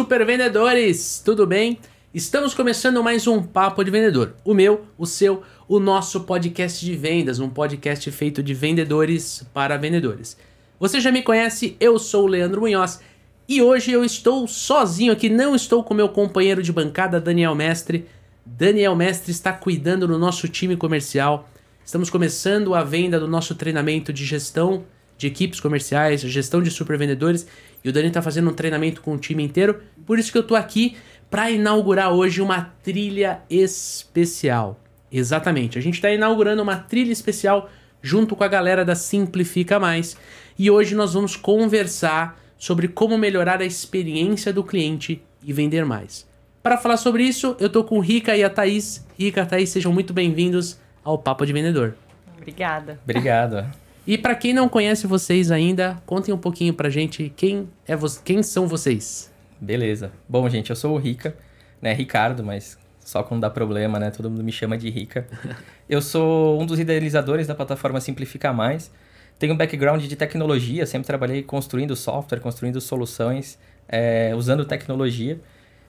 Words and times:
super 0.00 0.24
vendedores! 0.24 1.20
Tudo 1.22 1.46
bem? 1.46 1.78
Estamos 2.14 2.54
começando 2.54 3.02
mais 3.02 3.26
um 3.26 3.42
Papo 3.42 3.84
de 3.84 3.90
Vendedor. 3.90 4.32
O 4.42 4.54
meu, 4.54 4.86
o 4.96 5.04
seu, 5.04 5.42
o 5.68 5.78
nosso 5.78 6.22
podcast 6.22 6.82
de 6.82 6.96
vendas, 6.96 7.38
um 7.38 7.50
podcast 7.50 8.10
feito 8.10 8.42
de 8.42 8.54
vendedores 8.54 9.44
para 9.52 9.76
vendedores. 9.76 10.38
Você 10.78 11.02
já 11.02 11.12
me 11.12 11.22
conhece, 11.22 11.76
eu 11.78 11.98
sou 11.98 12.24
o 12.24 12.26
Leandro 12.26 12.62
Munhoz 12.62 13.02
e 13.46 13.60
hoje 13.60 13.92
eu 13.92 14.02
estou 14.02 14.48
sozinho 14.48 15.12
aqui, 15.12 15.28
não 15.28 15.54
estou 15.54 15.84
com 15.84 15.92
meu 15.92 16.08
companheiro 16.08 16.62
de 16.62 16.72
bancada, 16.72 17.20
Daniel 17.20 17.54
Mestre. 17.54 18.06
Daniel 18.46 18.96
Mestre 18.96 19.30
está 19.30 19.52
cuidando 19.52 20.08
do 20.08 20.18
nosso 20.18 20.48
time 20.48 20.78
comercial. 20.78 21.46
Estamos 21.84 22.08
começando 22.08 22.74
a 22.74 22.82
venda 22.82 23.20
do 23.20 23.28
nosso 23.28 23.54
treinamento 23.54 24.14
de 24.14 24.24
gestão 24.24 24.82
de 25.20 25.26
equipes 25.26 25.60
comerciais, 25.60 26.22
gestão 26.22 26.62
de 26.62 26.70
supervendedores, 26.70 27.46
e 27.84 27.88
o 27.88 27.92
Dani 27.92 28.08
está 28.08 28.22
fazendo 28.22 28.50
um 28.50 28.54
treinamento 28.54 29.00
com 29.00 29.14
o 29.14 29.18
time 29.18 29.42
inteiro. 29.42 29.82
Por 30.06 30.18
isso 30.18 30.32
que 30.32 30.38
eu 30.38 30.42
tô 30.42 30.54
aqui 30.54 30.96
para 31.30 31.50
inaugurar 31.50 32.12
hoje 32.12 32.42
uma 32.42 32.72
trilha 32.82 33.40
especial. 33.48 34.78
Exatamente, 35.12 35.78
a 35.78 35.82
gente 35.82 35.94
está 35.94 36.10
inaugurando 36.10 36.62
uma 36.62 36.76
trilha 36.76 37.12
especial 37.12 37.70
junto 38.02 38.34
com 38.34 38.44
a 38.44 38.48
galera 38.48 38.84
da 38.84 38.94
Simplifica 38.94 39.78
Mais. 39.78 40.16
E 40.58 40.70
hoje 40.70 40.94
nós 40.94 41.14
vamos 41.14 41.36
conversar 41.36 42.38
sobre 42.58 42.88
como 42.88 43.16
melhorar 43.16 43.60
a 43.60 43.64
experiência 43.64 44.52
do 44.52 44.62
cliente 44.62 45.22
e 45.42 45.52
vender 45.52 45.84
mais. 45.84 46.28
Para 46.62 46.76
falar 46.76 46.98
sobre 46.98 47.22
isso, 47.22 47.56
eu 47.58 47.70
tô 47.70 47.82
com 47.82 47.96
o 47.96 48.00
Rica 48.00 48.36
e 48.36 48.44
a 48.44 48.50
Thaís. 48.50 49.06
Rica 49.18 49.40
e 49.40 49.42
a 49.42 49.46
Thaís, 49.46 49.70
sejam 49.70 49.92
muito 49.92 50.12
bem-vindos 50.12 50.78
ao 51.02 51.18
Papo 51.18 51.46
de 51.46 51.52
Vendedor. 51.52 51.94
Obrigada. 52.36 53.00
Obrigado. 53.02 53.79
E 54.10 54.18
para 54.18 54.34
quem 54.34 54.52
não 54.52 54.68
conhece 54.68 55.06
vocês 55.06 55.52
ainda, 55.52 56.02
contem 56.04 56.34
um 56.34 56.36
pouquinho 56.36 56.74
pra 56.74 56.90
gente 56.90 57.32
quem 57.36 57.68
é 57.86 57.94
quem 58.24 58.42
são 58.42 58.66
vocês. 58.66 59.32
Beleza. 59.60 60.10
Bom, 60.28 60.48
gente, 60.48 60.70
eu 60.70 60.74
sou 60.74 60.96
o 60.96 60.98
Rica, 60.98 61.36
né? 61.80 61.92
Ricardo, 61.92 62.42
mas 62.42 62.76
só 62.98 63.22
quando 63.22 63.42
dá 63.42 63.48
problema, 63.48 64.00
né? 64.00 64.10
Todo 64.10 64.28
mundo 64.28 64.42
me 64.42 64.50
chama 64.50 64.76
de 64.76 64.90
Rica. 64.90 65.28
eu 65.88 66.02
sou 66.02 66.60
um 66.60 66.66
dos 66.66 66.80
idealizadores 66.80 67.46
da 67.46 67.54
plataforma 67.54 68.00
Simplifica 68.00 68.52
Mais. 68.52 68.90
Tenho 69.38 69.54
um 69.54 69.56
background 69.56 70.02
de 70.02 70.16
tecnologia, 70.16 70.84
sempre 70.86 71.06
trabalhei 71.06 71.44
construindo 71.44 71.94
software, 71.94 72.40
construindo 72.40 72.80
soluções, 72.80 73.60
é, 73.88 74.32
usando 74.34 74.64
tecnologia. 74.64 75.40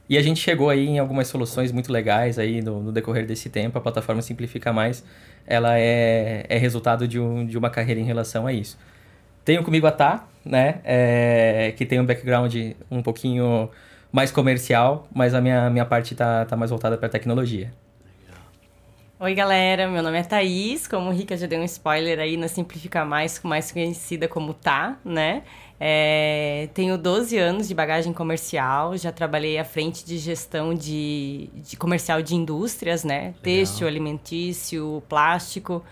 E 0.08 0.16
a 0.16 0.22
gente 0.22 0.39
chegou 0.39 0.69
aí 0.69 0.85
em 0.85 1.00
algumas 1.00 1.28
soluções 1.28 1.72
muito 1.72 1.91
legais 1.91 2.38
aí 2.38 2.61
no, 2.61 2.83
no 2.83 2.91
decorrer 2.91 3.25
desse 3.25 3.50
tempo. 3.50 3.80
A 3.80 3.81
plataforma 3.81 4.22
Simplifica 4.22 4.72
Mais, 4.72 5.03
ela 5.45 5.78
é, 5.78 6.45
é 6.50 6.58
resultado 6.58 7.08
de, 7.08 7.20
um, 7.20 7.45
de 7.45 7.58
uma 7.58 7.70
carreira 7.70 8.00
em 8.00 8.06
relação 8.06 8.47
a 8.47 8.53
isso. 8.53 8.78
Tenho 9.44 9.64
comigo 9.64 9.88
a 9.88 9.92
Tá, 9.92 10.28
né? 10.45 10.80
É, 10.84 11.73
que 11.75 11.86
tem 11.86 12.00
um 12.00 12.06
background 12.06 12.56
um 12.89 13.02
pouquinho 13.02 13.69
mais 14.12 14.31
comercial, 14.31 15.08
mas 15.14 15.34
a 15.34 15.42
minha, 15.42 15.69
minha 15.69 15.86
parte 15.86 16.16
tá, 16.16 16.45
tá 16.45 16.56
mais 16.56 16.69
voltada 16.69 16.97
para 16.97 17.09
tecnologia. 17.09 17.72
Oi, 19.19 19.36
galera. 19.36 19.88
Meu 19.88 20.02
nome 20.02 20.17
é 20.17 20.23
Thaís. 20.23 20.88
Como 20.88 21.09
o 21.09 21.14
Rica 21.14 21.38
já 21.38 21.45
deu 21.45 21.59
um 21.59 21.64
spoiler 21.64 22.17
aí 22.19 22.36
na 22.38 22.47
Simplifica 22.47 23.06
Mais, 23.06 23.39
mais 23.44 23.72
conhecida 23.72 24.28
como 24.28 24.52
Tá, 24.52 24.97
né? 25.06 25.44
É, 25.84 26.70
tenho 26.76 26.96
12 26.96 27.36
anos 27.40 27.68
de 27.68 27.74
bagagem 27.74 28.14
comercial, 28.14 28.96
já 28.96 29.12
trabalhei 29.12 29.58
à 29.58 29.66
frente 29.66 30.06
de 30.06 30.20
gestão 30.20 30.76
de, 30.76 31.50
de 31.56 31.76
comercial 31.76 32.22
de 32.22 32.36
indústrias, 32.36 33.04
né? 33.04 33.34
Têxtil, 33.42 33.88
alimentício, 33.88 35.02
plástico. 35.09 35.84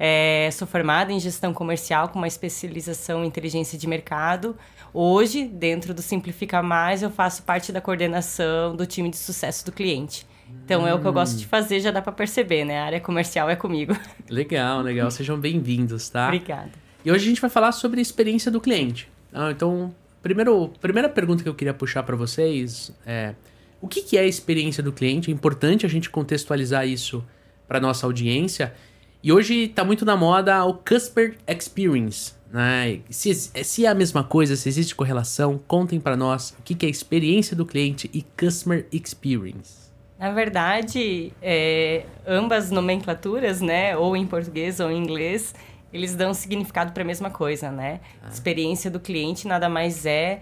É, 0.00 0.48
sou 0.50 0.66
formada 0.66 1.12
em 1.12 1.20
gestão 1.20 1.52
comercial 1.52 2.08
com 2.08 2.18
uma 2.18 2.26
especialização 2.26 3.22
em 3.22 3.26
inteligência 3.28 3.76
de 3.76 3.86
mercado. 3.86 4.56
Hoje, 4.94 5.44
dentro 5.44 5.92
do 5.92 6.00
Simplifica 6.00 6.62
Mais, 6.62 7.02
eu 7.02 7.10
faço 7.10 7.42
parte 7.42 7.70
da 7.70 7.82
coordenação 7.82 8.74
do 8.74 8.86
time 8.86 9.10
de 9.10 9.18
sucesso 9.18 9.66
do 9.66 9.72
cliente. 9.72 10.26
Então 10.64 10.84
hum. 10.84 10.86
é 10.86 10.94
o 10.94 10.98
que 10.98 11.06
eu 11.06 11.12
gosto 11.12 11.36
de 11.36 11.46
fazer, 11.46 11.80
já 11.80 11.90
dá 11.90 12.00
para 12.00 12.14
perceber, 12.14 12.64
né? 12.64 12.78
A 12.78 12.84
área 12.86 13.00
comercial 13.00 13.50
é 13.50 13.56
comigo. 13.56 13.94
Legal, 14.30 14.80
legal. 14.80 15.10
Sejam 15.10 15.38
bem-vindos, 15.38 16.08
tá? 16.08 16.28
Obrigada. 16.28 16.72
E 17.04 17.12
hoje 17.12 17.26
a 17.26 17.28
gente 17.28 17.42
vai 17.42 17.50
falar 17.50 17.72
sobre 17.72 17.98
a 17.98 18.02
experiência 18.02 18.50
do 18.50 18.58
cliente. 18.58 19.12
Ah, 19.34 19.50
então, 19.50 19.92
primeiro, 20.22 20.70
primeira 20.80 21.08
pergunta 21.08 21.42
que 21.42 21.48
eu 21.48 21.54
queria 21.54 21.74
puxar 21.74 22.04
para 22.04 22.14
vocês 22.14 22.92
é: 23.04 23.34
o 23.80 23.88
que, 23.88 24.00
que 24.00 24.16
é 24.16 24.20
a 24.20 24.26
experiência 24.26 24.82
do 24.82 24.92
cliente? 24.92 25.30
É 25.30 25.34
importante 25.34 25.84
a 25.84 25.88
gente 25.88 26.08
contextualizar 26.08 26.86
isso 26.86 27.22
para 27.66 27.80
nossa 27.80 28.06
audiência. 28.06 28.72
E 29.22 29.32
hoje 29.32 29.64
está 29.64 29.84
muito 29.84 30.04
na 30.04 30.16
moda 30.16 30.64
o 30.64 30.74
Customer 30.74 31.36
Experience. 31.48 32.34
Né? 32.52 33.00
Se, 33.10 33.34
se 33.34 33.84
é 33.84 33.88
a 33.88 33.94
mesma 33.94 34.22
coisa, 34.22 34.54
se 34.54 34.68
existe 34.68 34.94
correlação, 34.94 35.60
contem 35.66 35.98
para 35.98 36.16
nós 36.16 36.50
o 36.58 36.62
que, 36.62 36.74
que 36.74 36.86
é 36.86 36.88
a 36.88 36.90
experiência 36.90 37.56
do 37.56 37.66
cliente 37.66 38.08
e 38.14 38.22
Customer 38.22 38.86
Experience. 38.92 39.84
Na 40.18 40.30
verdade, 40.30 41.32
é, 41.42 42.04
ambas 42.26 42.70
nomenclaturas, 42.70 43.60
né, 43.60 43.96
ou 43.96 44.16
em 44.16 44.24
português 44.24 44.78
ou 44.78 44.90
em 44.90 44.96
inglês, 44.96 45.52
eles 45.94 46.16
dão 46.16 46.34
significado 46.34 46.90
para 46.92 47.04
a 47.04 47.06
mesma 47.06 47.30
coisa, 47.30 47.70
né? 47.70 48.00
Ah. 48.20 48.28
Experiência 48.28 48.90
do 48.90 48.98
cliente 48.98 49.46
nada 49.46 49.68
mais 49.68 50.04
é 50.04 50.40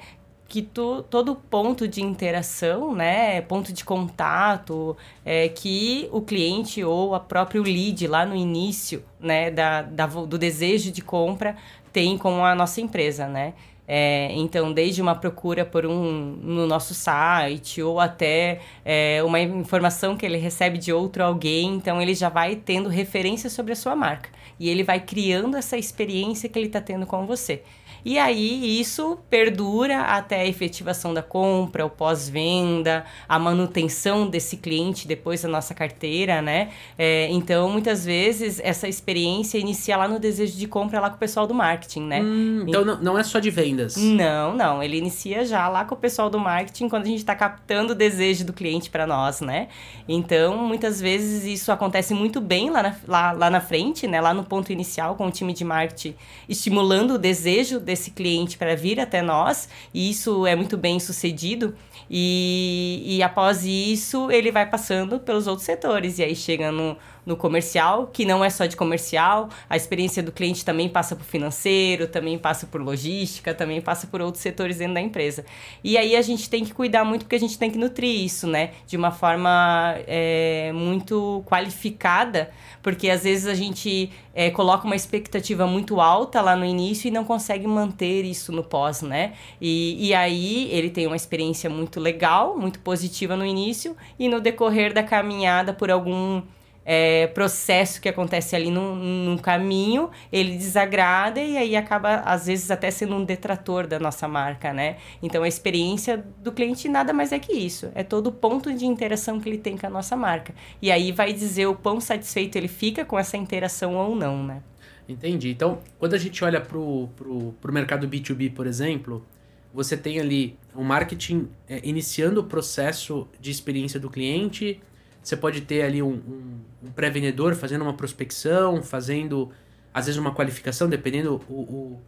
que 0.48 0.62
tu, 0.62 1.02
todo 1.04 1.34
ponto 1.34 1.86
de 1.86 2.02
interação, 2.02 2.94
né, 2.94 3.40
ponto 3.42 3.72
de 3.72 3.84
contato, 3.84 4.94
é, 5.24 5.48
que 5.48 6.08
o 6.12 6.20
cliente 6.20 6.84
ou 6.84 7.14
a 7.14 7.20
próprio 7.20 7.62
lead 7.62 8.06
lá 8.06 8.26
no 8.26 8.34
início, 8.34 9.02
né, 9.18 9.50
da, 9.50 9.80
da, 9.80 10.06
do 10.06 10.36
desejo 10.36 10.92
de 10.92 11.00
compra 11.00 11.56
tem 11.90 12.18
com 12.18 12.44
a 12.44 12.54
nossa 12.54 12.80
empresa, 12.80 13.26
né? 13.26 13.54
É, 13.88 14.30
então, 14.32 14.72
desde 14.72 15.02
uma 15.02 15.14
procura 15.14 15.64
por 15.64 15.84
um 15.84 16.36
no 16.42 16.66
nosso 16.66 16.94
site 16.94 17.82
ou 17.82 17.98
até 17.98 18.60
é, 18.84 19.22
uma 19.24 19.40
informação 19.40 20.16
que 20.16 20.24
ele 20.24 20.38
recebe 20.38 20.78
de 20.78 20.92
outro 20.92 21.24
alguém, 21.24 21.74
então 21.74 22.00
ele 22.00 22.14
já 22.14 22.28
vai 22.28 22.56
tendo 22.56 22.88
referência 22.88 23.50
sobre 23.50 23.72
a 23.72 23.76
sua 23.76 23.94
marca 23.96 24.30
e 24.58 24.68
ele 24.68 24.82
vai 24.82 25.00
criando 25.00 25.56
essa 25.56 25.76
experiência 25.76 26.48
que 26.48 26.58
ele 26.58 26.66
está 26.66 26.80
tendo 26.80 27.06
com 27.06 27.26
você. 27.26 27.62
E 28.04 28.18
aí 28.18 28.80
isso 28.80 29.18
perdura 29.30 30.00
até 30.02 30.40
a 30.40 30.46
efetivação 30.46 31.14
da 31.14 31.22
compra, 31.22 31.86
o 31.86 31.90
pós-venda, 31.90 33.04
a 33.28 33.38
manutenção 33.38 34.28
desse 34.28 34.56
cliente 34.56 35.06
depois 35.06 35.42
da 35.42 35.48
nossa 35.48 35.74
carteira, 35.74 36.42
né? 36.42 36.70
É, 36.98 37.28
então, 37.30 37.68
muitas 37.70 38.04
vezes, 38.04 38.60
essa 38.62 38.88
experiência 38.88 39.58
inicia 39.58 39.96
lá 39.96 40.08
no 40.08 40.18
desejo 40.18 40.56
de 40.56 40.66
compra 40.66 41.00
lá 41.00 41.10
com 41.10 41.16
o 41.16 41.18
pessoal 41.18 41.46
do 41.46 41.54
marketing, 41.54 42.02
né? 42.02 42.20
Hum, 42.20 42.64
então, 42.66 42.84
não, 42.84 43.00
não 43.00 43.18
é 43.18 43.22
só 43.22 43.38
de 43.38 43.50
vendas. 43.50 43.96
Não, 43.96 44.54
não. 44.54 44.82
Ele 44.82 44.96
inicia 44.96 45.44
já 45.44 45.68
lá 45.68 45.84
com 45.84 45.94
o 45.94 45.98
pessoal 45.98 46.28
do 46.28 46.38
marketing 46.38 46.88
quando 46.88 47.04
a 47.04 47.08
gente 47.08 47.18
está 47.18 47.34
captando 47.34 47.92
o 47.92 47.96
desejo 47.96 48.44
do 48.44 48.52
cliente 48.52 48.90
para 48.90 49.06
nós, 49.06 49.40
né? 49.40 49.68
Então, 50.08 50.56
muitas 50.56 51.00
vezes 51.00 51.44
isso 51.44 51.70
acontece 51.70 52.14
muito 52.14 52.40
bem 52.40 52.70
lá 52.70 52.82
na, 52.82 52.96
lá, 53.06 53.32
lá 53.32 53.50
na 53.50 53.60
frente, 53.60 54.06
né? 54.06 54.20
Lá 54.20 54.34
no 54.34 54.44
ponto 54.44 54.72
inicial, 54.72 55.14
com 55.14 55.26
o 55.26 55.30
time 55.30 55.52
de 55.52 55.64
marketing 55.64 56.14
estimulando 56.48 57.14
o 57.14 57.18
desejo 57.18 57.80
desse 57.92 58.10
cliente 58.10 58.56
para 58.56 58.74
vir 58.74 58.98
até 58.98 59.20
nós, 59.20 59.68
e 59.92 60.10
isso 60.10 60.46
é 60.46 60.56
muito 60.56 60.76
bem 60.76 60.98
sucedido. 60.98 61.74
E, 62.10 63.02
e 63.06 63.22
após 63.22 63.64
isso, 63.64 64.30
ele 64.30 64.50
vai 64.50 64.68
passando 64.68 65.20
pelos 65.20 65.46
outros 65.46 65.64
setores, 65.64 66.18
e 66.18 66.24
aí 66.24 66.34
chega 66.34 66.72
no, 66.72 66.96
no 67.24 67.36
comercial, 67.36 68.08
que 68.12 68.24
não 68.24 68.44
é 68.44 68.50
só 68.50 68.66
de 68.66 68.76
comercial, 68.76 69.48
a 69.70 69.76
experiência 69.76 70.22
do 70.22 70.32
cliente 70.32 70.64
também 70.64 70.88
passa 70.88 71.14
por 71.14 71.24
financeiro, 71.24 72.08
também 72.08 72.36
passa 72.38 72.66
por 72.66 72.80
logística, 72.80 73.54
também 73.54 73.80
passa 73.80 74.06
por 74.06 74.20
outros 74.20 74.42
setores 74.42 74.78
dentro 74.78 74.94
da 74.94 75.00
empresa. 75.00 75.44
E 75.84 75.96
aí 75.96 76.16
a 76.16 76.22
gente 76.22 76.50
tem 76.50 76.64
que 76.64 76.74
cuidar 76.74 77.04
muito 77.04 77.22
porque 77.22 77.36
a 77.36 77.40
gente 77.40 77.58
tem 77.58 77.70
que 77.70 77.78
nutrir 77.78 78.24
isso, 78.24 78.46
né? 78.46 78.70
De 78.86 78.96
uma 78.96 79.12
forma 79.12 79.94
é, 80.06 80.72
muito 80.74 81.44
qualificada, 81.46 82.50
porque 82.82 83.08
às 83.08 83.22
vezes 83.22 83.46
a 83.46 83.54
gente 83.54 84.10
é, 84.34 84.50
coloca 84.50 84.84
uma 84.84 84.96
expectativa 84.96 85.66
muito 85.66 86.00
alta 86.00 86.40
lá 86.40 86.56
no 86.56 86.64
início 86.64 87.06
e 87.06 87.10
não 87.10 87.24
consegue 87.24 87.66
manter 87.66 88.24
isso 88.24 88.50
no 88.50 88.64
pós, 88.64 89.02
né? 89.02 89.34
E, 89.60 90.08
e 90.08 90.14
aí 90.14 90.68
ele 90.72 90.90
tem 90.90 91.06
uma 91.06 91.16
experiência 91.16 91.70
muito 91.70 92.00
legal, 92.00 92.58
muito 92.58 92.80
positiva 92.80 93.36
no 93.36 93.46
início, 93.46 93.96
e 94.18 94.28
no 94.28 94.40
decorrer 94.40 94.92
da 94.92 95.02
caminhada 95.02 95.72
por 95.72 95.90
algum 95.90 96.42
é, 96.84 97.26
processo 97.28 98.00
que 98.00 98.08
acontece 98.08 98.56
ali 98.56 98.70
no, 98.70 98.94
no 98.96 99.38
caminho, 99.40 100.10
ele 100.32 100.56
desagrada 100.56 101.40
e 101.40 101.56
aí 101.56 101.76
acaba, 101.76 102.16
às 102.16 102.46
vezes, 102.46 102.70
até 102.70 102.90
sendo 102.90 103.14
um 103.16 103.24
detrator 103.24 103.86
da 103.86 103.98
nossa 103.98 104.26
marca, 104.26 104.72
né? 104.72 104.96
Então, 105.22 105.42
a 105.42 105.48
experiência 105.48 106.24
do 106.42 106.52
cliente 106.52 106.88
nada 106.88 107.12
mais 107.12 107.32
é 107.32 107.38
que 107.38 107.52
isso. 107.52 107.90
É 107.94 108.02
todo 108.02 108.28
o 108.28 108.32
ponto 108.32 108.72
de 108.72 108.86
interação 108.86 109.40
que 109.40 109.48
ele 109.48 109.58
tem 109.58 109.76
com 109.76 109.86
a 109.86 109.90
nossa 109.90 110.16
marca. 110.16 110.54
E 110.80 110.90
aí 110.90 111.12
vai 111.12 111.32
dizer 111.32 111.66
o 111.66 111.74
quão 111.74 112.00
satisfeito 112.00 112.56
ele 112.56 112.68
fica 112.68 113.04
com 113.04 113.18
essa 113.18 113.36
interação 113.36 113.94
ou 113.96 114.14
não, 114.14 114.42
né? 114.42 114.62
Entendi. 115.08 115.50
Então, 115.50 115.78
quando 115.98 116.14
a 116.14 116.18
gente 116.18 116.42
olha 116.44 116.60
para 116.60 116.78
o 116.78 117.54
mercado 117.72 118.08
B2B, 118.08 118.52
por 118.52 118.66
exemplo, 118.66 119.24
você 119.72 119.96
tem 119.96 120.20
ali 120.20 120.56
o 120.74 120.80
um 120.80 120.84
marketing 120.84 121.48
é, 121.68 121.80
iniciando 121.82 122.40
o 122.40 122.44
processo 122.44 123.26
de 123.40 123.50
experiência 123.50 123.98
do 123.98 124.10
cliente 124.10 124.80
você 125.22 125.36
pode 125.36 125.60
ter 125.60 125.82
ali 125.82 126.02
um, 126.02 126.14
um, 126.14 126.60
um 126.84 126.90
pré-vendedor 126.90 127.54
fazendo 127.54 127.82
uma 127.82 127.94
prospecção, 127.94 128.82
fazendo 128.82 129.50
às 129.94 130.06
vezes 130.06 130.18
uma 130.18 130.34
qualificação, 130.34 130.88
dependendo 130.88 131.40
o, 131.48 131.54
o, 131.54 132.00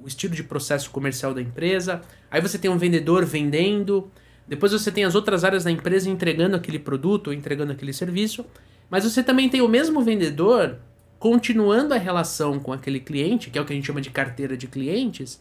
o, 0.00 0.06
estilo 0.06 0.34
de 0.34 0.44
processo 0.44 0.90
comercial 0.90 1.34
da 1.34 1.40
empresa. 1.40 2.02
Aí 2.30 2.40
você 2.40 2.58
tem 2.58 2.70
um 2.70 2.78
vendedor 2.78 3.24
vendendo. 3.24 4.10
Depois 4.46 4.70
você 4.70 4.92
tem 4.92 5.04
as 5.04 5.14
outras 5.14 5.42
áreas 5.42 5.64
da 5.64 5.70
empresa 5.70 6.08
entregando 6.08 6.54
aquele 6.54 6.78
produto 6.78 7.32
entregando 7.32 7.72
aquele 7.72 7.92
serviço. 7.92 8.46
Mas 8.88 9.02
você 9.02 9.22
também 9.22 9.48
tem 9.48 9.60
o 9.60 9.68
mesmo 9.68 10.00
vendedor 10.02 10.78
continuando 11.18 11.94
a 11.94 11.98
relação 11.98 12.60
com 12.60 12.72
aquele 12.72 13.00
cliente, 13.00 13.50
que 13.50 13.58
é 13.58 13.60
o 13.60 13.64
que 13.64 13.72
a 13.72 13.76
gente 13.76 13.86
chama 13.86 14.00
de 14.00 14.10
carteira 14.10 14.56
de 14.56 14.68
clientes, 14.68 15.40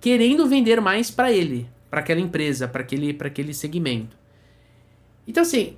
querendo 0.00 0.46
vender 0.46 0.80
mais 0.80 1.10
para 1.10 1.30
ele, 1.30 1.68
para 1.90 2.00
aquela 2.00 2.20
empresa, 2.20 2.66
para 2.66 2.80
aquele, 2.80 3.14
aquele 3.20 3.52
segmento. 3.52 4.16
Então, 5.26 5.42
assim, 5.42 5.76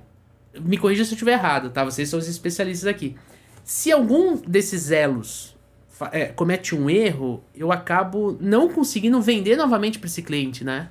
me 0.59 0.77
corrija 0.77 1.03
se 1.03 1.11
eu 1.11 1.15
estiver 1.15 1.33
errado, 1.33 1.69
tá? 1.69 1.83
Vocês 1.83 2.09
são 2.09 2.19
os 2.19 2.27
especialistas 2.27 2.87
aqui. 2.87 3.15
Se 3.63 3.91
algum 3.91 4.35
desses 4.35 4.91
elos 4.91 5.55
é, 6.11 6.25
comete 6.25 6.75
um 6.75 6.89
erro, 6.89 7.43
eu 7.55 7.71
acabo 7.71 8.37
não 8.39 8.69
conseguindo 8.69 9.21
vender 9.21 9.55
novamente 9.55 9.99
para 9.99 10.07
esse 10.07 10.21
cliente, 10.21 10.63
né? 10.63 10.89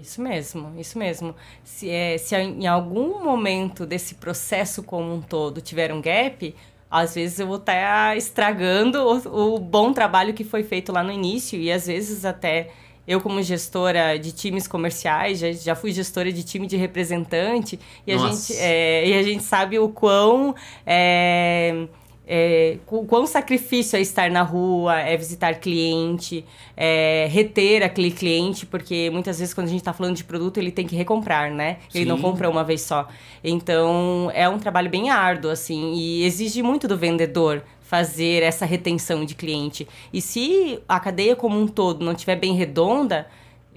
Isso 0.00 0.22
mesmo, 0.22 0.78
isso 0.78 0.98
mesmo. 0.98 1.34
Se, 1.64 1.90
é, 1.90 2.16
se 2.18 2.36
em 2.36 2.66
algum 2.66 3.22
momento 3.22 3.84
desse 3.84 4.14
processo 4.14 4.82
como 4.82 5.12
um 5.12 5.20
todo 5.20 5.60
tiver 5.60 5.92
um 5.92 6.00
gap, 6.00 6.54
às 6.90 7.14
vezes 7.14 7.38
eu 7.38 7.46
vou 7.46 7.56
estar 7.56 7.72
tá 7.72 8.16
estragando 8.16 8.98
o, 9.02 9.54
o, 9.54 9.58
bom 9.58 9.92
trabalho 9.92 10.32
que 10.32 10.44
foi 10.44 10.62
feito 10.62 10.92
lá 10.92 11.02
no 11.02 11.12
início 11.12 11.58
e 11.58 11.70
às 11.70 11.86
vezes 11.86 12.24
até 12.24 12.70
eu 13.08 13.22
como 13.22 13.42
gestora 13.42 14.18
de 14.18 14.30
times 14.32 14.68
comerciais 14.68 15.38
já, 15.38 15.50
já 15.50 15.74
fui 15.74 15.90
gestora 15.90 16.30
de 16.30 16.42
time 16.44 16.66
de 16.66 16.76
representante 16.76 17.80
e 18.06 18.12
a 18.12 18.18
gente 18.18 18.52
é, 18.58 19.08
e 19.08 19.14
a 19.14 19.22
gente 19.22 19.42
sabe 19.42 19.78
o 19.78 19.88
quão 19.88 20.54
é, 20.86 21.86
é, 22.30 22.76
quão 22.84 23.26
sacrifício 23.26 23.96
é 23.96 24.02
estar 24.02 24.30
na 24.30 24.42
rua, 24.42 25.00
é 25.00 25.16
visitar 25.16 25.54
cliente, 25.54 26.44
é 26.76 27.26
reter 27.30 27.82
aquele 27.82 28.10
cliente, 28.10 28.66
porque 28.66 29.08
muitas 29.10 29.38
vezes 29.38 29.54
quando 29.54 29.68
a 29.68 29.70
gente 29.70 29.80
está 29.80 29.94
falando 29.94 30.14
de 30.14 30.24
produto, 30.24 30.58
ele 30.58 30.70
tem 30.70 30.86
que 30.86 30.94
recomprar, 30.94 31.50
né? 31.50 31.78
Ele 31.94 32.04
Sim. 32.04 32.10
não 32.10 32.20
compra 32.20 32.50
uma 32.50 32.62
vez 32.62 32.82
só. 32.82 33.08
Então, 33.42 34.30
é 34.34 34.46
um 34.46 34.58
trabalho 34.58 34.90
bem 34.90 35.08
árduo, 35.08 35.50
assim, 35.50 35.94
e 35.94 36.22
exige 36.24 36.62
muito 36.62 36.86
do 36.86 36.98
vendedor 36.98 37.64
fazer 37.88 38.42
essa 38.42 38.66
retenção 38.66 39.24
de 39.24 39.34
cliente. 39.34 39.88
E 40.12 40.20
se 40.20 40.78
a 40.86 41.00
cadeia 41.00 41.34
como 41.34 41.58
um 41.58 41.66
todo 41.66 42.04
não 42.04 42.12
estiver 42.12 42.36
bem 42.36 42.54
redonda, 42.54 43.26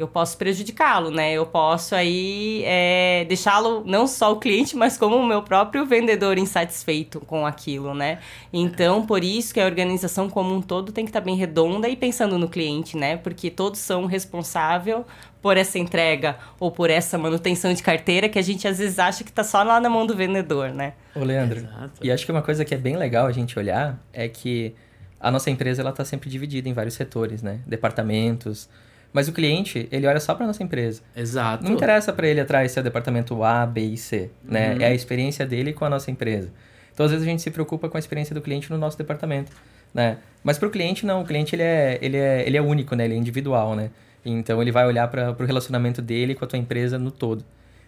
eu 0.02 0.08
posso 0.08 0.38
prejudicá-lo, 0.38 1.12
né? 1.12 1.34
Eu 1.34 1.46
posso 1.46 1.94
aí 1.94 2.64
é, 2.66 3.26
deixá-lo 3.26 3.84
não 3.86 4.08
só 4.08 4.32
o 4.32 4.38
cliente, 4.38 4.76
mas 4.76 4.98
como 4.98 5.16
o 5.16 5.26
meu 5.26 5.44
próprio 5.44 5.86
vendedor 5.86 6.38
insatisfeito 6.38 7.20
com 7.20 7.46
aquilo, 7.46 7.94
né? 7.94 8.20
Então, 8.52 9.06
por 9.06 9.24
isso 9.24 9.54
que 9.54 9.60
a 9.60 9.66
organização 9.66 10.30
como 10.30 10.54
um 10.54 10.62
todo 10.62 10.92
tem 10.92 11.06
que 11.06 11.10
estar 11.10 11.22
bem 11.22 11.36
redonda 11.36 11.88
e 11.88 11.96
pensando 11.96 12.38
no 12.38 12.50
cliente, 12.50 12.98
né? 12.98 13.18
Porque 13.18 13.50
todos 13.50 13.80
são 13.80 14.06
responsáveis 14.06 15.06
por 15.42 15.58
essa 15.58 15.80
entrega 15.80 16.38
ou 16.60 16.72
por 16.72 16.90
essa 16.90 17.18
manutenção 17.18 17.74
de 17.74 17.82
carteira 17.82 18.30
que 18.30 18.38
a 18.38 18.42
gente 18.42 18.68
às 18.68 18.78
vezes 18.78 19.00
acha 19.00 19.24
que 19.24 19.30
está 19.30 19.44
só 19.44 19.64
lá 19.64 19.80
na 19.80 19.90
mão 19.90 20.06
do 20.06 20.16
vendedor, 20.16 20.70
né? 20.70 20.94
Ô, 21.16 21.24
Leandro, 21.24 21.60
Exato. 21.60 22.00
e 22.02 22.12
acho 22.12 22.26
que 22.26 22.32
uma 22.32 22.42
coisa 22.42 22.64
que 22.64 22.74
é 22.74 22.78
bem 22.78 22.96
legal 22.96 23.26
a 23.26 23.32
gente 23.32 23.58
olhar 23.58 24.00
é 24.14 24.28
que 24.28 24.76
a 25.20 25.30
nossa 25.30 25.50
empresa 25.50 25.82
ela 25.82 25.92
está 25.92 26.04
sempre 26.04 26.30
dividida 26.30 26.68
em 26.68 26.74
vários 26.74 26.96
setores, 26.96 27.42
né? 27.44 27.60
Departamentos, 27.68 28.68
mas 29.14 29.28
o 29.28 29.34
cliente, 29.34 29.88
ele 29.92 30.08
olha 30.08 30.20
só 30.20 30.34
para 30.34 30.48
nossa 30.48 30.64
empresa. 30.64 31.02
Exato. 31.16 31.64
Não 31.64 31.74
interessa 31.74 32.14
para 32.14 32.28
ele 32.28 32.40
atrás 32.40 32.72
se 32.72 32.80
é 32.80 32.82
o 32.82 32.84
departamento 32.84 33.44
A, 33.44 33.66
B 33.66 33.82
e 33.82 33.98
C, 33.98 34.30
né? 34.44 34.74
Uhum. 34.74 34.82
É 34.82 34.86
a 34.88 34.94
experiência 34.94 35.46
dele 35.46 35.74
com 35.74 35.84
a 35.84 35.90
nossa 35.90 36.10
empresa. 36.10 36.50
Então, 36.94 37.06
às 37.06 37.12
vezes, 37.12 37.28
a 37.28 37.30
gente 37.30 37.42
se 37.42 37.52
preocupa 37.52 37.90
com 37.90 37.98
a 37.98 38.00
experiência 38.00 38.34
do 38.34 38.42
cliente 38.42 38.70
no 38.70 38.78
nosso 38.78 38.98
departamento, 38.98 39.52
né? 39.94 40.18
Mas 40.44 40.58
para 40.58 40.68
o 40.68 40.72
cliente, 40.72 41.06
não. 41.06 41.22
O 41.22 41.26
cliente, 41.26 41.56
ele 41.56 41.64
é, 41.64 42.00
ele, 42.02 42.18
é, 42.18 42.48
ele 42.48 42.58
é 42.58 42.62
único, 42.62 42.96
né? 42.96 43.06
Ele 43.06 43.16
é 43.16 43.18
individual, 43.18 43.76
né? 43.76 43.90
Então, 44.24 44.62
ele 44.62 44.72
vai 44.72 44.86
olhar 44.86 45.08
para 45.10 45.32
o 45.32 45.46
relacionamento 45.46 46.02
dele 46.02 46.34
com 46.36 46.46
a 46.46 46.48
tua 46.48 46.60
empresa 46.60 46.98
no 46.98 47.12
todo. 47.12 47.44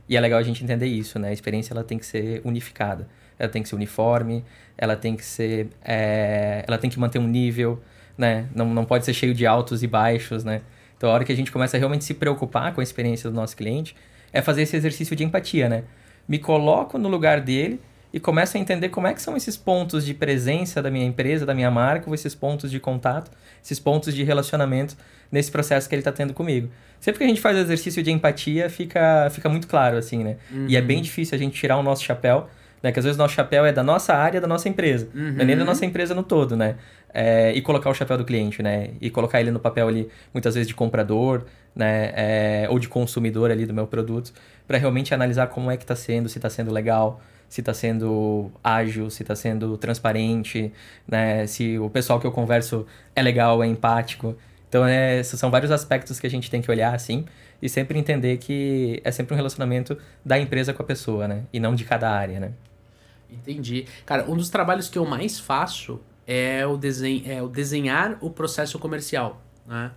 E 0.10 0.18
é 0.18 0.20
legal 0.20 0.40
a 0.40 0.44
gente 0.44 0.64
entender 0.64 0.88
isso, 0.88 1.18
né? 1.20 1.30
A 1.30 1.34
experiência, 1.34 1.74
ela 1.74 1.84
tem 1.84 1.98
que 1.98 2.06
ser 2.06 2.42
unificada. 2.44 3.08
Ela 3.40 3.50
tem 3.50 3.64
que 3.64 3.70
ser 3.70 3.76
uniforme, 3.76 4.44
ela 4.78 4.96
tem 4.96 5.16
que 5.16 5.24
ser... 5.24 5.70
É... 5.84 6.66
Ela 6.68 6.78
tem 6.78 6.90
que 6.90 7.00
manter 7.00 7.20
um 7.20 7.28
nível, 7.28 7.82
né? 8.18 8.48
Não, 8.54 8.66
não 8.74 8.84
pode 8.84 9.06
ser 9.06 9.14
cheio 9.14 9.34
de 9.34 9.46
altos 9.46 9.84
e 9.84 9.88
baixos, 9.88 10.44
né? 10.44 10.62
Então, 11.04 11.12
a 11.12 11.16
hora 11.16 11.26
que 11.26 11.34
a 11.34 11.36
gente 11.36 11.52
começa 11.52 11.76
a 11.76 11.80
realmente 11.80 12.06
se 12.06 12.14
preocupar 12.14 12.74
com 12.74 12.80
a 12.80 12.84
experiência 12.84 13.30
do 13.30 13.36
nosso 13.36 13.58
cliente, 13.58 13.94
é 14.32 14.42
fazer 14.42 14.62
esse 14.62 14.78
exercício 14.78 15.18
de 15.18 15.22
empatia, 15.26 15.68
né? 15.68 15.84
Me 16.26 16.40
coloco 16.40 16.98
no 16.98 17.10
lugar 17.10 17.42
dele 17.42 17.82
e 18.14 18.22
começo 18.22 18.56
a 18.56 18.60
entender 18.62 18.88
como 18.88 19.06
é 19.06 19.14
que 19.14 19.22
são 19.22 19.36
esses 19.36 19.58
pontos 19.58 20.06
de 20.06 20.14
presença 20.14 20.82
da 20.82 20.90
minha 20.90 21.06
empresa, 21.06 21.46
da 21.46 21.54
minha 21.54 21.70
marca, 21.70 22.08
ou 22.08 22.16
esses 22.16 22.34
pontos 22.34 22.72
de 22.72 22.80
contato, 22.80 23.30
esses 23.62 23.82
pontos 23.82 24.16
de 24.16 24.24
relacionamento 24.24 24.96
nesse 25.30 25.52
processo 25.52 25.90
que 25.90 25.96
ele 25.96 26.00
está 26.00 26.12
tendo 26.14 26.34
comigo. 26.34 26.70
Sempre 27.02 27.18
que 27.18 27.26
a 27.26 27.28
gente 27.28 27.42
faz 27.42 27.58
o 27.58 27.60
exercício 27.60 28.02
de 28.02 28.10
empatia, 28.10 28.70
fica, 28.70 29.30
fica 29.30 29.50
muito 29.50 29.68
claro, 29.68 29.98
assim, 29.98 30.24
né? 30.24 30.38
Uhum. 30.50 30.68
E 30.70 30.78
é 30.78 30.82
bem 30.82 31.02
difícil 31.02 31.36
a 31.36 31.38
gente 31.38 31.54
tirar 31.54 31.76
o 31.76 31.84
nosso 31.84 32.02
chapéu 32.02 32.48
né? 32.84 32.92
Que 32.92 33.00
às 33.00 33.06
vezes 33.06 33.18
o 33.18 33.22
nosso 33.22 33.34
chapéu 33.34 33.66
é 33.66 33.72
da 33.72 33.82
nossa 33.82 34.14
área, 34.14 34.42
da 34.42 34.48
nossa 34.48 34.68
empresa, 34.68 35.08
uhum. 35.16 35.32
não 35.32 35.42
é 35.42 35.46
nem 35.46 35.58
da 35.58 35.64
nossa 35.64 35.86
empresa 35.86 36.14
no 36.14 36.22
todo, 36.22 36.58
né? 36.58 36.76
É, 37.14 37.52
e 37.54 37.62
colocar 37.62 37.90
o 37.90 37.94
chapéu 37.94 38.18
do 38.18 38.26
cliente, 38.26 38.64
né? 38.64 38.90
E 39.00 39.10
colocar 39.10 39.40
ele 39.40 39.52
no 39.52 39.60
papel 39.60 39.88
ali, 39.88 40.10
muitas 40.34 40.56
vezes 40.56 40.68
de 40.68 40.74
comprador, 40.74 41.46
né? 41.76 42.12
É, 42.16 42.68
ou 42.70 42.80
de 42.80 42.88
consumidor 42.88 43.52
ali 43.52 43.66
do 43.66 43.74
meu 43.74 43.86
produto, 43.86 44.34
para 44.68 44.78
realmente 44.78 45.14
analisar 45.14 45.48
como 45.48 45.70
é 45.70 45.78
que 45.78 45.84
está 45.84 45.96
sendo, 45.96 46.28
se 46.28 46.40
está 46.40 46.50
sendo 46.50 46.72
legal, 46.72 47.22
se 47.48 47.62
está 47.62 47.74
sendo 47.74 48.52
ágil, 48.64 49.12
se 49.12 49.22
está 49.22 49.36
sendo 49.36 49.78
transparente, 49.78 50.74
né? 51.08 51.46
Se 51.46 51.78
o 51.78 51.90
pessoal 51.90 52.20
que 52.20 52.26
eu 52.26 52.32
converso 52.32 52.88
é 53.16 53.22
legal, 53.22 53.64
é 53.64 53.68
empático. 53.68 54.36
Então, 54.68 54.88
é, 54.88 55.22
são 55.22 55.52
vários 55.52 55.70
aspectos 55.70 56.20
que 56.20 56.26
a 56.26 56.30
gente 56.30 56.50
tem 56.50 56.60
que 56.60 56.72
olhar, 56.72 56.96
assim, 56.96 57.26
e 57.62 57.70
sempre 57.70 58.00
entender 58.00 58.38
que 58.38 59.00
é 59.04 59.12
sempre 59.12 59.36
um 59.36 59.38
relacionamento 59.38 59.96
da 60.26 60.40
empresa 60.40 60.74
com 60.74 60.82
a 60.82 60.86
pessoa, 60.86 61.28
né? 61.28 61.44
E 61.54 61.60
não 61.60 61.76
de 61.76 61.84
cada 61.84 62.10
área, 62.10 62.40
né? 62.40 62.54
Entendi. 63.30 63.86
Cara, 64.04 64.26
um 64.28 64.36
dos 64.36 64.50
trabalhos 64.50 64.90
que 64.90 64.98
eu 64.98 65.06
mais 65.06 65.40
faço 65.40 66.00
é 66.26 66.66
o, 66.66 66.78
desen 66.78 67.24
é 67.26 67.42
o 67.42 67.48
desenhar 67.48 68.18
o 68.22 68.30
processo 68.30 68.80
comercial, 68.80 69.42
né? 69.68 69.92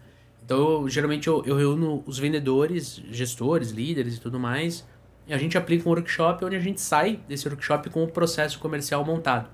Então, 0.44 0.82
eu, 0.82 0.88
geralmente 0.88 1.26
eu, 1.26 1.42
eu 1.44 1.56
reúno 1.56 2.04
os 2.06 2.18
vendedores, 2.18 3.02
gestores, 3.10 3.70
líderes 3.70 4.16
e 4.16 4.20
tudo 4.20 4.38
mais, 4.38 4.86
e 5.26 5.34
a 5.34 5.38
gente 5.38 5.58
aplica 5.58 5.88
um 5.88 5.92
workshop 5.92 6.44
onde 6.44 6.54
a 6.54 6.60
gente 6.60 6.80
sai 6.80 7.18
desse 7.28 7.48
workshop 7.48 7.90
com 7.90 8.04
o 8.04 8.08
processo 8.08 8.60
comercial 8.60 9.04
montado. 9.04 9.50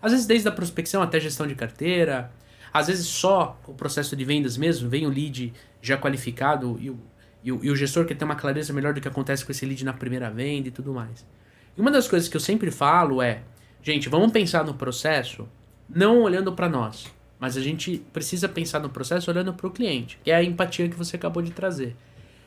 Às 0.00 0.12
vezes 0.12 0.26
desde 0.26 0.48
a 0.48 0.52
prospecção 0.52 1.02
até 1.02 1.18
gestão 1.18 1.48
de 1.48 1.56
carteira, 1.56 2.30
às 2.72 2.86
vezes 2.86 3.06
só 3.06 3.58
o 3.66 3.74
processo 3.74 4.14
de 4.14 4.24
vendas 4.24 4.56
mesmo, 4.56 4.88
vem 4.88 5.04
o 5.04 5.08
lead 5.08 5.52
já 5.82 5.98
qualificado 5.98 6.76
e 6.80 6.90
o, 6.90 7.00
e 7.42 7.50
o, 7.50 7.64
e 7.64 7.70
o 7.70 7.74
gestor 7.74 8.04
que 8.04 8.14
tem 8.14 8.24
uma 8.24 8.36
clareza 8.36 8.72
melhor 8.72 8.94
do 8.94 9.00
que 9.00 9.08
acontece 9.08 9.44
com 9.44 9.50
esse 9.50 9.66
lead 9.66 9.84
na 9.84 9.92
primeira 9.92 10.30
venda 10.30 10.68
e 10.68 10.70
tudo 10.70 10.92
mais. 10.92 11.26
E 11.76 11.80
uma 11.80 11.90
das 11.90 12.06
coisas 12.06 12.28
que 12.28 12.36
eu 12.36 12.40
sempre 12.40 12.70
falo 12.70 13.20
é, 13.20 13.42
gente, 13.82 14.08
vamos 14.08 14.30
pensar 14.30 14.64
no 14.64 14.74
processo 14.74 15.48
não 15.88 16.22
olhando 16.22 16.52
para 16.52 16.68
nós, 16.68 17.06
mas 17.38 17.56
a 17.56 17.60
gente 17.60 18.02
precisa 18.12 18.48
pensar 18.48 18.80
no 18.80 18.88
processo 18.88 19.30
olhando 19.30 19.52
para 19.52 19.66
o 19.66 19.70
cliente, 19.70 20.18
que 20.24 20.30
é 20.30 20.36
a 20.36 20.42
empatia 20.42 20.88
que 20.88 20.96
você 20.96 21.16
acabou 21.16 21.42
de 21.42 21.52
trazer. 21.52 21.96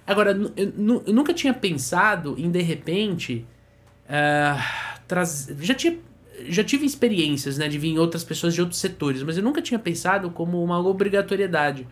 Agora, 0.05 0.31
eu, 0.31 0.73
eu 1.05 1.13
nunca 1.13 1.33
tinha 1.33 1.53
pensado 1.53 2.35
em 2.37 2.49
de 2.49 2.61
repente 2.61 3.45
uh, 4.05 4.99
trazer. 5.07 5.55
Já 5.61 5.75
tinha 5.75 5.97
já 6.47 6.63
tive 6.63 6.85
experiências, 6.85 7.57
né, 7.57 7.67
de 7.67 7.77
vir 7.77 7.97
outras 7.99 8.23
pessoas 8.23 8.53
de 8.53 8.61
outros 8.61 8.79
setores, 8.79 9.23
mas 9.23 9.37
eu 9.37 9.43
nunca 9.43 9.61
tinha 9.61 9.77
pensado 9.77 10.29
como 10.29 10.63
uma 10.63 10.79
obrigatoriedade. 10.79 11.85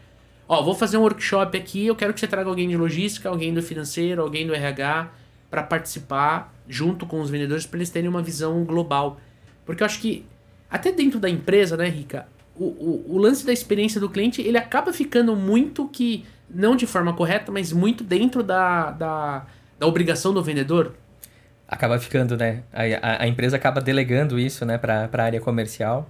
Ó, 0.48 0.64
vou 0.64 0.74
fazer 0.74 0.98
um 0.98 1.02
workshop 1.02 1.58
aqui, 1.58 1.86
eu 1.86 1.96
quero 1.96 2.14
que 2.14 2.20
você 2.20 2.28
traga 2.28 2.50
alguém 2.50 2.70
de 2.70 2.78
logística, 2.78 3.28
alguém 3.28 3.54
do 3.54 3.62
financeiro, 3.62 4.22
alguém 4.22 4.48
do 4.48 4.54
RH 4.54 5.12
para 5.50 5.64
participar 5.64 6.54
junto 6.68 7.06
com 7.06 7.20
os 7.20 7.30
vendedores 7.30 7.66
para 7.66 7.80
eles 7.80 7.90
terem 7.90 8.10
uma 8.10 8.22
visão 8.22 8.64
global. 8.64 9.20
Porque 9.66 9.84
eu 9.84 9.86
acho 9.86 10.00
que 10.00 10.26
até 10.70 10.92
dentro 10.92 11.20
da 11.20 11.30
empresa, 11.30 11.78
né, 11.78 11.88
Rica, 11.88 12.28
o, 12.56 12.66
o, 12.66 13.06
o, 13.16 13.18
lance 13.18 13.46
da 13.46 13.54
experiência 13.54 14.00
do 14.02 14.10
cliente, 14.10 14.42
ele 14.42 14.58
acaba 14.58 14.92
ficando 14.92 15.36
muito 15.36 15.88
que, 15.88 16.26
não 16.50 16.76
de 16.76 16.88
forma 16.88 17.14
correta, 17.14 17.52
mas 17.52 17.72
muito 17.72 18.04
dentro 18.04 18.42
da, 18.44 18.92
da, 18.92 19.46
da 19.80 19.88
obrigação 19.88 20.34
do 20.34 20.44
vendedor. 20.44 20.94
Acaba 21.68 22.00
ficando, 22.00 22.36
né? 22.36 22.64
A, 22.74 22.84
a, 23.02 23.24
a 23.24 23.28
empresa 23.28 23.58
acaba 23.58 23.80
delegando 23.80 24.40
isso, 24.40 24.66
né, 24.66 24.78
para 24.78 25.10
a 25.12 25.22
área 25.22 25.40
comercial. 25.40 26.10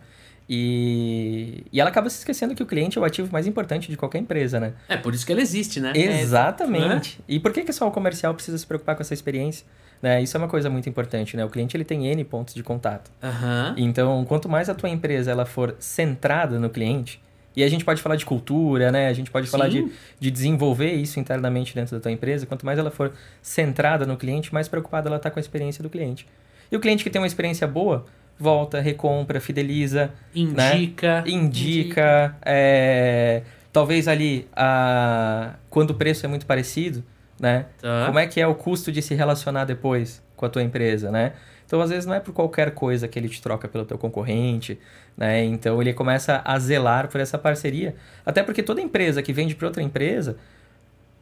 E, 0.49 1.65
e 1.73 1.79
ela 1.79 1.89
acaba 1.89 2.09
se 2.09 2.19
esquecendo 2.19 2.55
que 2.55 2.63
o 2.63 2.65
cliente 2.65 2.97
é 2.97 3.01
o 3.01 3.03
ativo 3.03 3.29
mais 3.31 3.45
importante 3.45 3.89
de 3.89 3.97
qualquer 3.97 4.19
empresa, 4.19 4.59
né? 4.59 4.73
É 4.87 4.95
por 4.95 5.13
isso 5.13 5.25
que 5.25 5.31
ela 5.33 5.41
existe, 5.41 5.81
né? 5.81 5.91
Exatamente. 5.93 7.19
É. 7.27 7.33
E 7.33 7.39
por 7.39 7.51
que, 7.51 7.63
que 7.63 7.73
só 7.73 7.85
o 7.85 7.91
comercial 7.91 8.33
precisa 8.33 8.57
se 8.57 8.65
preocupar 8.65 8.95
com 8.95 9.01
essa 9.01 9.13
experiência? 9.13 9.65
Né? 10.01 10.21
Isso 10.21 10.37
é 10.37 10.39
uma 10.39 10.47
coisa 10.47 10.69
muito 10.69 10.87
importante, 10.87 11.35
né? 11.35 11.43
O 11.43 11.49
cliente 11.49 11.75
ele 11.75 11.83
tem 11.83 12.07
N 12.07 12.23
pontos 12.23 12.53
de 12.53 12.63
contato. 12.63 13.11
Uhum. 13.21 13.73
Então, 13.77 14.25
quanto 14.25 14.47
mais 14.47 14.69
a 14.69 14.75
tua 14.75 14.89
empresa 14.89 15.31
ela 15.31 15.45
for 15.45 15.75
centrada 15.79 16.59
no 16.59 16.69
cliente, 16.69 17.21
e 17.55 17.63
a 17.63 17.67
gente 17.67 17.83
pode 17.83 17.99
falar 18.03 18.15
de 18.15 18.23
cultura, 18.23 18.91
né? 18.91 19.07
A 19.07 19.13
gente 19.13 19.31
pode 19.31 19.47
Sim. 19.47 19.51
falar 19.51 19.67
de, 19.67 19.91
de 20.19 20.29
desenvolver 20.29 20.93
isso 20.93 21.19
internamente 21.19 21.73
dentro 21.73 21.95
da 21.95 21.99
tua 21.99 22.11
empresa. 22.11 22.45
Quanto 22.45 22.63
mais 22.63 22.77
ela 22.77 22.91
for 22.91 23.11
centrada 23.41 24.05
no 24.05 24.15
cliente, 24.15 24.53
mais 24.53 24.67
preocupada 24.67 25.09
ela 25.09 25.17
está 25.17 25.31
com 25.31 25.39
a 25.39 25.41
experiência 25.41 25.81
do 25.81 25.89
cliente. 25.89 26.27
E 26.71 26.77
o 26.77 26.79
cliente 26.79 27.03
que 27.03 27.09
tem 27.09 27.19
uma 27.19 27.25
experiência 27.25 27.65
boa, 27.65 28.05
volta, 28.37 28.79
recompra, 28.79 29.39
fideliza. 29.41 30.11
Indica. 30.35 30.55
Né? 30.61 30.77
Indica. 30.77 31.23
Indica. 31.27 32.35
É, 32.45 33.41
talvez 33.73 34.07
ali, 34.07 34.47
a, 34.55 35.55
quando 35.67 35.89
o 35.89 35.93
preço 35.95 36.27
é 36.27 36.29
muito 36.29 36.45
parecido, 36.45 37.03
né? 37.39 37.65
Tá. 37.81 38.05
Como 38.07 38.19
é 38.19 38.27
que 38.27 38.39
é 38.39 38.47
o 38.47 38.55
custo 38.55 38.91
de 38.91 39.01
se 39.01 39.13
relacionar 39.15 39.65
depois 39.65 40.21
com 40.35 40.45
a 40.45 40.49
tua 40.49 40.63
empresa, 40.63 41.11
né? 41.11 41.33
Então, 41.65 41.81
às 41.81 41.89
vezes, 41.89 42.05
não 42.05 42.13
é 42.13 42.19
por 42.21 42.33
qualquer 42.33 42.71
coisa 42.71 43.07
que 43.07 43.19
ele 43.19 43.27
te 43.27 43.41
troca 43.41 43.67
pelo 43.67 43.83
teu 43.83 43.97
concorrente, 43.97 44.79
né? 45.17 45.43
Então, 45.43 45.81
ele 45.81 45.93
começa 45.93 46.41
a 46.45 46.57
zelar 46.57 47.09
por 47.09 47.19
essa 47.19 47.37
parceria. 47.37 47.93
Até 48.25 48.41
porque 48.41 48.63
toda 48.63 48.81
empresa 48.81 49.21
que 49.21 49.33
vende 49.33 49.53
para 49.53 49.67
outra 49.67 49.83
empresa, 49.83 50.37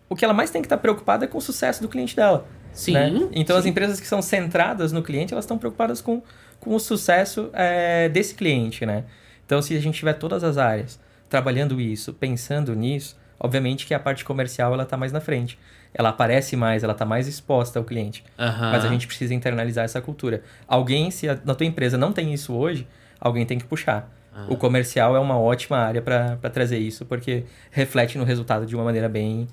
o 0.07 0.15
que 0.15 0.23
ela 0.23 0.35
mais 0.35 0.51
tem 0.51 0.61
que 0.61 0.67
estar 0.67 0.77
preocupada 0.77 1.25
é 1.25 1.27
com 1.27 1.39
o 1.39 1.41
sucesso 1.41 1.81
do 1.81 1.89
cliente 1.89 2.15
dela. 2.15 2.45
Sim. 2.71 2.93
né? 2.93 3.11
Então, 3.31 3.57
as 3.57 3.63
sim. 3.63 3.69
empresas 3.69 3.99
que 3.99 4.05
são 4.05 4.21
centradas 4.21 4.91
no 4.91 5.01
cliente, 5.01 5.33
elas 5.33 5.45
estão 5.45 5.57
preocupadas 5.57 5.99
com, 5.99 6.21
com 6.59 6.75
o 6.75 6.79
sucesso 6.79 7.49
é, 7.51 8.07
desse 8.09 8.35
cliente, 8.35 8.85
né? 8.85 9.05
Então, 9.45 9.61
se 9.63 9.75
a 9.75 9.79
gente 9.79 9.97
tiver 9.97 10.13
todas 10.13 10.43
as 10.43 10.59
áreas 10.59 10.99
trabalhando 11.27 11.81
isso, 11.81 12.13
pensando 12.13 12.75
nisso, 12.75 13.17
obviamente 13.39 13.85
que 13.85 13.93
a 13.93 13.99
parte 13.99 14.23
comercial 14.23 14.73
ela 14.73 14.83
está 14.83 14.97
mais 14.97 15.11
na 15.11 15.19
frente. 15.19 15.57
Ela 15.93 16.09
aparece 16.09 16.55
mais, 16.55 16.83
ela 16.83 16.93
está 16.93 17.05
mais 17.05 17.27
exposta 17.27 17.79
ao 17.79 17.85
cliente. 17.85 18.23
Aham. 18.37 18.71
Mas 18.71 18.83
a 18.83 18.89
gente 18.89 19.07
precisa 19.07 19.33
internalizar 19.33 19.85
essa 19.85 20.01
cultura. 20.01 20.43
Alguém, 20.67 21.09
se 21.09 21.29
a, 21.29 21.39
na 21.43 21.55
tua 21.55 21.65
empresa 21.65 21.97
não 21.97 22.11
tem 22.11 22.33
isso 22.33 22.53
hoje, 22.53 22.87
alguém 23.19 23.45
tem 23.45 23.57
que 23.57 23.65
puxar. 23.65 24.11
Ah. 24.33 24.45
O 24.49 24.57
comercial 24.57 25.15
é 25.15 25.19
uma 25.19 25.39
ótima 25.39 25.77
área 25.77 26.01
para 26.01 26.49
trazer 26.49 26.77
isso, 26.77 27.05
porque 27.05 27.45
reflete 27.71 28.17
no 28.17 28.25
resultado 28.25 28.65
de 28.65 28.75
uma 28.75 28.83
maneira 28.83 29.07
bem, 29.07 29.47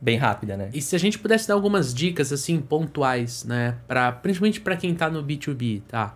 bem 0.00 0.16
rápida, 0.16 0.56
né? 0.56 0.70
E 0.72 0.80
se 0.80 0.96
a 0.96 0.98
gente 0.98 1.18
pudesse 1.18 1.46
dar 1.46 1.54
algumas 1.54 1.94
dicas 1.94 2.32
assim 2.32 2.60
pontuais, 2.60 3.44
né, 3.44 3.76
para 3.86 4.10
principalmente 4.10 4.60
para 4.60 4.76
quem 4.76 4.94
tá 4.94 5.10
no 5.10 5.22
B2B, 5.22 5.82
tá? 5.86 6.14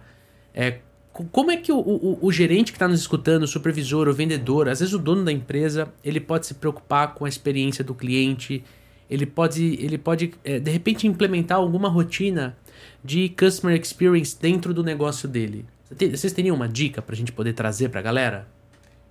É 0.54 0.78
como 1.24 1.50
é 1.50 1.56
que 1.56 1.72
o, 1.72 1.78
o, 1.78 2.18
o 2.20 2.32
gerente 2.32 2.72
que 2.72 2.76
está 2.76 2.86
nos 2.86 3.00
escutando, 3.00 3.42
o 3.42 3.48
supervisor, 3.48 4.08
o 4.08 4.12
vendedor, 4.12 4.68
às 4.68 4.80
vezes 4.80 4.94
o 4.94 4.98
dono 4.98 5.24
da 5.24 5.32
empresa, 5.32 5.92
ele 6.04 6.20
pode 6.20 6.46
se 6.46 6.54
preocupar 6.54 7.14
com 7.14 7.24
a 7.24 7.28
experiência 7.28 7.82
do 7.82 7.94
cliente, 7.94 8.62
ele 9.10 9.26
pode, 9.26 9.76
ele 9.80 9.98
pode 9.98 10.32
é, 10.44 10.58
de 10.58 10.70
repente 10.70 11.06
implementar 11.06 11.58
alguma 11.58 11.88
rotina 11.88 12.56
de 13.02 13.28
customer 13.30 13.80
experience 13.80 14.36
dentro 14.40 14.74
do 14.74 14.82
negócio 14.84 15.28
dele. 15.28 15.64
Vocês 15.90 16.32
teriam 16.32 16.54
uma 16.54 16.68
dica 16.68 17.00
para 17.00 17.14
a 17.14 17.16
gente 17.16 17.32
poder 17.32 17.54
trazer 17.54 17.88
para 17.88 18.00
a 18.00 18.02
galera? 18.02 18.57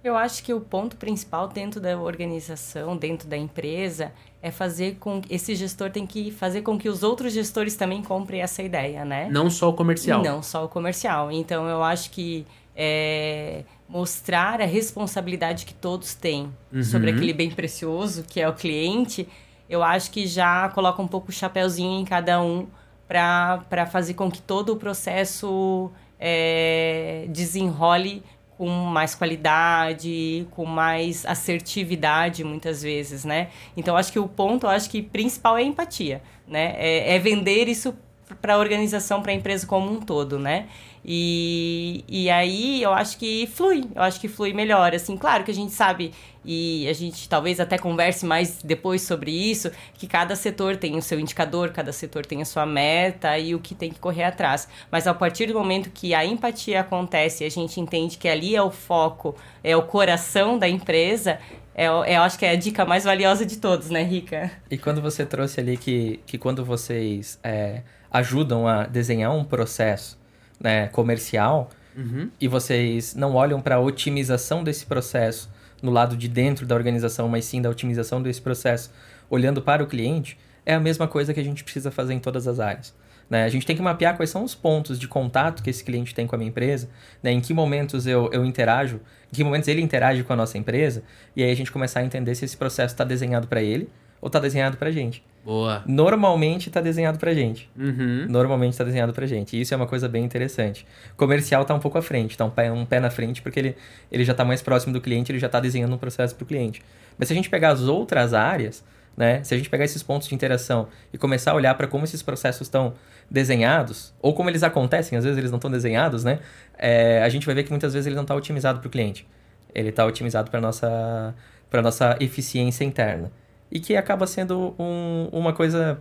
Eu 0.03 0.15
acho 0.15 0.43
que 0.43 0.53
o 0.53 0.61
ponto 0.61 0.95
principal 0.95 1.47
dentro 1.47 1.81
da 1.81 1.99
organização, 1.99 2.95
dentro 2.95 3.27
da 3.27 3.35
empresa, 3.35 4.11
é 4.41 4.51
fazer 4.51 4.95
com 4.99 5.21
esse 5.29 5.55
gestor 5.55 5.89
tem 5.89 6.05
que 6.05 6.31
fazer 6.31 6.61
com 6.61 6.77
que 6.77 6.87
os 6.87 7.03
outros 7.03 7.33
gestores 7.33 7.75
também 7.75 8.01
comprem 8.01 8.41
essa 8.41 8.61
ideia, 8.63 9.03
né? 9.03 9.27
Não 9.29 9.49
só 9.49 9.69
o 9.69 9.73
comercial. 9.73 10.21
Não 10.23 10.41
só 10.41 10.63
o 10.65 10.69
comercial. 10.69 11.31
Então 11.31 11.67
eu 11.67 11.83
acho 11.83 12.11
que 12.11 12.45
é, 12.75 13.63
mostrar 13.89 14.61
a 14.61 14.65
responsabilidade 14.65 15.65
que 15.65 15.73
todos 15.73 16.13
têm 16.13 16.53
Uhum. 16.71 16.83
sobre 16.83 17.09
aquele 17.11 17.33
bem 17.33 17.49
precioso 17.49 18.23
que 18.23 18.39
é 18.39 18.47
o 18.47 18.53
cliente, 18.53 19.27
eu 19.69 19.81
acho 19.83 20.11
que 20.11 20.27
já 20.27 20.69
coloca 20.69 21.01
um 21.01 21.07
pouco 21.07 21.29
o 21.29 21.33
chapéuzinho 21.33 21.99
em 21.99 22.05
cada 22.05 22.41
um 22.41 22.67
para 23.07 23.85
fazer 23.91 24.13
com 24.13 24.29
que 24.29 24.41
todo 24.41 24.73
o 24.73 24.75
processo 24.77 25.89
é, 26.19 27.25
desenrole 27.29 28.23
com 28.57 28.67
mais 28.67 29.13
qualidade, 29.13 30.47
com 30.51 30.65
mais 30.65 31.25
assertividade, 31.25 32.43
muitas 32.43 32.81
vezes, 32.81 33.23
né? 33.23 33.49
Então, 33.75 33.95
acho 33.95 34.11
que 34.11 34.19
o 34.19 34.27
ponto, 34.27 34.67
acho 34.67 34.89
que 34.89 35.01
principal 35.01 35.57
é 35.57 35.63
empatia, 35.63 36.21
né? 36.47 36.73
É, 36.77 37.15
é 37.15 37.19
vender 37.19 37.67
isso 37.67 37.95
para 38.41 38.55
a 38.55 38.57
organização, 38.57 39.21
para 39.21 39.31
a 39.31 39.35
empresa 39.35 39.65
como 39.65 39.91
um 39.91 40.01
todo, 40.01 40.39
né? 40.39 40.67
E, 41.09 42.03
e 42.05 42.29
aí 42.29 42.83
eu 42.83 42.93
acho 42.93 43.17
que 43.17 43.47
flui, 43.47 43.85
eu 43.95 44.01
acho 44.01 44.19
que 44.19 44.27
flui 44.27 44.51
melhor. 44.51 44.93
Assim, 44.93 45.15
claro 45.15 45.45
que 45.45 45.51
a 45.51 45.53
gente 45.53 45.71
sabe, 45.71 46.11
e 46.43 46.85
a 46.89 46.91
gente 46.91 47.29
talvez 47.29 47.61
até 47.61 47.77
converse 47.77 48.25
mais 48.25 48.61
depois 48.61 49.03
sobre 49.03 49.31
isso, 49.31 49.71
que 49.93 50.05
cada 50.05 50.35
setor 50.35 50.75
tem 50.75 50.97
o 50.97 51.01
seu 51.01 51.17
indicador, 51.17 51.69
cada 51.69 51.93
setor 51.93 52.25
tem 52.25 52.41
a 52.41 52.45
sua 52.45 52.65
meta 52.65 53.39
e 53.39 53.55
o 53.55 53.59
que 53.59 53.73
tem 53.73 53.89
que 53.89 53.99
correr 53.99 54.25
atrás. 54.25 54.67
Mas 54.91 55.07
a 55.07 55.13
partir 55.13 55.45
do 55.45 55.53
momento 55.53 55.89
que 55.91 56.13
a 56.13 56.25
empatia 56.25 56.81
acontece 56.81 57.45
e 57.45 57.47
a 57.47 57.49
gente 57.49 57.79
entende 57.79 58.17
que 58.17 58.27
ali 58.27 58.53
é 58.53 58.61
o 58.61 58.69
foco, 58.69 59.33
é 59.63 59.77
o 59.77 59.83
coração 59.83 60.59
da 60.59 60.67
empresa, 60.67 61.39
é, 61.73 61.87
eu 61.87 62.21
acho 62.21 62.37
que 62.37 62.45
é 62.45 62.49
a 62.49 62.55
dica 62.55 62.83
mais 62.83 63.05
valiosa 63.05 63.45
de 63.45 63.57
todos, 63.57 63.89
né, 63.89 64.03
Rica? 64.03 64.51
E 64.69 64.77
quando 64.77 65.01
você 65.01 65.25
trouxe 65.25 65.61
ali 65.61 65.77
que, 65.77 66.19
que 66.25 66.37
quando 66.37 66.65
vocês 66.65 67.39
é, 67.41 67.83
ajudam 68.11 68.67
a 68.67 68.85
desenhar 68.85 69.33
um 69.33 69.45
processo 69.45 70.17
né, 70.59 70.87
comercial 70.87 71.69
Uhum. 71.97 72.29
e 72.39 72.47
vocês 72.47 73.15
não 73.15 73.33
olham 73.33 73.59
para 73.59 73.75
a 73.75 73.79
otimização 73.79 74.63
desse 74.63 74.85
processo 74.85 75.49
no 75.81 75.89
lado 75.89 76.15
de 76.15 76.27
dentro 76.27 76.63
da 76.63 76.75
organização, 76.75 77.27
mas 77.27 77.45
sim 77.45 77.59
da 77.59 77.71
otimização 77.71 78.21
desse 78.21 78.39
processo 78.39 78.91
olhando 79.29 79.63
para 79.63 79.83
o 79.83 79.87
cliente, 79.87 80.37
é 80.63 80.75
a 80.75 80.79
mesma 80.79 81.07
coisa 81.07 81.33
que 81.33 81.39
a 81.39 81.43
gente 81.43 81.63
precisa 81.63 81.89
fazer 81.89 82.13
em 82.13 82.19
todas 82.19 82.47
as 82.47 82.59
áreas. 82.59 82.93
Né? 83.29 83.43
A 83.43 83.49
gente 83.49 83.65
tem 83.65 83.75
que 83.75 83.81
mapear 83.81 84.15
quais 84.15 84.29
são 84.29 84.43
os 84.43 84.55
pontos 84.55 84.99
de 84.99 85.07
contato 85.07 85.61
que 85.61 85.69
esse 85.69 85.83
cliente 85.83 86.13
tem 86.13 86.25
com 86.27 86.35
a 86.35 86.37
minha 86.37 86.49
empresa, 86.49 86.89
né? 87.21 87.31
em 87.31 87.41
que 87.41 87.53
momentos 87.53 88.07
eu, 88.07 88.29
eu 88.31 88.45
interajo, 88.45 89.01
em 89.31 89.35
que 89.35 89.43
momentos 89.43 89.67
ele 89.67 89.81
interage 89.81 90.23
com 90.23 90.33
a 90.33 90.35
nossa 90.35 90.57
empresa, 90.57 91.03
e 91.35 91.43
aí 91.43 91.51
a 91.51 91.55
gente 91.55 91.71
começar 91.71 92.01
a 92.01 92.03
entender 92.05 92.35
se 92.35 92.45
esse 92.45 92.55
processo 92.55 92.93
está 92.93 93.03
desenhado 93.03 93.47
para 93.47 93.61
ele 93.61 93.89
ou 94.21 94.27
está 94.27 94.39
desenhado 94.39 94.77
para 94.77 94.89
a 94.89 94.91
gente. 94.91 95.23
Boa. 95.47 95.81
Normalmente 95.87 96.67
está 96.67 96.81
desenhado 96.81 97.17
para 97.17 97.31
a 97.31 97.33
gente. 97.33 97.69
Uhum. 97.77 98.25
Normalmente 98.27 98.73
está 98.73 98.83
desenhado 98.83 99.13
pra 99.13 99.25
gente. 99.25 99.55
E 99.55 99.61
isso 99.61 99.73
é 99.73 99.77
uma 99.77 99.87
coisa 99.87 100.09
bem 100.09 100.25
interessante. 100.25 100.85
Comercial 101.15 101.63
tá 101.63 101.73
um 101.73 101.79
pouco 101.79 101.97
à 101.97 102.01
frente, 102.01 102.37
tá 102.37 102.43
um 102.43 102.49
pé, 102.49 102.69
um 102.69 102.85
pé 102.85 102.99
na 102.99 103.09
frente, 103.09 103.41
porque 103.41 103.57
ele, 103.57 103.77
ele 104.11 104.25
já 104.25 104.33
tá 104.33 104.43
mais 104.43 104.61
próximo 104.61 104.91
do 104.91 104.99
cliente, 104.99 105.31
ele 105.31 105.39
já 105.39 105.47
tá 105.47 105.61
desenhando 105.61 105.95
um 105.95 105.97
processo 105.97 106.35
pro 106.35 106.45
cliente. 106.45 106.83
Mas 107.17 107.29
se 107.29 107.33
a 107.33 107.35
gente 107.37 107.49
pegar 107.49 107.69
as 107.69 107.83
outras 107.83 108.33
áreas, 108.33 108.83
né? 109.15 109.41
Se 109.41 109.53
a 109.53 109.57
gente 109.57 109.69
pegar 109.69 109.85
esses 109.85 110.03
pontos 110.03 110.27
de 110.27 110.35
interação 110.35 110.89
e 111.13 111.17
começar 111.17 111.51
a 111.51 111.55
olhar 111.55 111.73
para 111.75 111.87
como 111.87 112.03
esses 112.03 112.21
processos 112.21 112.67
estão 112.67 112.95
desenhados, 113.31 114.13
ou 114.21 114.33
como 114.33 114.49
eles 114.49 114.63
acontecem, 114.63 115.17
às 115.17 115.23
vezes 115.23 115.37
eles 115.37 115.49
não 115.49 115.59
estão 115.59 115.71
desenhados, 115.71 116.25
né? 116.25 116.39
É, 116.77 117.23
a 117.23 117.29
gente 117.29 117.45
vai 117.45 117.55
ver 117.55 117.63
que 117.63 117.69
muitas 117.69 117.93
vezes 117.93 118.05
ele 118.05 118.17
não 118.17 118.23
está 118.23 118.35
otimizado 118.35 118.79
para 118.81 118.87
o 118.87 118.91
cliente. 118.91 119.25
Ele 119.73 119.89
está 119.89 120.05
otimizado 120.05 120.51
para 120.51 120.59
nossa 120.59 121.33
para 121.69 121.81
nossa 121.81 122.17
eficiência 122.19 122.83
interna. 122.83 123.31
E 123.71 123.79
que 123.79 123.95
acaba 123.95 124.25
sendo 124.25 124.73
um- 124.79 125.27
uma 125.31 125.53
coisa, 125.53 125.99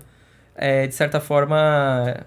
é, 0.55 0.87
de 0.87 0.95
certa 0.95 1.21
forma, 1.21 2.25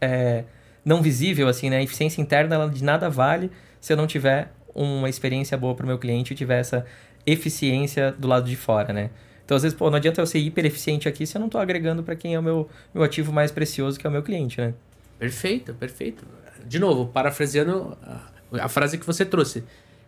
é, 0.00 0.44
não 0.84 1.00
visível, 1.02 1.48
assim, 1.48 1.70
né? 1.70 1.78
A 1.78 1.82
eficiência 1.82 2.20
interna, 2.20 2.54
ela 2.56 2.68
de 2.68 2.82
nada 2.82 3.08
vale 3.08 3.50
se 3.80 3.92
eu 3.92 3.96
não 3.96 4.06
tiver 4.06 4.50
uma 4.74 5.08
experiência 5.08 5.56
boa 5.56 5.74
para 5.74 5.84
o 5.84 5.86
meu 5.86 5.98
cliente 5.98 6.32
e 6.32 6.36
tiver 6.36 6.58
essa 6.60 6.84
eficiência 7.26 8.10
do 8.12 8.26
lado 8.26 8.48
de 8.48 8.56
fora, 8.56 8.92
né? 8.92 9.10
Então, 9.44 9.56
às 9.56 9.62
vezes, 9.62 9.76
pô, 9.76 9.90
não 9.90 9.96
adianta 9.96 10.20
eu 10.20 10.26
ser 10.26 10.38
hiper 10.38 10.64
eficiente 10.64 11.08
aqui 11.08 11.26
se 11.26 11.36
eu 11.36 11.40
não 11.40 11.46
estou 11.46 11.60
agregando 11.60 12.02
para 12.02 12.16
quem 12.16 12.34
é 12.34 12.38
o 12.38 12.42
meu, 12.42 12.68
meu 12.94 13.02
ativo 13.02 13.32
mais 13.32 13.50
precioso, 13.50 13.98
que 13.98 14.06
é 14.06 14.10
o 14.10 14.12
meu 14.12 14.22
cliente, 14.22 14.60
né? 14.60 14.72
Perfeito, 15.18 15.74
perfeito. 15.74 16.24
De 16.66 16.78
novo, 16.78 17.06
parafraseando 17.06 17.96
a, 18.02 18.64
a 18.64 18.68
frase 18.68 18.98
que 18.98 19.06
você 19.06 19.24
trouxe. 19.24 19.62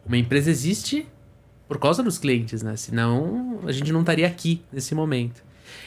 Uma 0.07 0.17
empresa 0.17 0.51
existe 0.51 1.07
por 1.67 1.79
causa 1.79 2.03
dos 2.03 2.19
clientes, 2.19 2.63
né? 2.63 2.77
Senão 2.77 3.61
a 3.67 3.73
gente 3.73 3.93
não 3.93 4.01
estaria 4.01 4.27
aqui 4.27 4.63
nesse 4.73 4.95
momento. 4.95 5.43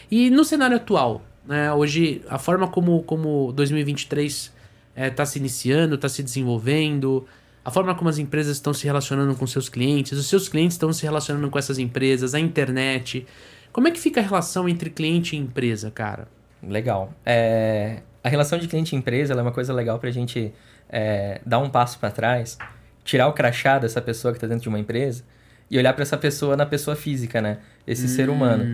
E 0.10 0.29
no 0.29 0.43
cenário 0.43 0.77
atual, 0.77 1.22
né? 1.46 1.72
Hoje, 1.72 2.22
a 2.29 2.38
forma 2.38 2.67
como, 2.67 3.03
como 3.03 3.51
2023 3.53 4.53
está 4.96 5.25
se 5.25 5.39
iniciando, 5.39 5.96
está 5.96 6.10
se 6.10 6.24
desenvolvendo, 6.24 7.25
a 7.63 7.72
forma 7.72 7.93
como 7.96 8.10
as 8.10 8.17
empresas 8.17 8.57
estão 8.57 8.74
se 8.74 8.86
relacionando 8.86 9.36
com 9.36 9.46
seus 9.46 9.69
clientes, 9.69 10.17
os 10.17 10.27
seus 10.27 10.50
clientes 10.50 10.75
estão 10.75 10.91
se 10.91 11.03
relacionando 11.03 11.50
com 11.50 11.60
essas 11.60 11.77
empresas, 11.77 12.34
a 12.34 12.39
internet. 12.39 13.25
Como 13.72 13.88
é 13.88 13.91
que 13.91 14.00
fica 14.00 14.19
a 14.19 14.24
relação 14.24 14.67
entre 14.67 14.89
cliente 14.89 15.36
e 15.36 15.39
empresa, 15.39 15.91
cara? 15.91 16.27
Legal. 16.63 17.13
É, 17.25 18.01
a 18.24 18.29
relação 18.29 18.57
de 18.57 18.67
cliente 18.67 18.96
e 18.96 18.98
empresa 18.98 19.34
é 19.34 19.41
uma 19.41 19.51
coisa 19.51 19.72
legal 19.74 20.00
para 20.00 20.10
a 20.10 20.12
gente 20.12 20.51
é, 20.89 21.39
dar 21.46 21.60
um 21.60 21.69
passo 21.69 22.00
para 22.00 22.10
trás, 22.10 22.57
tirar 23.03 23.27
o 23.27 23.34
crachá 23.34 23.77
dessa 23.77 24.01
pessoa 24.01 24.34
que 24.34 24.38
está 24.38 24.48
dentro 24.48 24.63
de 24.63 24.69
uma 24.69 24.79
empresa 24.79 25.24
e 25.69 25.77
olhar 25.77 25.93
para 25.93 26.03
essa 26.03 26.17
pessoa 26.17 26.55
na 26.55 26.65
pessoa 26.65 26.95
física, 26.95 27.41
né? 27.41 27.57
Esse 27.86 28.07
ser 28.07 28.29
humano. 28.29 28.65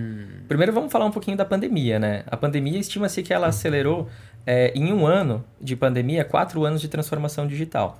Primeiro 0.47 0.71
vamos 0.73 0.91
falar 0.91 1.05
um 1.05 1.11
pouquinho 1.11 1.35
da 1.37 1.45
pandemia, 1.45 1.97
né? 1.99 2.23
A 2.27 2.37
pandemia 2.37 2.79
estima-se 2.79 3.23
que 3.23 3.33
ela 3.33 3.47
acelerou 3.47 4.07
é, 4.45 4.71
em 4.75 4.91
um 4.93 5.05
ano 5.05 5.43
de 5.59 5.75
pandemia 5.75 6.23
quatro 6.23 6.63
anos 6.65 6.81
de 6.81 6.87
transformação 6.87 7.47
digital. 7.47 7.97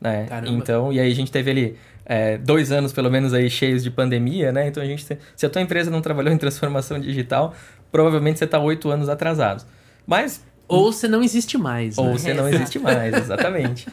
Né? 0.00 0.26
Caramba. 0.28 0.50
Então, 0.52 0.92
e 0.92 1.00
aí 1.00 1.10
a 1.10 1.14
gente 1.14 1.30
teve 1.30 1.50
ali 1.50 1.76
é, 2.04 2.36
dois 2.36 2.72
anos 2.72 2.92
pelo 2.92 3.10
menos 3.10 3.32
aí 3.32 3.48
cheios 3.48 3.82
de 3.82 3.90
pandemia, 3.90 4.52
né? 4.52 4.66
Então 4.66 4.82
a 4.82 4.86
gente, 4.86 5.04
te- 5.06 5.18
se 5.36 5.46
a 5.46 5.48
tua 5.48 5.62
empresa 5.62 5.90
não 5.90 6.00
trabalhou 6.02 6.32
em 6.32 6.36
transformação 6.36 6.98
digital, 6.98 7.54
provavelmente 7.90 8.38
você 8.38 8.44
está 8.44 8.58
oito 8.58 8.90
anos 8.90 9.08
atrasado. 9.08 9.64
Mas 10.06 10.44
Ou 10.66 10.92
você 10.92 11.06
não 11.08 11.22
existe 11.22 11.56
mais. 11.56 11.96
ou 11.96 12.06
né? 12.06 12.12
você 12.18 12.34
não 12.34 12.48
existe 12.48 12.78
mais, 12.80 13.14
exatamente. 13.14 13.86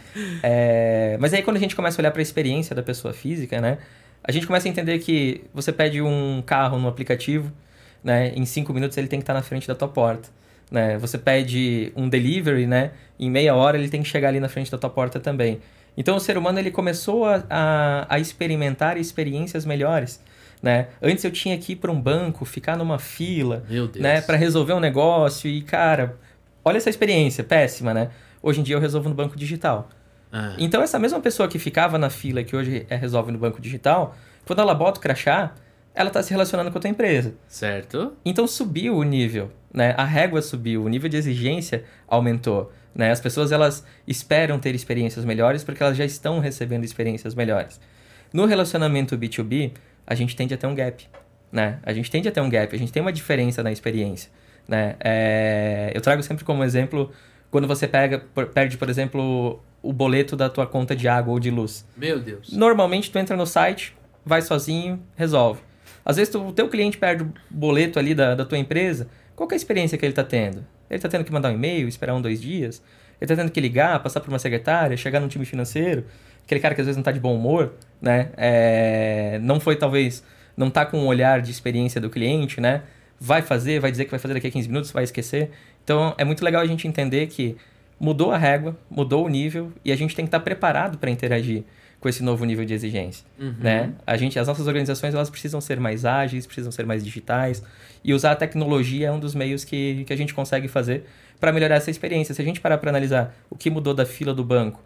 É, 0.43 1.17
mas 1.19 1.33
aí 1.33 1.43
quando 1.43 1.57
a 1.57 1.59
gente 1.59 1.75
começa 1.75 1.99
a 1.99 2.01
olhar 2.01 2.11
para 2.11 2.21
a 2.21 2.23
experiência 2.23 2.75
da 2.75 2.81
pessoa 2.83 3.13
física, 3.13 3.61
né? 3.61 3.77
A 4.23 4.31
gente 4.31 4.45
começa 4.45 4.67
a 4.67 4.69
entender 4.69 4.99
que 4.99 5.43
você 5.53 5.71
pede 5.71 6.01
um 6.01 6.41
carro 6.45 6.77
no 6.77 6.87
aplicativo, 6.87 7.51
né? 8.03 8.31
Em 8.35 8.45
cinco 8.45 8.73
minutos 8.73 8.97
ele 8.97 9.07
tem 9.07 9.19
que 9.19 9.23
estar 9.23 9.33
na 9.33 9.41
frente 9.41 9.67
da 9.67 9.75
tua 9.75 9.87
porta. 9.87 10.29
Né? 10.69 10.97
Você 10.99 11.17
pede 11.17 11.91
um 11.95 12.07
delivery, 12.07 12.65
né? 12.65 12.91
Em 13.19 13.29
meia 13.29 13.55
hora 13.55 13.77
ele 13.77 13.89
tem 13.89 14.01
que 14.01 14.07
chegar 14.07 14.29
ali 14.29 14.39
na 14.39 14.47
frente 14.47 14.71
da 14.71 14.77
tua 14.77 14.89
porta 14.89 15.19
também. 15.19 15.59
Então 15.97 16.15
o 16.15 16.19
ser 16.19 16.37
humano 16.37 16.59
ele 16.59 16.71
começou 16.71 17.25
a, 17.25 17.43
a, 17.49 18.15
a 18.15 18.19
experimentar 18.19 18.97
experiências 18.97 19.65
melhores. 19.65 20.21
Né? 20.61 20.87
Antes 21.01 21.23
eu 21.23 21.31
tinha 21.31 21.57
que 21.57 21.73
ir 21.73 21.75
para 21.77 21.91
um 21.91 21.99
banco, 21.99 22.45
ficar 22.45 22.77
numa 22.77 22.99
fila, 22.99 23.63
né, 23.99 24.21
para 24.21 24.37
resolver 24.37 24.73
um 24.73 24.79
negócio 24.79 25.49
e 25.49 25.61
cara, 25.63 26.17
olha 26.63 26.77
essa 26.77 26.89
experiência 26.89 27.43
péssima, 27.43 27.95
né? 27.95 28.11
Hoje 28.43 28.59
em 28.59 28.63
dia 28.63 28.75
eu 28.75 28.79
resolvo 28.79 29.09
no 29.09 29.15
banco 29.15 29.35
digital. 29.35 29.89
Ah, 30.31 30.55
Então 30.57 30.81
essa 30.81 30.97
mesma 30.97 31.19
pessoa 31.19 31.47
que 31.49 31.59
ficava 31.59 31.97
na 31.97 32.09
fila 32.09 32.43
que 32.43 32.55
hoje 32.55 32.85
é 32.89 32.95
resolve 32.95 33.31
no 33.31 33.37
banco 33.37 33.61
digital, 33.61 34.15
quando 34.45 34.59
ela 34.59 34.73
bota 34.73 34.99
o 34.99 35.01
crachá, 35.01 35.53
ela 35.93 36.07
está 36.07 36.23
se 36.23 36.31
relacionando 36.31 36.71
com 36.71 36.77
a 36.77 36.81
tua 36.81 36.89
empresa. 36.89 37.33
certo. 37.47 38.13
Então 38.23 38.47
subiu 38.47 38.95
o 38.95 39.03
nível, 39.03 39.51
né? 39.73 39.93
A 39.97 40.05
régua 40.05 40.41
subiu, 40.41 40.83
o 40.83 40.87
nível 40.89 41.09
de 41.09 41.17
exigência 41.17 41.83
aumentou, 42.07 42.71
né? 42.95 43.11
As 43.11 43.19
pessoas 43.19 43.51
elas 43.51 43.85
esperam 44.07 44.57
ter 44.57 44.73
experiências 44.73 45.25
melhores 45.25 45.63
porque 45.63 45.83
elas 45.83 45.97
já 45.97 46.05
estão 46.05 46.39
recebendo 46.39 46.85
experiências 46.85 47.35
melhores. 47.35 47.79
No 48.31 48.45
relacionamento 48.45 49.17
B2B, 49.17 49.73
a 50.07 50.15
gente 50.15 50.33
tende 50.35 50.53
a 50.53 50.57
ter 50.57 50.65
um 50.67 50.73
gap, 50.75 51.05
né? 51.51 51.79
A 51.83 51.91
gente 51.91 52.09
tende 52.09 52.29
a 52.29 52.31
ter 52.31 52.39
um 52.39 52.49
gap, 52.49 52.73
a 52.73 52.79
gente 52.79 52.91
tem 52.91 53.01
uma 53.01 53.11
diferença 53.11 53.61
na 53.61 53.71
experiência, 53.71 54.31
né? 54.67 54.95
É, 55.01 55.91
Eu 55.93 55.99
trago 55.99 56.23
sempre 56.23 56.45
como 56.45 56.63
exemplo 56.63 57.11
quando 57.49 57.67
você 57.67 57.85
pega, 57.85 58.19
perde, 58.53 58.77
por 58.77 58.89
exemplo, 58.89 59.61
o 59.81 59.91
boleto 59.91 60.35
da 60.35 60.49
tua 60.49 60.67
conta 60.67 60.95
de 60.95 61.07
água 61.07 61.33
ou 61.33 61.39
de 61.39 61.49
luz. 61.49 61.85
Meu 61.97 62.19
Deus. 62.19 62.51
Normalmente 62.51 63.09
tu 63.11 63.17
entra 63.17 63.35
no 63.35 63.45
site, 63.45 63.95
vai 64.25 64.41
sozinho, 64.41 65.01
resolve. 65.15 65.61
Às 66.05 66.17
vezes 66.17 66.31
tu- 66.31 66.45
o 66.47 66.51
teu 66.53 66.67
cliente 66.69 66.97
perde 66.97 67.23
o 67.23 67.33
boleto 67.49 67.97
ali 67.99 68.13
da, 68.15 68.35
da 68.35 68.45
tua 68.45 68.57
empresa, 68.57 69.07
qual 69.35 69.49
é 69.49 69.53
a 69.53 69.55
experiência 69.55 69.97
que 69.97 70.05
ele 70.05 70.11
está 70.11 70.23
tendo? 70.23 70.57
Ele 70.89 70.97
está 70.97 71.07
tendo 71.09 71.23
que 71.23 71.31
mandar 71.31 71.49
um 71.49 71.53
e-mail, 71.55 71.87
esperar 71.87 72.13
um, 72.13 72.21
dois 72.21 72.41
dias? 72.41 72.81
Ele 73.19 73.31
está 73.31 73.35
tendo 73.35 73.51
que 73.51 73.61
ligar, 73.61 74.01
passar 74.03 74.19
por 74.19 74.29
uma 74.29 74.39
secretária, 74.39 74.95
chegar 74.97 75.19
num 75.19 75.27
time 75.27 75.45
financeiro? 75.45 76.05
Aquele 76.43 76.59
cara 76.59 76.75
que 76.75 76.81
às 76.81 76.87
vezes 76.87 76.97
não 76.97 77.01
está 77.01 77.11
de 77.11 77.19
bom 77.19 77.35
humor, 77.35 77.73
né? 78.01 78.29
É, 78.35 79.39
não 79.41 79.59
foi 79.59 79.75
talvez, 79.75 80.23
não 80.57 80.67
está 80.67 80.85
com 80.85 80.97
um 80.99 81.05
olhar 81.05 81.41
de 81.41 81.49
experiência 81.51 82.01
do 82.01 82.09
cliente, 82.09 82.59
né? 82.59 82.81
Vai 83.19 83.41
fazer, 83.43 83.79
vai 83.79 83.91
dizer 83.91 84.05
que 84.05 84.11
vai 84.11 84.19
fazer 84.19 84.33
daqui 84.33 84.47
a 84.47 84.51
15 84.51 84.67
minutos, 84.67 84.91
vai 84.91 85.03
esquecer. 85.03 85.51
Então 85.83 86.13
é 86.17 86.25
muito 86.25 86.43
legal 86.43 86.61
a 86.61 86.65
gente 86.65 86.87
entender 86.87 87.27
que 87.27 87.55
mudou 88.01 88.31
a 88.31 88.37
régua, 88.37 88.75
mudou 88.89 89.25
o 89.25 89.29
nível 89.29 89.71
e 89.85 89.91
a 89.91 89.95
gente 89.95 90.15
tem 90.15 90.25
que 90.25 90.29
estar 90.29 90.39
preparado 90.39 90.97
para 90.97 91.09
interagir 91.11 91.63
com 91.99 92.09
esse 92.09 92.23
novo 92.23 92.43
nível 92.45 92.65
de 92.65 92.73
exigência, 92.73 93.23
Uhum. 93.39 93.53
né? 93.59 93.91
A 94.07 94.17
gente, 94.17 94.39
as 94.39 94.47
nossas 94.47 94.65
organizações, 94.65 95.13
elas 95.13 95.29
precisam 95.29 95.61
ser 95.61 95.79
mais 95.79 96.03
ágeis, 96.03 96.47
precisam 96.47 96.71
ser 96.71 96.83
mais 96.83 97.03
digitais 97.05 97.61
e 98.03 98.11
usar 98.11 98.31
a 98.31 98.35
tecnologia 98.35 99.09
é 99.09 99.11
um 99.11 99.19
dos 99.19 99.35
meios 99.35 99.63
que, 99.63 100.03
que 100.05 100.11
a 100.11 100.15
gente 100.15 100.33
consegue 100.33 100.67
fazer 100.67 101.03
para 101.39 101.51
melhorar 101.53 101.75
essa 101.75 101.91
experiência. 101.91 102.33
Se 102.33 102.41
a 102.41 102.45
gente 102.45 102.59
parar 102.59 102.79
para 102.79 102.89
analisar 102.89 103.35
o 103.51 103.55
que 103.55 103.69
mudou 103.69 103.93
da 103.93 104.03
fila 104.05 104.33
do 104.33 104.43
banco 104.43 104.81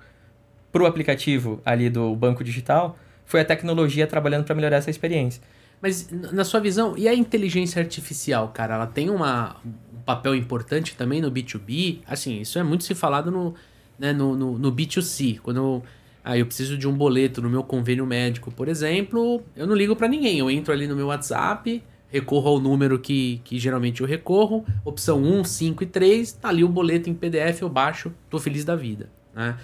para 0.74 0.84
o 0.84 0.86
aplicativo 0.86 1.62
ali 1.66 1.90
do 1.90 2.14
banco 2.18 2.44
digital, 2.44 2.98
foi 3.24 3.40
a 3.40 3.46
tecnologia 3.46 4.06
trabalhando 4.06 4.44
para 4.44 4.54
melhorar 4.54 4.76
essa 4.76 4.90
experiência. 4.90 5.42
Mas 5.82 6.10
na 6.10 6.44
sua 6.44 6.60
visão, 6.60 6.98
e 6.98 7.08
a 7.08 7.14
inteligência 7.14 7.82
artificial, 7.82 8.50
cara? 8.50 8.76
Ela 8.76 8.88
tem 8.88 9.10
uma, 9.10 9.58
um 9.66 10.00
papel 10.06 10.36
importante 10.36 10.96
também 10.96 11.22
no 11.22 11.32
B2B? 11.32 12.00
Assim, 12.08 12.42
isso 12.42 12.58
é 12.58 12.64
muito 12.64 12.84
se 12.84 12.96
falado 12.96 13.30
no, 13.30 13.54
né, 14.00 14.14
no, 14.14 14.36
no, 14.36 14.58
no 14.58 14.72
B2C. 14.72 15.40
Quando 15.40 15.58
eu, 15.58 15.84
ah, 16.24 16.38
eu 16.38 16.46
preciso 16.46 16.78
de 16.78 16.88
um 16.88 16.94
boleto 16.94 17.42
no 17.42 17.50
meu 17.50 17.64
convênio 17.64 18.06
médico, 18.06 18.52
por 18.52 18.68
exemplo, 18.68 19.44
eu 19.56 19.68
não 19.68 19.76
ligo 19.76 19.96
pra 19.96 20.08
ninguém. 20.08 20.40
Eu 20.40 20.50
entro 20.50 20.74
ali 20.74 20.88
no 20.88 20.96
meu 20.96 21.08
WhatsApp, 21.08 21.84
recorro 22.10 22.50
ao 22.50 22.60
número 22.60 22.98
que, 22.98 23.42
que 23.44 23.60
geralmente 23.60 24.02
eu 24.02 24.08
recorro, 24.08 24.66
opção 24.84 25.22
1, 25.22 25.44
5 25.44 25.84
e 25.84 25.86
3, 25.86 26.32
tá 26.34 26.50
ali 26.50 26.64
o 26.64 26.70
boleto 26.70 27.10
em 27.10 27.14
PDF, 27.14 27.62
eu 27.62 27.70
baixo, 27.70 28.12
tô 28.30 28.40
feliz 28.40 28.64
da 28.64 28.76
vida, 28.76 29.10
né? 29.34 29.58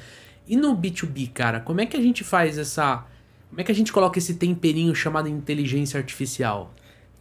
E 0.48 0.58
no 0.58 0.76
B2B, 0.76 1.32
cara, 1.32 1.62
como 1.62 1.80
é 1.82 1.86
que 1.86 1.96
a 1.96 2.02
gente 2.02 2.24
faz 2.24 2.58
essa... 2.58 3.06
Como 3.52 3.62
é 3.62 3.64
que 3.64 3.72
a 3.72 3.76
gente 3.76 3.92
coloca 3.94 4.18
esse 4.18 4.34
temperinho 4.36 4.96
chamado 4.96 5.28
inteligência 5.30 6.00
artificial? 6.00 6.74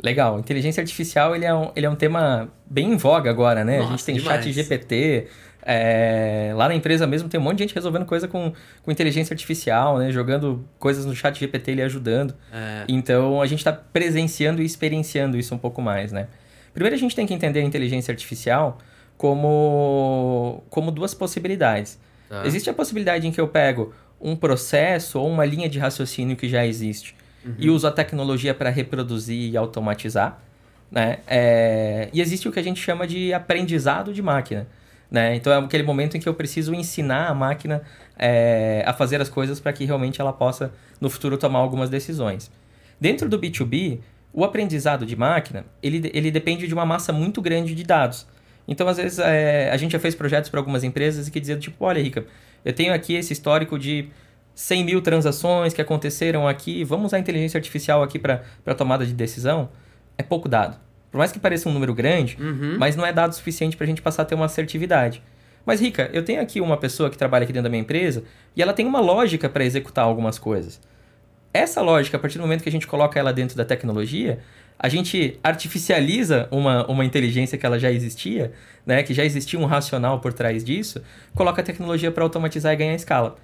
Legal, 0.03 0.38
inteligência 0.38 0.81
artificial 0.81 1.37
ele 1.37 1.45
é 1.45 1.53
um, 1.53 1.71
ele 1.77 1.85
é 1.85 1.90
um 1.90 1.95
tema 1.97 2.49
bem 2.64 2.93
em 2.93 2.97
voga 2.97 3.29
agora, 3.29 3.64
né? 3.64 3.77
a 3.77 3.79
Nossa, 3.81 3.90
gente 3.90 4.05
tem 4.07 4.14
demais. 4.16 4.43
chat 4.45 4.53
GPT, 4.53 5.27
é, 5.62 6.53
lá 6.55 6.69
na 6.69 6.75
empresa 6.75 7.07
mesmo 7.07 7.29
tem 7.29 7.38
um 7.38 7.43
monte 7.43 7.59
de 7.59 7.64
gente 7.64 7.75
resolvendo 7.75 8.07
coisa 8.07 8.27
com, 8.27 8.53
com 8.83 8.90
inteligência 8.90 9.35
artificial, 9.35 9.99
né? 9.99 10.11
Jogando 10.11 10.64
coisas 10.79 11.05
no 11.05 11.14
chat 11.14 11.38
GPT 11.38 11.73
ele 11.73 11.83
ajudando. 11.83 12.35
É, 12.51 12.85
Então 12.88 13.43
a 13.43 13.47
gente 13.47 13.59
está 13.59 13.73
presenciando 13.73 14.62
e 14.62 14.64
experienciando 14.64 15.37
isso 15.37 15.55
um 15.55 15.59
pouco 15.59 15.83
mais, 15.83 16.12
né? 16.12 16.29
Primeiro 16.73 16.95
a 16.97 16.99
gente 16.99 17.14
tem 17.14 17.27
que 17.27 17.35
entender 17.35 17.59
a 17.61 17.64
inteligência 17.64 18.12
artificial 18.12 18.79
como, 19.19 20.62
como 20.71 20.90
duas 20.90 21.12
possibilidades. 21.12 21.99
tá. 22.29 22.47
Existe 22.47 22.71
a 22.71 22.73
possibilidade 22.73 23.27
em 23.27 23.33
que 23.33 23.40
eu 23.40 23.49
pego 23.49 23.93
um 24.21 24.37
processo 24.37 25.19
ou 25.19 25.29
uma 25.29 25.45
linha 25.45 25.69
de 25.69 25.79
raciocínio 25.79 26.37
que 26.37 26.49
já 26.49 26.67
existe 26.67 27.15
e 27.59 27.71
uso 27.71 27.87
a 27.87 27.91
tecnologia 27.91 28.55
para 28.55 28.69
reproduzir 28.71 29.51
e 29.51 29.57
automatizar, 29.57 30.39
né? 30.91 31.19
É, 31.27 32.09
E 32.13 32.21
existe 32.21 32.49
o 32.49 32.53
que 32.53 32.59
a 32.59 32.63
gente 32.63 32.81
chama 32.81 33.07
de 33.07 33.33
aprendizado 33.33 34.13
de 34.13 34.21
máquina, 34.21 34.67
né? 35.11 35.35
Então 35.35 35.53
é 35.53 35.57
aquele 35.57 35.83
momento 35.83 36.17
em 36.17 36.21
que 36.21 36.29
eu 36.29 36.35
preciso 36.35 36.75
ensinar 36.75 37.29
a 37.29 37.35
máquina 37.35 37.83
é, 38.19 38.83
a 38.87 38.93
fazer 38.93 39.21
as 39.21 39.29
coisas 39.29 39.59
para 39.59 39.73
que 39.73 39.85
realmente 39.85 40.21
ela 40.21 40.33
possa 40.33 40.73
no 41.01 41.09
futuro 41.09 41.39
tomar 41.39 41.61
algumas 41.61 41.89
decisões. 41.89 42.51
Dentro 43.01 43.29
do 43.29 43.39
B2B, 43.39 44.01
o 44.33 44.45
aprendizado 44.45 45.07
de 45.07 45.17
máquina 45.17 45.65
ele, 45.83 46.11
ele 46.13 46.31
depende 46.31 46.67
de 46.67 46.75
uma 46.75 46.85
massa 46.85 47.13
muito 47.13 47.41
grande 47.41 47.75
de 47.75 47.83
dados. 47.85 48.27
Então, 48.68 48.87
às 48.88 48.96
vezes, 48.99 49.18
é, 49.18 49.70
a 49.70 49.77
gente 49.77 49.92
já 49.92 49.99
fez 49.99 50.14
projetos 50.14 50.49
para 50.51 50.61
algumas 50.61 50.85
empresas 50.85 51.29
que 51.29 51.40
diziam, 51.40 51.59
tipo, 51.59 51.85
olha, 51.85 52.01
Rica, 52.01 52.25
eu 52.64 52.73
tenho 52.73 52.92
aqui 52.94 53.14
esse 53.14 53.33
histórico 53.33 53.79
de 53.79 54.09
100 54.55 54.85
mil 54.85 55.01
transações 55.03 55.73
que 55.73 55.81
aconteceram 55.81 56.46
aqui, 56.46 56.85
vamos 56.85 57.07
usar 57.07 57.16
a 57.16 57.20
inteligência 57.20 57.59
artificial 57.59 58.03
aqui 58.03 58.18
para 58.18 58.42
tomada 58.77 59.05
de 59.07 59.12
decisão. 59.12 59.70
É 60.18 60.23
pouco 60.23 60.49
dado. 60.49 60.79
Por 61.11 61.18
mais 61.18 61.33
que 61.33 61.38
pareça 61.40 61.68
um 61.68 61.73
número 61.73 61.92
grande, 61.94 62.37
Uhum. 62.40 62.77
mas 62.79 62.94
não 62.94 63.05
é 63.05 63.12
dado 63.12 63.33
suficiente 63.35 63.77
para 63.77 63.85
a 63.85 63.88
gente 63.88 64.03
passar 64.03 64.23
a 64.23 64.25
ter 64.25 64.35
uma 64.35 64.44
assertividade. 64.46 65.23
Mas, 65.66 65.81
Rica, 65.81 66.09
eu 66.12 66.25
tenho 66.25 66.40
aqui 66.40 66.61
uma 66.61 66.77
pessoa 66.77 67.11
que 67.11 67.18
trabalha 67.18 67.42
aqui 67.44 67.53
dentro 67.53 67.64
da 67.64 67.68
minha 67.70 67.83
empresa 67.83 68.23
e 68.55 68.62
ela 68.62 68.73
tem 68.73 68.87
uma 68.87 69.01
lógica 69.01 69.49
para 69.49 69.64
executar 69.64 70.05
algumas 70.05 70.38
coisas. 70.38 70.81
Essa 71.53 71.81
lógica, 71.83 72.16
a 72.16 72.20
partir 72.20 72.38
do 72.38 72.42
momento 72.42 72.62
que 72.62 72.68
a 72.68 72.73
gente 72.73 72.87
coloca 72.87 73.18
ela 73.18 73.33
dentro 73.33 73.57
da 73.57 73.64
tecnologia, 73.64 74.38
a 74.83 74.88
gente 74.88 75.38
artificializa 75.45 76.49
uma, 76.51 76.87
uma 76.87 77.05
inteligência 77.05 77.59
que 77.59 77.66
ela 77.66 77.79
já 77.79 77.93
existia, 77.93 78.51
né, 78.87 79.03
que 79.03 79.12
já 79.12 79.23
existia 79.23 79.61
um 79.61 79.66
racional 79.66 80.21
por 80.21 80.33
trás 80.33 80.64
disso, 80.64 81.03
coloca 81.35 81.61
a 81.61 81.64
tecnologia 81.64 82.11
para 82.11 82.25
automatizar 82.25 82.73
e 82.73 82.77
ganhar 82.77 82.95
escala. 82.95 83.37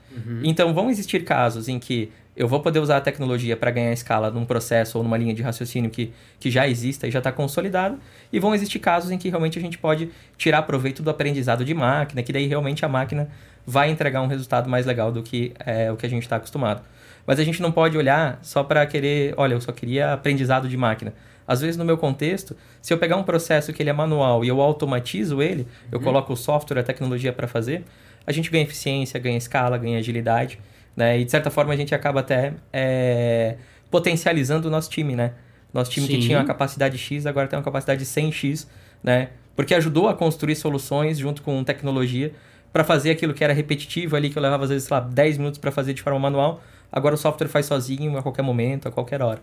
Então, 0.43 0.73
vão 0.73 0.89
existir 0.89 1.25
casos 1.25 1.69
em 1.69 1.79
que 1.79 2.11
eu 2.35 2.49
vou 2.49 2.61
poder 2.61 2.81
usar 2.81 2.97
a 2.97 3.01
tecnologia 3.03 3.55
para 3.55 3.71
ganhar 3.71 3.93
escala 3.93 4.31
num 4.31 4.47
processo 4.47 4.97
ou 4.97 5.05
numa 5.05 5.19
linha 5.19 5.35
de 5.35 5.43
raciocínio 5.43 5.91
que, 5.91 6.11
que 6.41 6.51
já 6.51 6.67
exista 6.67 7.07
e 7.07 7.11
já 7.11 7.19
está 7.19 7.31
consolidado, 7.31 7.99
e 8.33 8.41
vão 8.41 8.55
existir 8.55 8.79
casos 8.79 9.11
em 9.11 9.19
que 9.19 9.29
realmente 9.29 9.59
a 9.59 9.63
gente 9.63 9.77
pode 9.77 10.09
tirar 10.39 10.63
proveito 10.63 11.03
do 11.03 11.11
aprendizado 11.11 11.67
de 11.67 11.75
máquina, 11.75 12.23
que 12.23 12.33
daí 12.33 12.47
realmente 12.47 12.83
a 12.83 12.89
máquina 12.89 13.29
vai 13.67 13.91
entregar 13.91 14.23
um 14.23 14.27
resultado 14.27 14.71
mais 14.71 14.87
legal 14.87 15.13
do 15.13 15.23
que 15.23 15.53
é, 15.59 15.93
o 15.93 15.97
que 15.97 16.07
a 16.07 16.09
gente 16.09 16.23
está 16.23 16.37
acostumado. 16.37 16.83
Mas 17.27 17.41
a 17.41 17.45
gente 17.45 17.61
não 17.61 17.73
pode 17.73 17.99
olhar 17.99 18.39
só 18.43 18.63
para 18.63 18.87
querer, 18.87 19.35
olha, 19.37 19.55
eu 19.55 19.61
só 19.61 19.73
queria 19.73 20.13
aprendizado 20.13 20.69
de 20.69 20.77
máquina. 20.77 21.13
Às 21.47 21.61
vezes, 21.61 21.77
no 21.77 21.85
meu 21.85 21.97
contexto, 21.97 22.57
se 22.83 22.93
eu 22.93 22.99
pegar 22.99 23.17
um 23.17 23.23
processo 23.23 23.73
que 23.73 23.83
ele 23.83 23.91
é 23.91 23.93
manual 23.93 24.45
e 24.45 24.49
eu 24.49 24.61
automatizo 24.61 25.41
ele, 25.41 25.67
eu 25.93 26.01
coloco 26.01 26.33
o 26.33 26.37
software, 26.37 26.81
a 26.81 26.83
tecnologia 26.83 27.33
para 27.33 27.47
fazer, 27.47 27.85
a 28.27 28.33
gente 28.33 28.51
ganha 28.51 28.65
eficiência, 28.65 29.19
ganha 29.21 29.39
escala, 29.39 29.79
ganha 29.79 29.99
agilidade, 29.99 30.59
né? 30.97 31.19
E 31.19 31.25
de 31.25 31.31
certa 31.31 31.51
forma 31.51 31.73
a 31.73 31.77
gente 31.77 31.95
acaba 31.95 32.21
até 32.21 32.55
é, 32.73 33.57
potencializando 33.91 34.67
o 34.67 34.71
nosso 34.71 34.91
time, 34.91 35.15
né? 35.15 35.33
Nosso 35.73 35.91
time 35.91 36.07
Sim. 36.07 36.15
que 36.15 36.21
tinha 36.21 36.39
uma 36.39 36.45
capacidade 36.45 36.99
X 36.99 37.27
agora 37.27 37.47
tem 37.47 37.57
uma 37.57 37.65
capacidade 37.65 38.05
100X, 38.05 38.67
né? 39.03 39.29
Porque 39.55 39.75
ajudou 39.75 40.09
a 40.09 40.15
construir 40.15 40.57
soluções 40.57 41.19
junto 41.19 41.43
com 41.43 41.63
tecnologia 41.63 42.33
para 42.73 42.83
fazer 42.83 43.11
aquilo 43.11 43.33
que 43.33 43.45
era 43.45 43.53
repetitivo 43.53 44.17
ali, 44.17 44.31
que 44.31 44.37
eu 44.37 44.43
levava 44.43 44.65
às 44.65 44.71
vezes, 44.71 44.89
sei 44.89 44.97
lá, 44.97 45.01
10 45.01 45.39
minutos 45.39 45.59
para 45.59 45.71
fazer 45.71 45.95
de 45.95 46.03
forma 46.03 46.19
manual. 46.19 46.61
Agora 46.91 47.15
o 47.15 47.19
software 47.19 47.49
faz 47.49 47.67
sozinho 47.67 48.17
a 48.17 48.23
qualquer 48.23 48.43
momento, 48.43 48.89
a 48.89 48.91
qualquer 48.91 49.21
hora. 49.23 49.43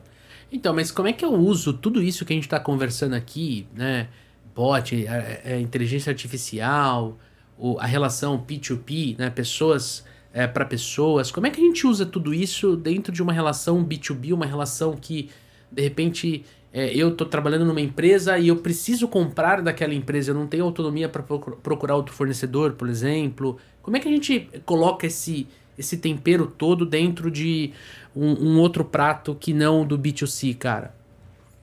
Então, 0.52 0.74
mas 0.74 0.92
como 0.92 1.08
é 1.08 1.14
que 1.14 1.26
eu 1.26 1.34
uso 1.34 1.74
tudo 1.74 2.02
isso 2.02 2.26
que 2.26 2.34
a 2.34 2.36
gente 2.36 2.44
está 2.46 2.60
conversando 2.60 3.14
aqui, 3.16 3.68
né? 3.76 4.08
Bot, 4.56 4.96
é, 5.08 5.42
é, 5.44 5.60
inteligência 5.60 6.12
artificial, 6.12 7.18
o- 7.58 7.78
a 7.80 7.86
relação 7.86 8.38
P2P, 8.40 9.16
né? 9.18 9.30
Pessoas 9.30 10.06
para 10.52 10.66
pessoas. 10.66 11.30
Como 11.30 11.46
é 11.46 11.52
que 11.52 11.62
a 11.62 11.64
gente 11.64 11.86
usa 11.86 12.08
tudo 12.08 12.34
isso 12.34 12.76
dentro 12.76 13.14
de 13.14 13.22
uma 13.22 13.32
relação 13.32 13.84
B2B, 13.84 14.34
uma 14.34 14.48
relação 14.48 14.96
que, 14.96 15.30
de 15.72 15.80
repente, 15.84 16.44
é, 16.72 16.92
eu 16.96 17.10
estou 17.10 17.28
trabalhando 17.28 17.66
numa 17.66 17.80
empresa 17.82 18.40
e 18.40 18.48
eu 18.48 18.56
preciso 18.56 19.08
comprar 19.08 19.62
daquela 19.62 19.94
empresa, 19.94 20.32
eu 20.32 20.36
não 20.36 20.48
tenho 20.48 20.66
autonomia 20.66 21.08
para 21.08 21.22
procurar 21.22 21.96
outro 21.96 22.16
fornecedor, 22.16 22.74
por 22.74 22.90
exemplo. 22.90 23.58
Como 23.84 23.96
é 23.96 24.00
que 24.00 24.08
a 24.08 24.12
gente 24.12 24.50
coloca 24.66 25.06
esse, 25.06 25.48
esse 25.78 25.98
tempero 25.98 26.48
todo 26.48 26.86
dentro 26.86 27.30
de 27.32 27.72
um, 28.16 28.32
um 28.52 28.60
outro 28.60 28.84
prato 28.86 29.36
que 29.36 29.54
não 29.54 29.86
do 29.86 29.98
B2C, 29.98 30.56
cara? 30.58 30.94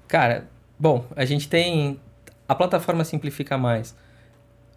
Cara, 0.08 0.46
bom, 0.78 1.06
a 1.14 1.24
gente 1.24 1.48
tem. 1.48 2.00
A 2.48 2.54
plataforma 2.54 3.04
Simplifica 3.04 3.56
Mais 3.56 3.94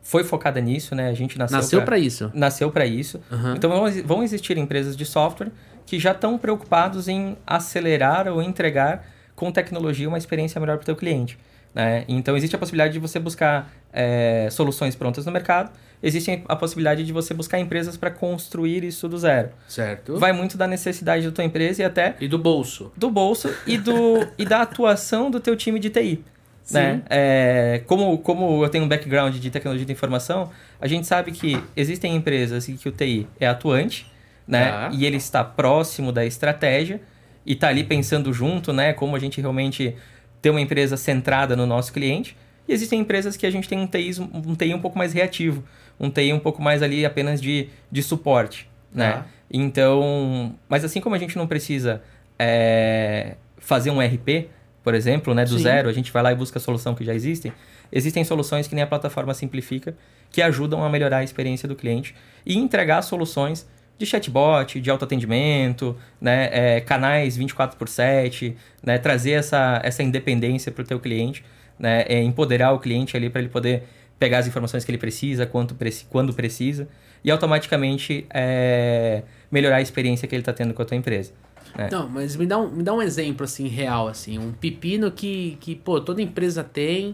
foi 0.04 0.24
focada 0.24 0.60
nisso, 0.62 0.94
né? 0.94 1.08
A 1.10 1.14
gente 1.14 1.38
nasceu, 1.40 1.58
Nasceu 1.58 1.82
para 1.84 1.98
isso. 1.98 2.30
nasceu 2.34 2.70
para 2.72 2.86
isso. 2.86 3.20
Aham. 3.32 3.56
Então 3.56 3.70
vão, 3.70 3.92
vão 4.04 4.24
existir 4.24 4.58
empresas 4.58 4.96
de 4.96 5.06
software 5.06 5.50
que 5.86 5.98
já 5.98 6.12
estão 6.12 6.38
preocupados 6.38 7.08
em 7.08 7.38
acelerar 7.48 8.28
ou 8.28 8.42
entregar 8.42 9.08
com 9.36 9.52
tecnologia, 9.52 10.08
uma 10.08 10.18
experiência 10.18 10.60
melhor 10.60 10.78
para 10.78 10.84
o 10.84 10.86
teu 10.86 10.96
cliente. 10.96 11.38
Né? 11.74 12.06
Então, 12.08 12.38
existe 12.38 12.56
a 12.56 12.60
possibilidade 12.60 12.94
de 12.94 13.00
você 13.00 13.20
buscar 13.20 13.72
é, 13.92 14.48
soluções 14.52 14.96
prontas 14.96 15.26
no 15.26 15.32
mercado, 15.32 15.72
existe 16.02 16.44
a 16.48 16.56
possibilidade 16.56 17.04
de 17.04 17.12
você 17.12 17.34
buscar 17.34 17.60
empresas 17.60 17.98
para 17.98 18.12
construir 18.12 18.84
isso 18.84 19.08
do 19.08 19.18
zero. 19.18 19.50
Certo. 19.68 20.18
Vai 20.18 20.34
muito 20.34 20.58
da 20.58 20.68
necessidade 20.68 21.26
da 21.26 21.32
tua 21.32 21.44
empresa 21.44 21.82
e 21.82 21.86
até 21.86 22.16
E 22.20 22.28
do 22.28 22.38
bolso. 22.38 22.92
do 22.96 23.10
bolso 23.10 23.54
e, 23.66 23.78
do, 23.78 24.28
e 24.38 24.46
da 24.46 24.62
atuação 24.62 25.32
do 25.32 25.40
teu 25.40 25.56
time 25.56 25.80
de 25.80 25.90
TI. 25.90 26.24
Sim. 26.64 26.76
Né? 26.76 27.02
É, 27.10 27.82
como, 27.88 28.18
como 28.20 28.64
eu 28.64 28.70
tenho 28.70 28.86
um 28.86 28.88
background 28.88 29.36
de 29.36 29.50
tecnologia 29.50 29.86
de 29.86 29.92
informação, 29.92 30.50
a 30.80 30.88
gente 30.88 31.06
sabe 31.08 31.32
que 31.32 31.62
existem 31.76 32.16
empresas 32.16 32.70
em 32.70 32.78
que 32.78 32.88
o 32.88 32.92
TI 32.92 33.28
é 33.40 33.48
atuante, 33.48 34.12
né? 34.48 34.70
Tá. 34.70 34.90
E 34.94 35.06
ele 35.06 35.18
está 35.18 35.44
próximo 35.44 36.12
da 36.12 36.26
estratégia 36.26 37.02
e 37.46 37.54
está 37.54 37.68
ali 37.68 37.84
pensando 37.84 38.32
junto, 38.32 38.72
né? 38.72 38.94
Como 38.94 39.16
a 39.16 39.20
gente 39.20 39.42
realmente 39.42 39.96
ter 40.44 40.50
uma 40.50 40.60
empresa 40.60 40.98
centrada 40.98 41.56
no 41.56 41.66
nosso 41.66 41.94
cliente. 41.94 42.36
E 42.68 42.74
existem 42.74 43.00
empresas 43.00 43.38
que 43.38 43.46
a 43.46 43.50
gente 43.50 43.68
tem 43.68 43.80
um 43.80 43.88
TI, 43.88 44.12
um 44.20 44.54
TI 44.54 44.74
um 44.74 44.82
pouco 44.82 44.98
mais 44.98 45.14
reativo, 45.14 45.64
um 45.98 46.10
TI 46.10 46.34
um 46.34 46.40
pouco 46.40 46.62
mais 46.62 46.84
ali 46.84 47.06
apenas 47.06 47.42
de, 47.42 47.70
de 47.90 48.04
suporte, 48.04 48.70
né? 48.94 49.14
Tá. 49.14 49.26
Então, 49.50 50.54
mas 50.68 50.84
assim 50.84 51.00
como 51.00 51.16
a 51.16 51.18
gente 51.18 51.38
não 51.38 51.48
precisa 51.48 52.02
é, 52.38 53.36
fazer 53.58 53.90
um 53.90 54.02
RP, 54.02 54.50
por 54.84 54.94
exemplo, 54.94 55.34
né, 55.34 55.46
do 55.46 55.58
Sim. 55.58 55.64
zero, 55.64 55.88
a 55.88 55.94
gente 55.94 56.12
vai 56.12 56.22
lá 56.22 56.32
e 56.34 56.36
busca 56.36 56.60
a 56.60 56.62
solução 56.62 56.94
que 56.94 57.06
já 57.06 57.14
existem. 57.14 57.54
Existem 57.90 58.24
soluções 58.26 58.68
que 58.68 58.76
nem 58.76 58.84
a 58.84 58.88
plataforma 58.88 59.34
simplifica, 59.34 59.96
que 60.30 60.42
ajudam 60.42 60.84
a 60.84 60.90
melhorar 60.90 61.18
a 61.20 61.24
experiência 61.24 61.70
do 61.70 61.76
cliente 61.76 62.14
e 62.46 62.58
entregar 62.58 63.02
soluções 63.02 63.66
de 64.04 64.10
chatbot, 64.10 64.80
de 64.80 64.90
autoatendimento, 64.90 65.96
né, 66.20 66.50
é, 66.52 66.82
canais 66.82 67.36
24 67.38 67.78
por 67.78 67.88
7, 67.88 68.56
né, 68.84 68.98
trazer 68.98 69.32
essa, 69.32 69.80
essa 69.84 70.04
independência 70.04 70.72
para 70.72 70.82
o 70.84 70.86
teu 70.86 71.00
cliente, 71.00 71.44
né, 71.80 72.06
é, 72.08 72.22
empoderar 72.22 72.72
o 72.74 72.80
cliente 72.80 73.16
ali 73.18 73.30
para 73.30 73.42
ele 73.42 73.50
poder 73.50 73.84
pegar 74.20 74.38
as 74.40 74.48
informações 74.48 74.86
que 74.86 74.92
ele 74.92 74.98
precisa, 74.98 75.46
quanto, 75.46 75.76
preci- 75.76 76.06
quando 76.10 76.34
precisa, 76.34 76.88
e 77.24 77.32
automaticamente 77.32 78.26
é, 78.34 79.24
melhorar 79.52 79.78
a 79.78 79.82
experiência 79.82 80.28
que 80.28 80.36
ele 80.36 80.42
está 80.42 80.54
tendo 80.54 80.74
com 80.74 80.82
a 80.82 80.86
tua 80.86 80.96
empresa. 80.98 81.32
né? 81.76 81.90
Não, 81.92 82.08
mas 82.08 82.36
me 82.36 82.46
dá 82.46 82.58
um, 82.58 82.70
me 82.70 82.84
dá 82.84 82.94
um 82.94 83.02
exemplo, 83.02 83.44
assim, 83.44 83.68
real, 83.68 84.08
assim. 84.08 84.38
Um 84.38 84.52
pepino 84.52 85.10
que, 85.12 85.58
que 85.60 85.76
pô, 85.76 86.00
toda 86.00 86.22
empresa 86.22 86.64
tem. 86.64 87.14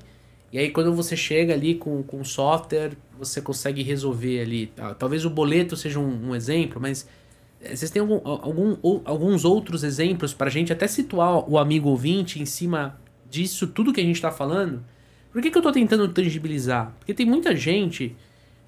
E 0.51 0.57
aí, 0.57 0.69
quando 0.71 0.93
você 0.93 1.15
chega 1.15 1.53
ali 1.53 1.75
com, 1.75 2.01
com 2.03 2.23
software, 2.23 2.91
você 3.19 3.41
consegue 3.41 3.83
resolver 3.83 4.39
ali. 4.41 4.67
tá? 4.67 4.93
Talvez 4.95 5.25
o 5.25 5.29
boleto 5.29 5.75
seja 5.75 5.99
um, 5.99 6.29
um 6.29 6.35
exemplo, 6.35 6.81
mas 6.81 7.07
eh, 7.61 7.75
vocês 7.75 7.91
têm 7.91 7.99
algum, 8.01 8.19
algum, 8.27 8.77
ou- 8.81 9.01
alguns 9.05 9.45
outros 9.45 9.83
exemplos 9.83 10.33
pra 10.33 10.49
gente 10.49 10.71
até 10.73 10.87
situar 10.87 11.47
o 11.49 11.57
amigo 11.57 11.89
ouvinte 11.89 12.41
em 12.41 12.45
cima 12.45 12.99
disso 13.29 13.67
tudo 13.67 13.93
que 13.93 14.01
a 14.01 14.03
gente 14.03 14.21
tá 14.21 14.31
falando? 14.31 14.83
Por 15.31 15.41
que, 15.41 15.51
que 15.51 15.57
eu 15.57 15.61
tô 15.61 15.71
tentando 15.71 16.07
tangibilizar? 16.07 16.91
Porque 16.97 17.13
tem 17.13 17.25
muita 17.25 17.55
gente 17.55 18.15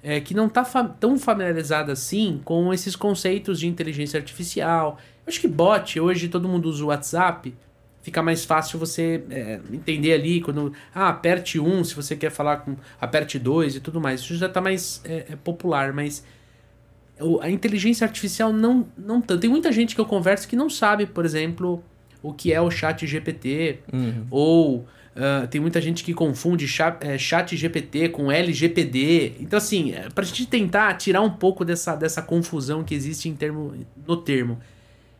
é, 0.02 0.20
que 0.20 0.34
não 0.34 0.48
tá 0.48 0.64
fa- 0.64 0.84
tão 0.84 1.18
familiarizada 1.18 1.92
assim 1.92 2.40
com 2.44 2.72
esses 2.72 2.94
conceitos 2.94 3.58
de 3.58 3.66
inteligência 3.66 4.18
artificial. 4.18 4.98
Eu 5.26 5.30
acho 5.30 5.40
que 5.40 5.48
bot, 5.48 5.98
hoje 5.98 6.28
todo 6.28 6.48
mundo 6.48 6.68
usa 6.68 6.84
o 6.84 6.88
WhatsApp, 6.88 7.52
fica 8.02 8.22
mais 8.22 8.44
fácil 8.44 8.78
você 8.78 9.22
é, 9.30 9.60
entender 9.72 10.12
ali 10.12 10.40
quando. 10.40 10.72
Ah, 10.94 11.08
aperte 11.08 11.58
um 11.58 11.82
se 11.82 11.94
você 11.94 12.14
quer 12.14 12.30
falar 12.30 12.58
com. 12.58 12.76
Aperte 13.00 13.38
dois 13.38 13.76
e 13.76 13.80
tudo 13.80 14.00
mais. 14.00 14.20
Isso 14.20 14.36
já 14.36 14.48
tá 14.48 14.60
mais 14.60 15.00
é, 15.04 15.26
é 15.30 15.36
popular, 15.36 15.92
mas. 15.92 16.24
A 17.40 17.48
inteligência 17.48 18.04
artificial 18.04 18.52
não, 18.52 18.86
não 18.98 19.20
tanto. 19.20 19.40
Tem 19.40 19.50
muita 19.50 19.70
gente 19.70 19.94
que 19.94 20.00
eu 20.00 20.06
converso 20.06 20.48
que 20.48 20.56
não 20.56 20.68
sabe, 20.68 21.06
por 21.06 21.24
exemplo, 21.24 21.82
o 22.20 22.32
que 22.32 22.52
é 22.52 22.60
o 22.60 22.70
chat 22.70 23.06
GPT, 23.06 23.78
Uhum. 23.92 24.26
ou 24.28 24.86
ah, 25.14 25.46
tem 25.46 25.60
muita 25.60 25.80
gente 25.80 26.02
que 26.02 26.14
confunde 26.14 26.66
chat, 26.66 26.96
é, 27.04 27.18
chat 27.18 27.56
GPT 27.56 28.08
com 28.08 28.32
LGPD. 28.32 29.34
Então, 29.40 29.56
assim, 29.58 29.92
é, 29.92 30.08
pra 30.08 30.24
gente 30.24 30.46
tentar 30.46 30.94
tirar 30.94 31.20
um 31.20 31.30
pouco 31.30 31.64
dessa, 31.64 31.94
dessa 31.94 32.22
confusão 32.22 32.82
que 32.82 32.94
existe 32.94 33.28
em 33.28 33.34
termo, 33.34 33.74
no 34.06 34.16
termo, 34.16 34.58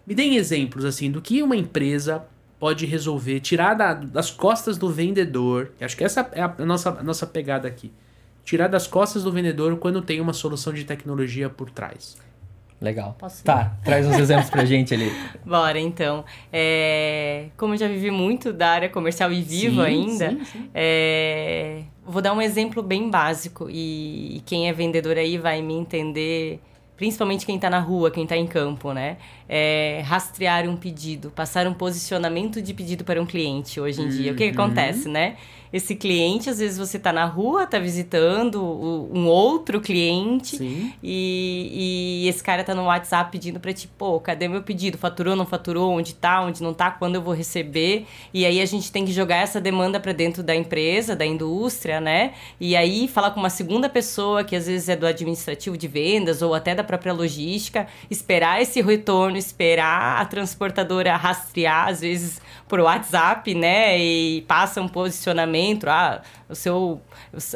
me 0.07 0.15
deem 0.15 0.37
exemplos, 0.37 0.85
assim, 0.85 1.11
do 1.11 1.21
que 1.21 1.43
uma 1.43 1.57
empresa 1.57 2.25
pode 2.63 2.87
resolver, 2.87 3.41
tirar 3.41 3.75
da- 3.75 3.93
das 3.95 4.31
costas 4.31 4.79
do 4.79 4.89
vendedor, 4.89 5.73
acho 5.81 5.97
que 5.97 6.05
essa 6.05 6.31
é 6.33 6.43
a, 6.43 6.55
nossa, 6.65 6.91
a 6.91 7.03
nossa 7.03 7.27
pegada 7.27 7.67
aqui. 7.67 7.91
Tirar 8.45 8.69
das 8.69 8.87
costas 8.87 9.25
do 9.25 9.33
vendedor 9.33 9.77
quando 9.79 10.01
tem 10.01 10.21
uma 10.21 10.33
solução 10.33 10.73
de 10.73 10.85
tecnologia 10.85 11.51
por 11.51 11.69
trás. 11.73 12.17
Legal. 12.81 13.17
Posso? 13.19 13.43
Tá, 13.43 13.77
traz 13.85 14.07
uns 14.07 14.17
exemplos 14.17 14.49
pra 14.49 14.65
gente 14.65 14.95
ali. 14.95 15.11
Bora, 15.45 15.81
então. 15.81 16.25
É, 16.53 17.47
Como 17.57 17.75
eu 17.75 17.79
já 17.79 17.89
vivi 17.89 18.13
muito 18.13 18.53
da 18.53 18.69
área 18.69 18.89
comercial 18.89 19.33
e 19.33 19.43
vivo 19.43 19.81
Sim, 19.81 19.89
ainda, 19.89 20.31
sim, 20.31 20.45
sim. 20.45 20.71
é, 20.73 21.83
vou 22.07 22.23
dar 22.23 22.33
um 22.33 22.41
exemplo 22.41 22.81
bem 22.81 23.11
básico 23.11 23.69
e, 23.69 24.37
e 24.37 24.41
quem 24.47 24.69
é 24.69 24.73
vendedor 24.73 25.19
aí 25.19 25.37
vai 25.37 25.61
me 25.61 25.75
entender, 25.75 26.61
principalmente 26.97 27.45
quem 27.45 27.57
está 27.57 27.69
na 27.69 27.81
rua, 27.81 28.09
quem 28.11 28.23
está 28.23 28.37
em 28.37 28.47
campo, 28.47 28.93
né? 28.93 29.17
É 29.55 30.01
rastrear 30.07 30.67
um 30.67 30.77
pedido, 30.77 31.31
passar 31.31 31.67
um 31.67 31.75
posicionamento 31.75 32.63
de 32.63 32.73
pedido 32.73 33.05
para 33.05 33.21
um 33.21 33.27
cliente 33.27 33.79
hoje 33.79 34.01
em 34.01 34.09
dia. 34.09 34.33
O 34.33 34.35
que, 34.35 34.51
que 34.51 34.59
Uhum. 34.59 34.65
acontece, 34.65 35.09
né? 35.11 35.37
Esse 35.71 35.95
cliente, 35.97 36.51
às 36.51 36.59
vezes 36.59 36.77
você 36.77 36.99
está 36.99 37.13
na 37.15 37.25
rua, 37.25 37.65
está 37.65 37.79
visitando 37.79 38.63
um 39.11 39.27
outro 39.27 39.81
cliente 39.81 40.57
e, 41.03 42.23
e 42.25 42.29
esse 42.29 42.43
cara 42.43 42.63
tá 42.63 42.75
no 42.75 42.85
WhatsApp 42.85 43.31
pedindo 43.33 43.59
pra 43.59 43.73
ti, 43.73 43.89
pô, 43.99 44.21
cadê 44.21 44.49
meu 44.49 44.63
pedido? 44.63 44.99
Faturou, 44.99 45.35
não 45.35 45.47
faturou? 45.47 45.91
Onde 45.93 46.15
tá, 46.15 46.43
onde 46.43 46.63
não 46.63 46.75
tá? 46.75 46.91
Quando 46.91 47.15
eu 47.15 47.23
vou 47.23 47.33
receber? 47.35 48.05
E 48.35 48.45
aí 48.45 48.61
a 48.61 48.67
gente 48.67 48.93
tem 48.93 49.05
que 49.07 49.13
jogar 49.13 49.37
essa 49.37 49.61
demanda 49.63 49.99
pra 49.99 50.13
dentro 50.13 50.43
da 50.43 50.55
empresa, 50.55 51.17
da 51.17 51.25
indústria, 51.25 52.01
né? 52.03 52.35
E 52.61 52.77
aí 52.77 53.09
falar 53.09 53.31
com 53.31 53.41
uma 53.41 53.49
segunda 53.51 53.89
pessoa, 53.89 54.45
que 54.45 54.55
às 54.55 54.67
vezes 54.67 54.91
é 54.91 54.97
do 54.97 55.07
administrativo 55.07 55.77
de 55.77 55.89
vendas 55.89 56.43
ou 56.43 56.55
até 56.55 56.75
da 56.75 56.85
própria 56.85 57.15
logística, 57.15 57.87
esperar 58.11 58.61
esse 58.61 58.81
retorno, 58.83 59.39
esperar 59.43 60.21
a 60.21 60.25
transportadora 60.25 61.17
rastrear, 61.17 61.89
às 61.89 62.01
vezes 62.01 62.41
por 62.69 62.81
WhatsApp, 62.81 63.55
né? 63.55 63.99
E 63.99 64.43
passa 64.43 64.81
um 64.81 64.89
posicionamento, 64.89 65.89
ah, 65.89 66.23
o 66.53 66.55
seu, 66.55 67.01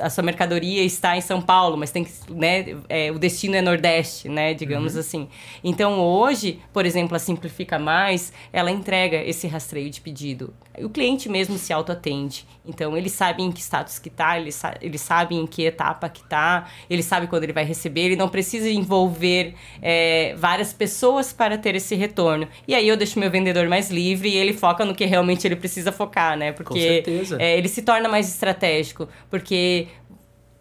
a 0.01 0.11
sua 0.11 0.25
mercadoria 0.25 0.83
está 0.83 1.17
em 1.17 1.21
São 1.21 1.41
Paulo, 1.41 1.77
mas 1.77 1.91
tem 1.91 2.05
que, 2.05 2.11
né? 2.31 2.77
é, 2.89 3.13
o 3.13 3.19
destino 3.19 3.55
é 3.55 3.63
Nordeste, 3.63 4.29
né? 4.29 4.55
Digamos 4.55 4.97
assim. 4.97 5.29
Então 5.63 6.01
hoje, 6.01 6.61
por 6.73 6.87
exemplo, 6.87 7.15
a 7.15 7.19
Simplifica 7.19 7.79
Mais, 7.79 8.33
ela 8.53 8.71
entrega 8.71 9.23
esse 9.23 9.47
rastreio 9.47 9.91
de 9.91 10.01
pedido. 10.01 10.53
O 10.79 10.89
cliente 10.89 11.29
mesmo 11.29 11.57
se 11.57 11.73
autoatende. 11.73 12.45
Então 12.67 12.97
ele 12.97 13.09
sabe 13.09 13.43
em 13.43 13.53
que 13.53 13.61
status 13.61 13.99
que 13.99 14.11
tá, 14.11 14.39
ele, 14.39 14.51
sa 14.51 14.75
ele 14.81 14.99
sabe 14.99 15.37
em 15.37 15.47
que 15.47 15.63
etapa 15.63 16.09
que 16.09 16.23
tá, 16.25 16.69
ele 16.91 17.03
sabe 17.03 17.27
quando 17.27 17.45
ele 17.45 17.53
vai 17.53 17.65
receber, 17.65 18.03
ele 18.03 18.17
não 18.17 18.29
precisa 18.29 18.69
envolver 18.69 19.55
é, 19.81 20.35
várias 20.37 20.73
pessoas 20.73 21.33
para 21.33 21.57
ter 21.57 21.75
esse 21.75 21.95
retorno. 21.95 22.49
E 22.67 22.75
aí 22.75 22.89
eu 22.89 22.97
deixo 22.97 23.19
meu 23.19 23.31
vendedor 23.31 23.69
mais 23.69 23.91
livre 23.91 24.29
e 24.29 24.37
ele 24.37 24.53
foca 24.53 24.85
no 24.85 24.95
que 24.95 25.05
realmente 25.05 25.47
ele 25.47 25.57
precisa 25.57 25.93
focar, 25.93 26.37
né? 26.37 26.53
Porque 26.53 26.81
certeza. 26.81 27.37
é, 27.41 27.57
ele 27.57 27.69
se 27.69 27.83
torna 27.83 28.09
mais 28.09 28.29
estratégico, 28.29 28.86
porque 29.31 29.89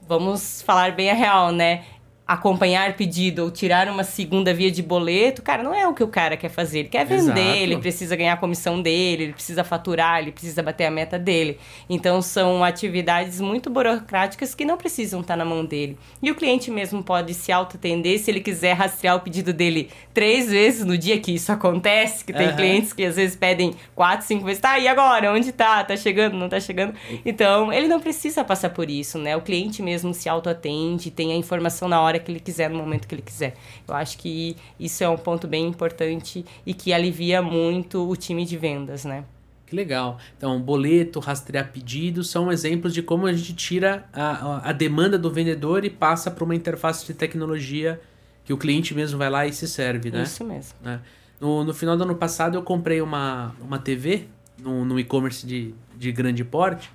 vamos 0.07 0.61
falar 0.61 0.95
bem 0.95 1.09
a 1.09 1.13
real, 1.13 1.51
né? 1.51 1.83
Acompanhar 2.27 2.95
pedido 2.95 3.43
ou 3.43 3.51
tirar 3.51 3.87
uma 3.87 4.03
segunda 4.03 4.51
via 4.51 4.71
de 4.71 4.81
boleto, 4.81 5.43
cara, 5.43 5.61
não 5.61 5.75
é 5.75 5.87
o 5.87 5.93
que 5.93 6.03
o 6.03 6.07
cara 6.07 6.35
quer 6.35 6.49
fazer. 6.49 6.79
Ele 6.79 6.89
quer 6.89 7.05
vender, 7.05 7.39
Exato. 7.39 7.39
ele 7.39 7.77
precisa 7.77 8.15
ganhar 8.15 8.33
a 8.33 8.37
comissão 8.37 8.81
dele, 8.81 9.25
ele 9.25 9.33
precisa 9.33 9.63
faturar, 9.63 10.19
ele 10.21 10.31
precisa 10.31 10.63
bater 10.63 10.85
a 10.85 10.91
meta 10.91 11.19
dele. 11.19 11.59
Então 11.87 12.21
são 12.23 12.63
atividades 12.63 13.39
muito 13.39 13.69
burocráticas 13.69 14.55
que 14.55 14.65
não 14.65 14.75
precisam 14.75 15.21
estar 15.21 15.35
na 15.35 15.45
mão 15.45 15.63
dele. 15.63 15.99
E 16.19 16.31
o 16.31 16.35
cliente 16.35 16.71
mesmo 16.71 17.03
pode 17.03 17.33
se 17.35 17.51
auto-atender 17.51 18.17
se 18.17 18.31
ele 18.31 18.39
quiser 18.39 18.73
rastrear 18.73 19.15
o 19.17 19.19
pedido 19.19 19.53
dele 19.53 19.91
três 20.11 20.49
vezes 20.49 20.83
no 20.83 20.97
dia 20.97 21.19
que 21.19 21.31
isso 21.35 21.51
acontece, 21.51 22.25
que 22.25 22.33
tem 22.33 22.47
Aham. 22.47 22.55
clientes 22.55 22.91
que 22.91 23.05
às 23.05 23.17
vezes 23.17 23.35
pedem 23.35 23.75
quatro, 23.93 24.25
cinco 24.25 24.45
vezes. 24.45 24.61
Tá, 24.61 24.79
e 24.79 24.87
agora? 24.87 25.31
Onde 25.31 25.51
tá? 25.51 25.83
Tá 25.83 25.95
chegando? 25.95 26.35
Não 26.35 26.49
tá 26.49 26.59
chegando? 26.59 26.95
Então, 27.23 27.71
ele 27.71 27.87
não 27.87 27.99
precisa 27.99 28.43
passar 28.43 28.71
por 28.71 28.89
isso, 28.89 29.19
né? 29.19 29.37
O 29.37 29.41
cliente 29.41 29.83
mesmo 29.83 30.11
se 30.11 30.27
auto-atende, 30.27 31.11
tem 31.11 31.31
a 31.31 31.35
informação 31.35 31.87
na 31.87 32.01
hora 32.01 32.14
que 32.19 32.31
ele 32.31 32.39
quiser, 32.39 32.69
no 32.69 32.77
momento 32.77 33.07
que 33.07 33.15
ele 33.15 33.21
quiser. 33.21 33.55
Eu 33.87 33.93
acho 33.95 34.17
que 34.17 34.55
isso 34.79 35.03
é 35.03 35.09
um 35.09 35.17
ponto 35.17 35.47
bem 35.47 35.67
importante 35.67 36.45
e 36.65 36.73
que 36.73 36.91
alivia 36.93 37.41
muito 37.41 38.07
o 38.09 38.15
time 38.15 38.45
de 38.45 38.57
vendas, 38.57 39.05
né? 39.05 39.23
Que 39.65 39.75
legal. 39.75 40.19
Então, 40.37 40.61
boleto, 40.61 41.19
rastrear 41.19 41.71
pedido 41.71 42.23
são 42.23 42.51
exemplos 42.51 42.93
de 42.93 43.01
como 43.01 43.25
a 43.25 43.33
gente 43.33 43.53
tira 43.55 44.05
a, 44.13 44.69
a- 44.69 44.71
demanda 44.71 45.17
do 45.17 45.31
vendedor 45.31 45.83
e 45.83 45.89
passa 45.89 46.29
para 46.29 46.43
uma 46.43 46.53
interface 46.55 47.03
de 47.05 47.13
tecnologia 47.15 47.99
que 48.43 48.53
o 48.53 48.57
cliente 48.57 48.93
mesmo 48.93 49.17
vai 49.17 49.29
lá 49.29 49.47
e 49.47 49.51
se 49.51 49.67
serve, 49.67 50.11
né? 50.11 50.21
Isso 50.21 50.43
mesmo. 50.43 50.75
né? 50.83 50.99
No, 51.41 51.63
no 51.63 51.73
final 51.73 51.97
do 51.97 52.03
ano 52.03 52.15
passado 52.15 52.55
eu 52.55 52.61
comprei 52.61 53.01
uma, 53.01 53.55
uma 53.59 53.79
TV 53.79 54.25
no, 54.61 54.85
no 54.85 54.99
e-commerce 54.99 55.45
de, 55.47 55.73
de 55.97 56.11
grande 56.11 56.43
porte. 56.45 56.89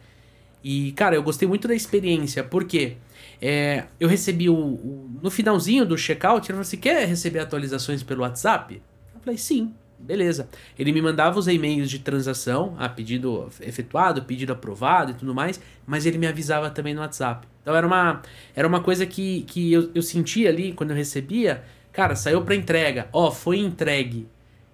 E, 0.62 0.92
cara, 0.92 1.14
eu 1.16 1.23
gostei 1.23 1.49
muito 1.49 1.66
da 1.68 1.75
experiência, 1.75 2.44
porque 2.44 2.96
é, 3.40 3.85
eu 3.99 4.09
recebi 4.09 4.49
o, 4.49 4.55
o- 4.55 5.11
No 5.23 5.31
finalzinho 5.31 5.85
do 5.87 5.96
checkout, 5.96 6.42
ele 6.46 6.49
falou 6.55 6.61
assim: 6.62 6.77
quer 6.77 7.07
receber 7.07 7.40
atualizações 7.40 8.03
pelo 8.03 8.23
WhatsApp? 8.23 8.83
Eu 9.14 9.20
falei, 9.20 9.38
sim. 9.38 9.75
Beleza. 10.03 10.49
Ele 10.79 10.92
me 10.92 11.03
mandava 11.03 11.38
os 11.38 11.46
e-mails 11.46 11.90
de 11.90 11.99
transação, 11.99 12.75
ah, 12.79 12.88
pedido 12.88 13.51
efetuado, 13.61 14.23
pedido 14.23 14.51
aprovado 14.51 15.11
e 15.11 15.14
tudo 15.14 15.35
mais, 15.35 15.61
mas 15.87 16.07
ele 16.07 16.16
me 16.16 16.27
avisava 16.27 16.70
também 16.70 16.94
no 16.94 17.03
WhatsApp. 17.03 17.46
Então 17.61 17.77
era 17.77 17.87
uma, 17.87 18.23
era 18.57 18.66
uma 18.66 18.81
coisa 18.83 19.05
que, 19.05 19.42
que 19.42 19.70
eu, 19.70 19.90
eu 19.94 20.01
sentia 20.03 20.49
ali 20.49 20.73
quando 20.73 20.90
eu 20.92 20.96
recebia, 20.96 21.62
cara, 21.92 22.16
saiu 22.16 22.42
para 22.42 22.55
entrega, 22.55 23.09
ó, 23.12 23.31
foi 23.31 23.59
entregue. 23.59 24.27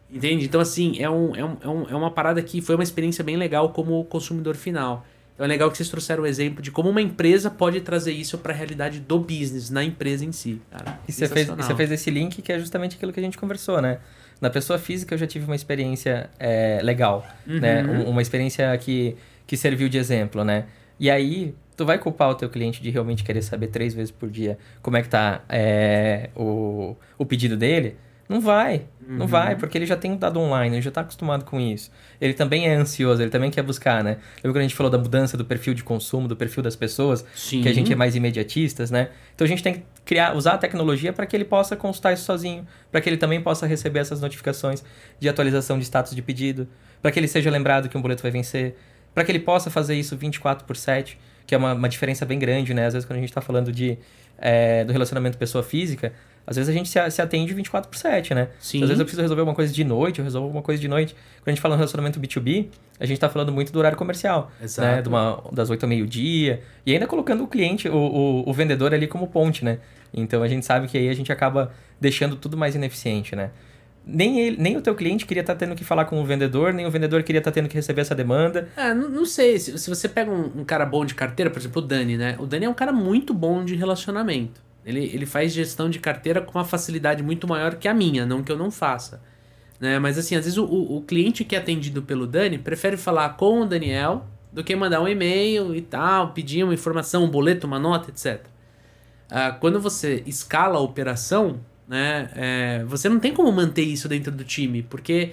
Entende? 0.09 0.44
Então, 0.44 0.61
assim, 0.61 0.96
é, 0.99 1.03
é, 1.03 1.11
um, 1.11 1.35
é, 1.35 1.44
um, 1.68 1.83
é 1.90 1.94
uma 1.96 2.11
parada 2.12 2.40
que 2.42 2.61
foi 2.62 2.77
uma 2.77 2.85
experiência 2.85 3.25
bem 3.25 3.37
legal 3.37 3.70
como 3.72 4.05
consumidor 4.05 4.55
final. 4.55 5.05
Então 5.37 5.44
é 5.44 5.49
legal 5.49 5.70
que 5.70 5.77
vocês 5.77 5.90
trouxeram 5.90 6.22
o 6.22 6.27
exemplo 6.27 6.62
de 6.62 6.70
como 6.70 6.88
uma 6.88 7.03
empresa 7.03 7.51
pode 7.51 7.83
trazer 7.83 8.12
isso 8.12 8.38
para 8.38 8.55
a 8.55 8.57
realidade 8.57 9.01
do 9.01 9.18
business, 9.18 9.68
na 9.68 9.85
empresa 9.85 10.25
em 10.25 10.33
si. 10.33 10.62
Cara. 10.70 10.99
E 11.07 11.12
você 11.12 11.29
fez, 11.29 11.46
você 11.46 11.75
fez 11.75 11.92
esse 11.92 12.11
link 12.11 12.40
que 12.40 12.51
é 12.51 12.59
justamente 12.59 12.96
aquilo 12.96 13.12
que 13.12 13.20
a 13.20 13.22
gente 13.22 13.37
conversou, 13.37 13.83
né? 13.83 13.99
Na 14.40 14.49
pessoa 14.49 14.79
física 14.79 15.14
eu 15.14 15.18
já 15.18 15.27
tive 15.27 15.44
uma 15.44 15.55
experiência 15.55 16.31
é, 16.38 16.81
legal, 16.83 17.27
uhum. 17.46 17.61
né? 17.61 17.83
Uma 18.07 18.22
experiência 18.22 18.77
que, 18.79 19.14
que 19.46 19.59
serviu 19.59 19.90
de 19.90 19.99
exemplo, 19.99 20.42
né? 20.42 20.64
E 20.99 21.11
aí, 21.11 21.55
tu 21.77 21.85
vai 21.85 21.99
culpar 21.99 22.31
o 22.31 22.35
teu 22.35 22.49
cliente 22.49 22.83
de 22.83 22.88
realmente 22.88 23.22
querer 23.22 23.42
saber 23.42 23.66
três 23.66 23.92
vezes 23.92 24.11
por 24.11 24.31
dia 24.31 24.59
como 24.81 24.96
é 24.96 25.03
que 25.03 25.09
tá 25.11 25.42
é, 25.51 26.31
o, 26.35 26.96
o 27.18 27.27
pedido 27.27 27.59
dele? 27.59 27.96
Não 28.27 28.40
vai, 28.40 28.87
uhum. 29.09 29.16
não 29.16 29.27
vai, 29.27 29.57
porque 29.57 29.79
ele 29.79 29.87
já 29.87 29.97
tem 29.97 30.12
um 30.12 30.16
dado 30.16 30.40
online, 30.40 30.77
ele 30.77 30.83
já 30.83 30.88
está 30.88 31.01
acostumado 31.01 31.45
com 31.45 31.61
isso. 31.61 31.90
Ele 32.21 32.35
também 32.35 32.66
é 32.66 32.75
ansioso, 32.75 33.23
ele 33.23 33.31
também 33.31 33.51
quer 33.51 33.62
buscar, 33.62 34.03
né? 34.03 34.19
Lembra 34.37 34.53
quando 34.53 34.57
a 34.59 34.62
gente 34.62 34.75
falou 34.75 34.90
da 34.90 34.99
mudança 34.99 35.37
do 35.37 35.45
perfil 35.45 35.75
de 35.75 35.85
consumo, 35.85 36.27
do 36.27 36.37
perfil 36.37 36.62
das 36.62 36.77
pessoas, 36.77 37.25
Sim. 37.35 37.62
que 37.62 37.69
a 37.69 37.73
gente 37.73 37.92
é 37.92 37.97
mais 37.97 38.16
imediatistas, 38.16 38.90
né? 38.90 39.11
Então 39.35 39.45
a 39.45 39.49
gente 39.49 39.62
tem 39.62 39.75
que 39.75 39.83
criar, 40.05 40.35
usar 40.35 40.55
a 40.55 40.59
tecnologia 40.59 41.12
para 41.12 41.27
que 41.27 41.37
ele 41.37 41.45
possa 41.45 41.77
consultar 41.77 42.12
isso 42.12 42.25
sozinho, 42.25 42.66
para 42.90 43.01
que 43.01 43.09
ele 43.09 43.16
também 43.16 43.40
possa 43.40 43.66
receber 43.66 44.01
essas 44.01 44.21
notificações 44.21 44.83
de 45.19 45.29
atualização 45.29 45.79
de 45.79 45.85
status 45.85 46.14
de 46.14 46.23
pedido, 46.23 46.69
para 47.01 47.11
que 47.11 47.19
ele 47.19 47.29
seja 47.29 47.51
lembrado 47.51 47.88
que 47.88 47.97
um 47.97 48.03
boleto 48.03 48.23
vai 48.23 48.31
vencer, 48.31 48.77
para 49.14 49.25
que 49.25 49.33
ele 49.33 49.40
possa 49.40 49.71
fazer 49.71 49.95
isso 49.95 50.16
24 50.16 50.66
por 50.66 50.77
7, 50.77 51.19
que 51.47 51.55
é 51.55 51.59
uma, 51.59 51.73
uma 51.75 51.88
diferença 51.88 52.27
bem 52.27 52.38
grande, 52.38 52.75
né? 52.75 52.87
Às 52.87 52.92
vezes 52.92 53.07
quando 53.07 53.19
a 53.19 53.21
gente 53.21 53.31
está 53.31 53.40
falando 53.40 53.73
de, 53.73 53.99
é, 54.38 54.85
do 54.85 54.92
relacionamento 54.92 55.38
pessoa 55.38 55.62
física, 55.62 56.12
às 56.46 56.56
vezes 56.56 56.68
a 56.68 56.72
gente 56.72 56.88
se, 56.88 57.20
atende 57.20 57.52
24 57.52 57.90
por 57.90 57.96
7, 57.96 58.32
né? 58.32 58.48
Sim. 58.61 58.82
Às 58.82 58.88
vezes 58.88 59.00
eu 59.00 59.04
preciso 59.04 59.22
resolver 59.22 59.42
uma 59.42 59.54
coisa 59.54 59.72
de 59.72 59.82
noite, 59.82 60.20
eu 60.20 60.24
resolvo 60.24 60.48
uma 60.48 60.62
coisa 60.62 60.80
de 60.80 60.87
noite. 60.87 61.12
Quando 61.42 61.48
a 61.48 61.50
gente 61.50 61.61
fala 61.61 61.74
no 61.74 61.78
relacionamento 61.78 62.20
B2B, 62.20 62.68
a 63.00 63.04
gente 63.04 63.16
está 63.16 63.28
falando 63.28 63.50
muito 63.50 63.72
do 63.72 63.78
horário 63.80 63.98
comercial. 63.98 64.52
Né? 64.61 64.64
Exato. 64.64 65.11
Né? 65.11 65.16
Uma, 65.16 65.42
das 65.52 65.70
8 65.70 65.82
ao 65.82 65.88
meio-dia. 65.88 66.62
E 66.85 66.92
ainda 66.92 67.06
colocando 67.09 67.42
o 67.42 67.48
cliente, 67.48 67.88
o, 67.88 67.96
o, 67.96 68.48
o, 68.48 68.52
vendedor 68.52 68.94
ali 68.94 69.09
como 69.09 69.26
ponte, 69.26 69.64
né? 69.64 69.78
Então 70.14 70.40
a 70.40 70.48
gente 70.48 70.64
sabe 70.64 70.87
que 70.87 70.96
aí 70.96 71.09
a 71.09 71.14
gente 71.14 71.32
acaba 71.32 71.72
deixando 72.00 72.37
tudo 72.37 72.56
mais 72.56 72.76
ineficiente, 72.76 73.35
né? 73.35 73.50
Nem, 74.06 74.38
ele, 74.38 74.56
nem 74.56 74.76
o 74.76 74.80
teu 74.80 74.94
cliente 74.94 75.26
queria 75.26 75.40
estar 75.40 75.54
tá 75.54 75.59
tendo 75.59 75.74
que 75.74 75.82
falar 75.82 76.04
com 76.04 76.22
o 76.22 76.24
vendedor, 76.24 76.72
nem 76.72 76.87
o 76.87 76.90
vendedor 76.92 77.24
queria 77.24 77.40
estar 77.40 77.50
tá 77.50 77.54
tendo 77.56 77.68
que 77.68 77.74
receber 77.74 78.02
essa 78.02 78.14
demanda. 78.14 78.68
É, 78.76 78.94
não, 78.94 79.09
não 79.09 79.24
sei. 79.24 79.59
Se, 79.59 79.76
se 79.76 79.90
você 79.90 80.09
pega 80.09 80.30
um, 80.30 80.61
um 80.61 80.64
cara 80.64 80.87
bom 80.87 81.04
de 81.04 81.12
carteira, 81.16 81.50
por 81.50 81.59
exemplo, 81.59 81.82
o 81.82 81.85
Dani, 81.85 82.16
né? 82.16 82.37
O 82.38 82.46
Dani 82.46 82.66
é 82.66 82.68
um 82.68 82.74
cara 82.74 82.92
muito 82.92 83.35
bom 83.35 83.64
de 83.64 83.74
relacionamento. 83.74 84.65
Ele, 84.87 85.05
ele 85.05 85.27
faz 85.27 85.53
gestão 85.53 85.90
de 85.90 85.99
carteira 85.99 86.40
com 86.40 86.57
uma 86.57 86.64
facilidade 86.64 87.22
muito 87.22 87.49
maior 87.49 87.75
que 87.75 87.88
a 87.88 87.92
minha, 87.92 88.25
não 88.25 88.42
que 88.42 88.53
eu 88.53 88.57
não 88.57 88.70
faça. 88.70 89.20
Né? 89.81 89.99
Mas 89.99 90.16
assim, 90.16 90.37
às 90.37 90.44
vezes 90.44 90.57
o, 90.57 90.64
o 90.64 91.03
cliente 91.03 91.44
que 91.44 91.57
é 91.57 91.59
atendido 91.59 92.03
pelo 92.03 92.27
Dani 92.27 92.57
prefere 92.57 92.96
falar 92.96 93.31
com 93.31 93.62
o 93.62 93.66
Daniel 93.66 94.25
do 94.53 94.64
que 94.64 94.75
mandar 94.75 95.03
um 95.03 95.09
e-mail 95.09 95.75
e 95.75 95.83
tal, 95.83 96.33
pedir 96.33 96.62
uma 96.62 96.72
informação, 96.72 97.25
um 97.25 97.29
boleto, 97.29 97.66
uma 97.66 97.79
nota, 97.79 98.11
etc. 98.11 98.46
Ah, 99.31 99.51
quando 99.51 99.81
você 99.81 100.22
escala 100.25 100.79
a 100.79 100.81
operação, 100.81 101.61
né, 101.87 102.31
é, 102.35 102.85
você 102.85 103.09
não 103.09 103.18
tem 103.18 103.35
como 103.35 103.51
manter 103.53 103.83
isso 103.83 104.09
dentro 104.09 104.33
do 104.33 104.44
time, 104.44 104.83
porque 104.83 105.33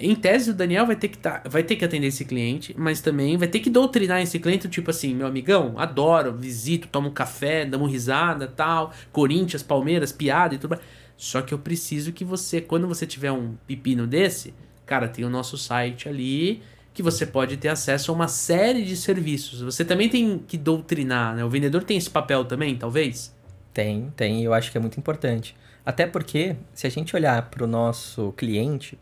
em 0.00 0.14
tese, 0.14 0.50
o 0.50 0.54
Daniel 0.54 0.86
vai 0.86 0.96
ter 0.96 1.08
que 1.08 1.18
tá, 1.18 1.42
vai 1.46 1.62
ter 1.62 1.76
que 1.76 1.84
atender 1.84 2.06
esse 2.06 2.24
cliente, 2.24 2.74
mas 2.78 3.00
também 3.00 3.36
vai 3.36 3.48
ter 3.48 3.60
que 3.60 3.68
doutrinar 3.68 4.20
esse 4.22 4.38
cliente, 4.38 4.68
tipo 4.68 4.90
assim, 4.90 5.14
meu 5.14 5.26
amigão, 5.26 5.74
adoro, 5.78 6.32
visito, 6.32 6.88
tomo 6.88 7.08
um 7.08 7.12
café, 7.12 7.64
damos 7.64 7.90
risada, 7.90 8.46
tal, 8.46 8.92
Corinthians, 9.12 9.62
Palmeiras, 9.62 10.12
piada 10.12 10.54
e 10.54 10.58
tudo 10.58 10.70
mais. 10.70 10.82
Só 11.16 11.42
que 11.42 11.52
eu 11.52 11.58
preciso 11.58 12.12
que 12.12 12.24
você, 12.24 12.60
quando 12.60 12.88
você 12.88 13.06
tiver 13.06 13.30
um 13.30 13.54
pepino 13.66 14.06
desse, 14.06 14.54
cara, 14.86 15.06
tem 15.06 15.24
o 15.24 15.30
nosso 15.30 15.58
site 15.58 16.08
ali 16.08 16.62
que 16.92 17.02
você 17.02 17.24
pode 17.26 17.56
ter 17.56 17.68
acesso 17.68 18.10
a 18.10 18.14
uma 18.14 18.26
série 18.26 18.84
de 18.84 18.96
serviços. 18.96 19.60
Você 19.60 19.84
também 19.84 20.08
tem 20.08 20.38
que 20.38 20.56
doutrinar, 20.56 21.36
né? 21.36 21.44
O 21.44 21.50
vendedor 21.50 21.84
tem 21.84 21.96
esse 21.96 22.10
papel 22.10 22.44
também, 22.44 22.76
talvez? 22.76 23.34
Tem, 23.72 24.12
tem, 24.16 24.42
eu 24.42 24.52
acho 24.52 24.72
que 24.72 24.78
é 24.78 24.80
muito 24.80 24.98
importante. 24.98 25.54
Até 25.84 26.06
porque, 26.06 26.56
se 26.74 26.86
a 26.86 26.90
gente 26.90 27.14
olhar 27.14 27.50
para 27.50 27.64
o 27.64 27.66
nosso 27.66 28.32
cliente, 28.32 28.98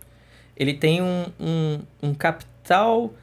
ele 0.59 0.75
tem 0.75 1.01
um, 1.01 1.27
um, 1.39 1.79
um 2.03 2.15
capital 2.15 3.15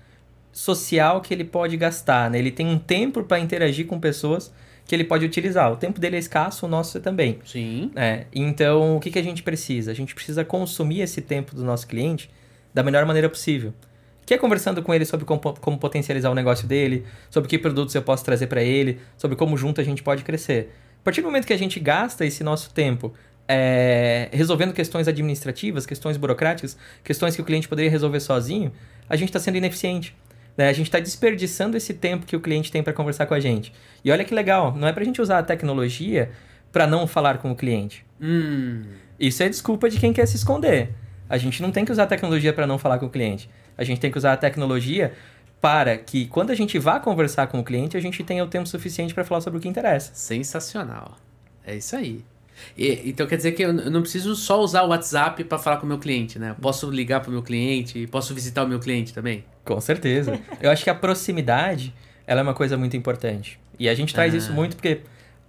social 0.54 1.20
que 1.20 1.34
ele 1.34 1.44
pode 1.44 1.76
gastar, 1.76 2.32
né? 2.32 2.40
Ele 2.40 2.50
tem 2.50 2.66
um 2.66 2.80
tempo 2.80 3.22
para 3.24 3.38
interagir 3.40 3.86
com 3.86 4.00
pessoas 4.00 4.54
que 4.88 4.96
ele 4.96 5.04
pode 5.04 5.26
utilizar. 5.26 5.72
O 5.72 5.76
tempo 5.76 6.00
dele 6.00 6.16
é 6.16 6.20
escasso, 6.20 6.66
o 6.66 6.70
nosso 6.70 6.98
é 6.98 7.02
também. 7.02 7.40
Sim. 7.46 7.92
É, 7.96 8.26
então, 8.34 8.96
o 8.96 9.00
que, 9.00 9.12
que 9.12 9.20
a 9.20 9.24
gente 9.24 9.44
precisa? 9.44 9.92
A 9.92 9.94
gente 9.94 10.16
precisa 10.16 10.46
consumir 10.46 11.02
esse 11.02 11.22
tempo 11.22 11.54
do 11.54 11.64
nosso 11.66 11.86
cliente 11.86 12.30
da 12.74 12.82
melhor 12.82 13.06
maneira 13.06 13.28
possível. 13.28 13.74
Que 14.26 14.34
é 14.34 14.38
conversando 14.38 14.82
com 14.82 14.94
ele 14.94 15.04
sobre 15.04 15.26
como, 15.26 15.40
como 15.40 15.78
potencializar 15.78 16.30
o 16.30 16.36
negócio 16.36 16.68
dele, 16.68 17.06
sobre 17.30 17.50
que 17.50 17.60
produtos 17.60 17.94
eu 17.94 18.02
posso 18.02 18.24
trazer 18.24 18.48
para 18.48 18.64
ele, 18.64 19.00
sobre 19.18 19.36
como 19.36 19.58
junto 19.58 19.82
a 19.82 19.84
gente 19.84 20.02
pode 20.02 20.24
crescer. 20.24 20.74
A 21.02 21.04
partir 21.04 21.22
do 21.22 21.26
momento 21.26 21.46
que 21.46 21.54
a 21.54 21.58
gente 21.58 21.80
gasta 21.80 22.26
esse 22.26 22.44
nosso 22.44 22.74
tempo 22.74 23.14
é, 23.48 24.30
resolvendo 24.32 24.74
questões 24.74 25.08
administrativas, 25.08 25.86
questões 25.86 26.18
burocráticas, 26.18 26.78
questões 27.04 27.36
que 27.36 27.42
o 27.42 27.46
cliente 27.46 27.68
poderia 27.68 27.92
resolver 27.92 28.20
sozinho, 28.20 28.72
a 29.10 29.16
gente 29.16 29.30
está 29.30 29.40
sendo 29.40 29.58
ineficiente. 29.58 30.16
Né? 30.58 30.70
A 30.70 30.74
gente 30.74 30.88
está 30.88 31.00
desperdiçando 31.00 31.78
esse 31.78 31.94
tempo 31.94 32.26
que 32.26 32.36
o 32.36 32.40
cliente 32.40 32.72
tem 32.72 32.82
para 32.82 32.94
conversar 32.94 33.26
com 33.26 33.34
a 33.34 33.40
gente. 33.40 33.74
E 34.04 34.12
olha 34.12 34.24
que 34.24 34.34
legal, 34.34 34.76
não 34.76 34.88
é 34.88 34.94
para 34.94 35.04
a 35.04 35.06
gente 35.06 35.22
usar 35.22 35.40
a 35.40 35.44
tecnologia 35.44 36.32
para 36.72 36.88
não 36.88 37.08
falar 37.08 37.38
com 37.38 37.52
o 37.52 37.56
cliente. 37.56 38.06
Hum. 38.22 38.84
Isso 39.20 39.44
é 39.44 39.50
desculpa 39.50 39.90
de 39.90 40.00
quem 40.00 40.12
quer 40.12 40.26
se 40.26 40.36
esconder. 40.36 40.94
A 41.30 41.38
gente 41.38 41.62
não 41.62 41.72
tem 41.72 41.86
que 41.86 41.92
usar 41.92 42.04
a 42.04 42.08
tecnologia 42.08 42.54
para 42.54 42.68
não 42.68 42.78
falar 42.78 43.00
com 43.00 43.06
o 43.06 43.10
cliente. 43.10 43.50
A 43.78 43.84
gente 43.84 44.00
tem 44.00 44.12
que 44.12 44.18
usar 44.18 44.34
a 44.34 44.38
tecnologia 44.38 45.14
para 45.60 45.98
que 45.98 46.28
quando 46.28 46.52
a 46.52 46.56
gente 46.56 46.78
vá 46.78 47.00
conversar 47.00 47.48
com 47.48 47.60
o 47.60 47.64
cliente, 47.64 47.98
a 47.98 48.00
gente 48.00 48.24
tenha 48.24 48.44
o 48.44 48.48
tempo 48.48 48.68
suficiente 48.68 49.14
para 49.14 49.24
falar 49.24 49.42
sobre 49.42 49.58
o 49.58 49.62
que 49.62 49.68
interessa. 49.68 50.14
Sensacional. 50.14 51.18
É 51.66 51.76
isso 51.76 51.96
aí. 51.96 52.24
E, 52.78 53.10
então 53.10 53.28
quer 53.28 53.38
dizer 53.38 53.52
que 53.54 53.64
eu 53.64 53.74
não 53.74 54.02
preciso 54.02 54.36
só 54.36 54.62
usar 54.62 54.84
o 54.84 54.90
WhatsApp 54.90 55.44
para 55.44 55.58
falar 55.58 55.78
com 55.78 55.86
o 55.86 55.90
meu 55.90 56.00
cliente, 56.00 56.38
né? 56.40 56.52
Eu 56.52 56.56
posso 56.56 56.90
ligar 56.90 57.22
para 57.22 57.30
o 57.30 57.34
meu 57.34 57.44
cliente, 57.44 58.08
posso 58.08 58.34
visitar 58.34 58.64
o 58.64 58.68
meu 58.68 58.80
cliente 58.80 59.14
também. 59.14 59.44
Com 59.64 59.80
certeza. 59.80 60.40
eu 60.62 60.70
acho 60.70 60.84
que 60.84 60.90
a 60.90 60.96
proximidade 60.96 61.94
ela 62.28 62.40
é 62.42 62.44
uma 62.44 62.54
coisa 62.54 62.78
muito 62.78 62.96
importante. 62.98 63.60
E 63.80 63.90
a 63.90 63.94
gente 63.94 64.14
traz 64.14 64.34
ah. 64.34 64.38
isso 64.38 64.54
muito 64.54 64.76
porque 64.76 65.02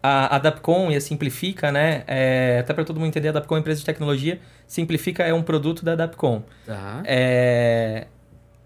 a, 0.03 0.37
a 0.37 0.39
Dapcom 0.39 0.91
e 0.91 0.97
a 0.97 1.01
Simplifica, 1.01 1.73
né? 1.73 2.05
É, 2.07 2.59
até 2.61 2.73
para 2.73 2.85
todo 2.85 2.99
mundo 2.99 3.09
entender, 3.09 3.29
a 3.29 3.33
Dapcom 3.33 3.55
é 3.55 3.59
uma 3.59 3.61
empresa 3.61 3.81
de 3.81 3.87
tecnologia, 3.87 4.41
Simplifica 4.67 5.23
é 5.25 5.35
um 5.35 5.43
produto 5.43 5.85
da 5.85 5.95
Dapcom. 5.95 6.43
Tá. 6.65 7.03
É, 7.05 8.07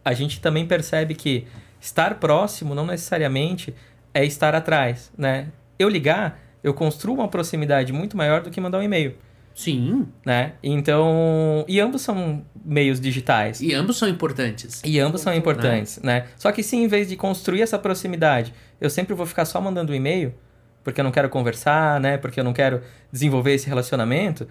a 0.05 0.13
gente 0.13 0.41
também 0.41 0.67
percebe 0.67 1.15
que 1.15 1.47
estar 1.81 2.17
próximo 2.17 2.75
não 2.75 2.87
necessariamente 2.87 3.75
é 4.13 4.25
estar 4.25 4.55
atrás, 4.55 5.11
né? 5.17 5.49
Eu 5.79 5.89
ligar 5.89 6.39
eu 6.63 6.75
construo 6.75 7.15
uma 7.15 7.29
proximidade 7.29 7.93
muito 7.93 8.17
maior 8.17 8.43
do 8.43 8.51
que 8.51 8.61
mandar 8.61 8.79
um 8.79 8.83
e-mail. 8.83 9.15
Sim. 9.55 10.09
Né? 10.25 10.53
Então. 10.63 11.65
E 11.69 11.81
ambos 11.81 12.03
são 12.03 12.45
meios 12.65 13.01
digitais. 13.01 13.61
E 13.61 13.75
ambos 13.75 13.99
são 13.99 14.09
importantes. 14.09 14.81
E 14.85 14.99
ambos 14.99 15.21
são 15.21 15.35
importantes, 15.35 16.01
né? 16.03 16.27
Só 16.37 16.53
que 16.53 16.63
se 16.63 16.77
em 16.77 16.87
vez 16.87 17.09
de 17.09 17.17
construir 17.17 17.63
essa 17.63 17.79
proximidade, 17.79 18.55
eu 18.81 18.89
sempre 18.89 19.15
vou 19.15 19.27
ficar 19.27 19.45
só 19.45 19.61
mandando 19.61 19.93
um 19.93 19.95
e-mail, 19.95 20.33
porque 20.85 21.01
eu 21.01 21.05
não 21.05 21.11
quero 21.11 21.29
conversar, 21.29 22.01
né? 22.01 22.17
Porque 22.17 22.41
eu 22.41 22.45
não 22.45 22.53
quero 22.53 22.81
desenvolver 23.13 23.53
esse 23.53 23.69
relacionamento, 23.69 24.47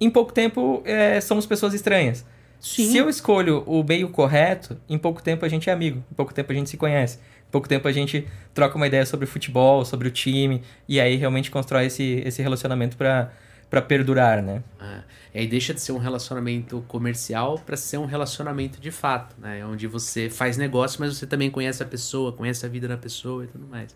em 0.00 0.08
pouco 0.08 0.32
tempo 0.32 0.82
é, 0.86 1.20
somos 1.20 1.44
pessoas 1.44 1.74
estranhas. 1.74 2.24
Sim. 2.58 2.90
Se 2.90 2.96
eu 2.96 3.08
escolho 3.08 3.62
o 3.66 3.82
meio 3.82 4.08
correto, 4.08 4.78
em 4.88 4.98
pouco 4.98 5.22
tempo 5.22 5.44
a 5.44 5.48
gente 5.48 5.68
é 5.68 5.72
amigo, 5.72 6.02
em 6.10 6.14
pouco 6.14 6.32
tempo 6.32 6.50
a 6.52 6.54
gente 6.54 6.70
se 6.70 6.76
conhece 6.76 7.18
pouco 7.50 7.68
tempo 7.68 7.86
a 7.86 7.92
gente 7.92 8.26
troca 8.54 8.76
uma 8.76 8.86
ideia 8.86 9.04
sobre 9.04 9.24
o 9.24 9.28
futebol, 9.28 9.84
sobre 9.84 10.08
o 10.08 10.10
time, 10.10 10.62
e 10.88 11.00
aí 11.00 11.16
realmente 11.16 11.50
constrói 11.50 11.86
esse, 11.86 12.22
esse 12.24 12.42
relacionamento 12.42 12.96
para 12.96 13.32
para 13.70 13.80
perdurar, 13.80 14.42
né? 14.42 14.64
Ah, 14.80 15.04
e 15.32 15.38
aí 15.38 15.46
deixa 15.46 15.72
de 15.72 15.80
ser 15.80 15.92
um 15.92 15.98
relacionamento 15.98 16.84
comercial 16.88 17.56
para 17.56 17.76
ser 17.76 17.98
um 17.98 18.04
relacionamento 18.04 18.80
de 18.80 18.90
fato, 18.90 19.36
né? 19.40 19.64
Onde 19.64 19.86
você 19.86 20.28
faz 20.28 20.56
negócio, 20.56 21.00
mas 21.00 21.16
você 21.16 21.24
também 21.24 21.48
conhece 21.48 21.80
a 21.80 21.86
pessoa, 21.86 22.32
conhece 22.32 22.66
a 22.66 22.68
vida 22.68 22.88
da 22.88 22.96
pessoa 22.96 23.44
e 23.44 23.46
tudo 23.46 23.68
mais. 23.68 23.94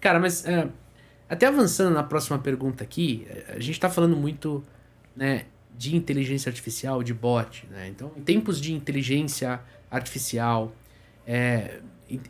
Cara, 0.00 0.18
mas 0.18 0.44
uh, 0.44 0.68
até 1.28 1.46
avançando 1.46 1.94
na 1.94 2.02
próxima 2.02 2.36
pergunta 2.40 2.82
aqui, 2.82 3.28
a 3.48 3.60
gente 3.60 3.72
está 3.72 3.88
falando 3.88 4.16
muito, 4.16 4.64
né, 5.14 5.46
de 5.78 5.94
inteligência 5.94 6.50
artificial, 6.50 7.00
de 7.04 7.14
bot, 7.14 7.64
né? 7.70 7.88
Então, 7.88 8.10
em 8.16 8.22
tempos 8.22 8.60
de 8.60 8.72
inteligência 8.72 9.60
artificial, 9.88 10.74
é, 11.24 11.80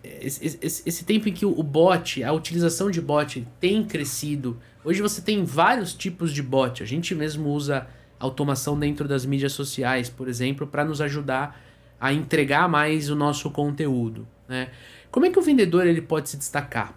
esse, 0.03 0.59
esse, 0.63 0.83
esse, 0.87 1.05
tempo 1.05 1.29
em 1.29 1.33
que 1.33 1.45
o 1.45 1.63
bot, 1.63 2.23
a 2.25 2.33
utilização 2.33 2.91
de 2.91 3.01
bot 3.01 3.47
tem 3.61 3.85
crescido. 3.85 4.59
Hoje 4.83 5.03
você 5.03 5.21
tem 5.21 5.45
vários 5.45 5.93
tipos 5.93 6.33
de 6.33 6.43
bot. 6.43 6.83
A 6.83 6.87
gente 6.87 7.15
mesmo 7.15 7.51
usa 7.51 7.87
automação 8.19 8.79
dentro 8.79 9.07
das 9.07 9.27
mídias 9.27 9.53
sociais, 9.53 10.09
por 10.09 10.29
exemplo, 10.29 10.67
para 10.67 10.85
nos 10.85 11.01
ajudar 11.01 11.61
a 12.01 12.13
entregar 12.13 12.69
mais 12.69 13.11
o 13.11 13.15
nosso 13.15 13.51
conteúdo. 13.51 14.27
Né? 14.49 14.69
Como 15.11 15.27
é 15.27 15.31
que 15.31 15.39
o 15.39 15.43
vendedor 15.43 15.87
ele 15.87 16.01
pode 16.01 16.29
se 16.31 16.37
destacar? 16.37 16.95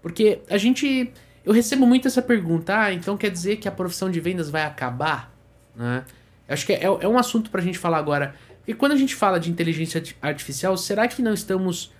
Porque 0.00 0.40
a 0.48 0.56
gente. 0.56 1.12
Eu 1.44 1.52
recebo 1.52 1.86
muito 1.86 2.08
essa 2.08 2.20
pergunta, 2.20 2.76
ah, 2.76 2.92
então 2.92 3.16
quer 3.16 3.30
dizer 3.30 3.56
que 3.56 3.68
a 3.68 3.70
profissão 3.70 4.10
de 4.10 4.18
vendas 4.18 4.50
vai 4.50 4.64
acabar? 4.64 5.32
Né? 5.76 6.04
Acho 6.48 6.66
que 6.66 6.72
é, 6.72 6.84
é 6.84 7.08
um 7.08 7.18
assunto 7.18 7.50
para 7.50 7.60
a 7.60 7.64
gente 7.64 7.78
falar 7.78 7.98
agora. 7.98 8.34
E 8.66 8.74
quando 8.74 8.92
a 8.92 8.96
gente 8.96 9.14
fala 9.14 9.38
de 9.38 9.48
inteligência 9.48 10.02
artificial, 10.20 10.76
será 10.76 11.06
que 11.06 11.22
não 11.22 11.32
estamos 11.32 11.92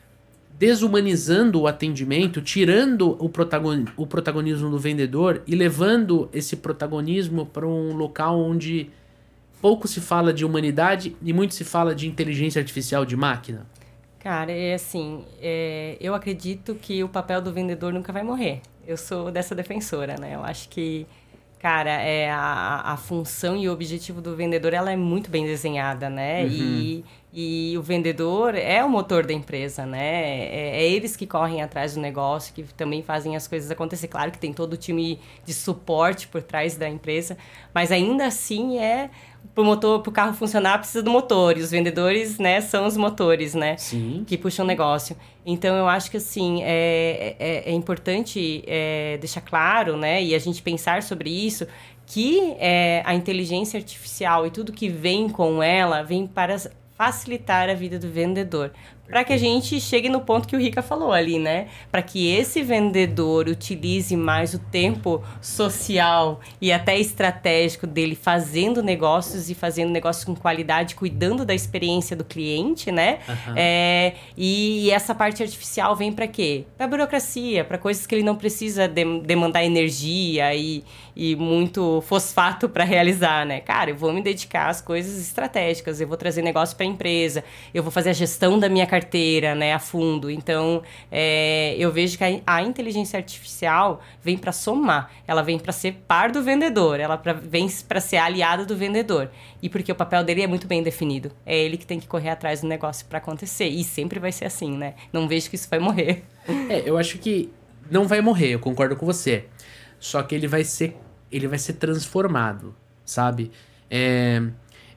desumanizando 0.58 1.60
o 1.60 1.66
atendimento, 1.66 2.40
tirando 2.40 3.16
o, 3.22 3.28
protagon, 3.28 3.84
o 3.96 4.06
protagonismo 4.06 4.70
do 4.70 4.78
vendedor 4.78 5.42
e 5.46 5.54
levando 5.54 6.30
esse 6.32 6.56
protagonismo 6.56 7.44
para 7.44 7.66
um 7.66 7.94
local 7.94 8.40
onde 8.40 8.90
pouco 9.60 9.86
se 9.86 10.00
fala 10.00 10.32
de 10.32 10.44
humanidade 10.44 11.16
e 11.22 11.32
muito 11.32 11.54
se 11.54 11.64
fala 11.64 11.94
de 11.94 12.06
inteligência 12.06 12.58
artificial 12.58 13.04
de 13.04 13.16
máquina? 13.16 13.66
Cara, 14.18 14.50
é 14.50 14.74
assim, 14.74 15.24
é, 15.40 15.96
eu 16.00 16.14
acredito 16.14 16.74
que 16.74 17.04
o 17.04 17.08
papel 17.08 17.40
do 17.40 17.52
vendedor 17.52 17.92
nunca 17.92 18.12
vai 18.12 18.22
morrer. 18.22 18.60
Eu 18.86 18.96
sou 18.96 19.30
dessa 19.30 19.54
defensora, 19.54 20.16
né? 20.18 20.34
Eu 20.34 20.42
acho 20.42 20.68
que, 20.68 21.06
cara, 21.66 21.90
é 21.90 22.30
a, 22.30 22.92
a 22.92 22.96
função 22.96 23.56
e 23.56 23.68
o 23.68 23.72
objetivo 23.72 24.20
do 24.20 24.36
vendedor, 24.36 24.72
ela 24.72 24.92
é 24.92 24.94
muito 24.94 25.28
bem 25.28 25.44
desenhada, 25.44 26.08
né? 26.08 26.44
Uhum. 26.44 26.48
E 26.48 27.04
e 27.38 27.76
o 27.76 27.82
vendedor 27.82 28.54
é 28.54 28.82
o 28.82 28.88
motor 28.88 29.26
da 29.26 29.32
empresa, 29.34 29.84
né? 29.84 29.98
É, 30.00 30.78
é, 30.78 30.88
eles 30.88 31.14
que 31.14 31.26
correm 31.26 31.60
atrás 31.60 31.94
do 31.94 32.00
negócio, 32.00 32.54
que 32.54 32.62
também 32.62 33.02
fazem 33.02 33.36
as 33.36 33.46
coisas 33.46 33.70
acontecer. 33.70 34.08
Claro 34.08 34.30
que 34.30 34.38
tem 34.38 34.54
todo 34.54 34.72
o 34.72 34.76
time 34.76 35.20
de 35.44 35.52
suporte 35.52 36.28
por 36.28 36.40
trás 36.40 36.76
da 36.78 36.88
empresa, 36.88 37.36
mas 37.74 37.92
ainda 37.92 38.24
assim 38.26 38.78
é 38.78 39.10
pro 39.54 39.62
motor, 39.62 40.00
pro 40.00 40.10
carro 40.10 40.32
funcionar 40.32 40.78
precisa 40.78 41.02
do 41.02 41.10
motor 41.10 41.58
e 41.58 41.60
os 41.60 41.70
vendedores, 41.70 42.38
né, 42.38 42.62
são 42.62 42.86
os 42.86 42.96
motores, 42.96 43.54
né, 43.54 43.76
Sim. 43.76 44.24
que 44.26 44.38
puxam 44.38 44.64
o 44.64 44.68
negócio. 44.68 45.14
Então 45.46 45.76
eu 45.76 45.88
acho 45.88 46.10
que 46.10 46.16
assim 46.16 46.60
é, 46.64 47.36
é, 47.38 47.70
é 47.70 47.72
importante 47.72 48.64
é, 48.66 49.16
deixar 49.18 49.40
claro, 49.40 49.96
né, 49.96 50.20
e 50.20 50.34
a 50.34 50.38
gente 50.40 50.60
pensar 50.60 51.04
sobre 51.04 51.30
isso 51.30 51.66
que 52.04 52.54
é, 52.58 53.02
a 53.04 53.14
inteligência 53.14 53.78
artificial 53.78 54.46
e 54.46 54.50
tudo 54.50 54.72
que 54.72 54.88
vem 54.88 55.28
com 55.28 55.62
ela 55.62 56.02
vem 56.02 56.26
para 56.26 56.56
facilitar 56.96 57.68
a 57.68 57.74
vida 57.74 57.98
do 57.98 58.08
vendedor. 58.08 58.72
Para 59.08 59.24
que 59.24 59.32
a 59.32 59.36
gente 59.36 59.80
chegue 59.80 60.08
no 60.08 60.20
ponto 60.20 60.48
que 60.48 60.56
o 60.56 60.58
Rica 60.58 60.82
falou 60.82 61.12
ali, 61.12 61.38
né? 61.38 61.68
Para 61.90 62.02
que 62.02 62.30
esse 62.32 62.62
vendedor 62.62 63.48
utilize 63.48 64.16
mais 64.16 64.54
o 64.54 64.58
tempo 64.58 65.22
social 65.40 66.40
e 66.60 66.72
até 66.72 66.98
estratégico 66.98 67.86
dele 67.86 68.14
fazendo 68.14 68.82
negócios 68.82 69.48
e 69.50 69.54
fazendo 69.54 69.90
negócios 69.90 70.24
com 70.24 70.34
qualidade, 70.34 70.94
cuidando 70.94 71.44
da 71.44 71.54
experiência 71.54 72.16
do 72.16 72.24
cliente, 72.24 72.90
né? 72.90 73.18
Uhum. 73.28 73.54
É, 73.56 74.14
e, 74.36 74.90
essa 74.90 75.14
parte 75.14 75.42
artificial 75.42 75.94
vem 75.94 76.12
para 76.12 76.26
quê? 76.26 76.64
Para 76.76 76.86
burocracia, 76.86 77.64
para 77.64 77.78
coisas 77.78 78.06
que 78.06 78.14
ele 78.14 78.24
não 78.24 78.36
precisa 78.36 78.88
de, 78.88 79.20
demandar 79.20 79.64
energia 79.64 80.54
e, 80.54 80.84
e 81.16 81.34
muito 81.34 82.02
fosfato 82.02 82.68
para 82.68 82.84
realizar, 82.84 83.46
né? 83.46 83.60
Cara, 83.60 83.90
eu 83.90 83.96
vou 83.96 84.12
me 84.12 84.20
dedicar 84.20 84.68
às 84.68 84.82
coisas 84.82 85.18
estratégicas, 85.18 85.98
eu 85.98 86.06
vou 86.06 86.16
trazer 86.18 86.42
negócio 86.42 86.76
para 86.76 86.84
a 86.84 86.88
empresa, 86.88 87.42
eu 87.72 87.82
vou 87.82 87.90
fazer 87.90 88.10
a 88.10 88.12
gestão 88.12 88.58
da 88.58 88.68
minha 88.68 88.86
carteira, 88.86 89.54
né, 89.54 89.72
a 89.72 89.78
fundo. 89.78 90.30
Então, 90.30 90.82
é, 91.10 91.74
eu 91.78 91.90
vejo 91.90 92.18
que 92.18 92.24
a, 92.24 92.40
a 92.46 92.62
inteligência 92.62 93.16
artificial 93.16 94.02
vem 94.22 94.36
para 94.36 94.52
somar, 94.52 95.10
ela 95.26 95.42
vem 95.42 95.58
para 95.58 95.72
ser 95.72 95.92
par 96.06 96.30
do 96.30 96.42
vendedor, 96.42 97.00
ela 97.00 97.16
pra, 97.16 97.32
vem 97.32 97.66
para 97.88 98.00
ser 98.00 98.18
aliada 98.18 98.66
do 98.66 98.76
vendedor. 98.76 99.30
E 99.62 99.70
porque 99.70 99.90
o 99.90 99.94
papel 99.94 100.22
dele 100.22 100.42
é 100.42 100.46
muito 100.46 100.66
bem 100.66 100.82
definido. 100.82 101.32
É 101.46 101.56
ele 101.56 101.78
que 101.78 101.86
tem 101.86 101.98
que 101.98 102.06
correr 102.06 102.28
atrás 102.28 102.60
do 102.60 102.68
negócio 102.68 103.06
para 103.06 103.18
acontecer. 103.18 103.68
E 103.68 103.82
sempre 103.82 104.20
vai 104.20 104.32
ser 104.32 104.44
assim, 104.44 104.76
né? 104.76 104.94
Não 105.12 105.26
vejo 105.26 105.48
que 105.48 105.56
isso 105.56 105.68
vai 105.70 105.78
morrer. 105.78 106.24
É, 106.68 106.82
eu 106.84 106.98
acho 106.98 107.18
que 107.18 107.50
não 107.90 108.06
vai 108.06 108.20
morrer, 108.20 108.50
eu 108.50 108.58
concordo 108.58 108.96
com 108.96 109.06
você. 109.06 109.46
Só 109.98 110.22
que 110.22 110.34
ele 110.34 110.46
vai 110.46 110.62
ser 110.62 110.96
ele 111.30 111.48
vai 111.48 111.58
ser 111.58 111.74
transformado, 111.74 112.74
sabe? 113.04 113.50
É, 113.90 114.42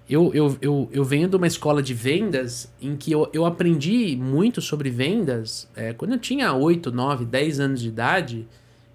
eu, 0.09 0.31
eu, 0.33 0.57
eu, 0.59 0.89
eu 0.91 1.03
venho 1.03 1.27
de 1.27 1.35
uma 1.35 1.45
escola 1.45 1.83
de 1.83 1.93
vendas 1.93 2.73
em 2.81 2.95
que 2.95 3.11
eu, 3.11 3.29
eu 3.31 3.45
aprendi 3.45 4.17
muito 4.19 4.59
sobre 4.59 4.89
vendas 4.89 5.69
é, 5.75 5.93
quando 5.93 6.13
eu 6.13 6.19
tinha 6.19 6.51
8, 6.51 6.91
9, 6.91 7.25
10 7.25 7.59
anos 7.59 7.81
de 7.81 7.89
idade, 7.89 8.47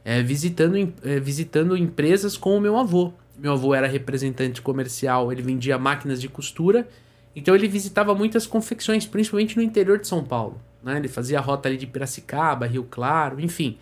é, 0.04 0.20
visitando, 0.22 0.92
é, 1.04 1.20
visitando 1.20 1.76
empresas 1.76 2.36
com 2.36 2.56
o 2.56 2.60
meu 2.60 2.76
avô. 2.76 3.12
Meu 3.38 3.52
avô 3.52 3.74
era 3.74 3.86
representante 3.86 4.60
comercial, 4.60 5.30
ele 5.30 5.42
vendia 5.42 5.78
máquinas 5.78 6.20
de 6.20 6.28
costura, 6.28 6.86
então 7.34 7.54
ele 7.54 7.68
visitava 7.68 8.14
muitas 8.14 8.46
confecções, 8.46 9.06
principalmente 9.06 9.56
no 9.56 9.62
interior 9.62 9.98
de 9.98 10.06
São 10.06 10.24
Paulo. 10.24 10.60
Né? 10.82 10.98
Ele 10.98 11.08
fazia 11.08 11.38
a 11.38 11.42
rota 11.42 11.68
ali 11.68 11.76
de 11.76 11.86
Piracicaba, 11.86 12.66
Rio 12.66 12.84
Claro, 12.84 13.40
enfim. 13.40 13.78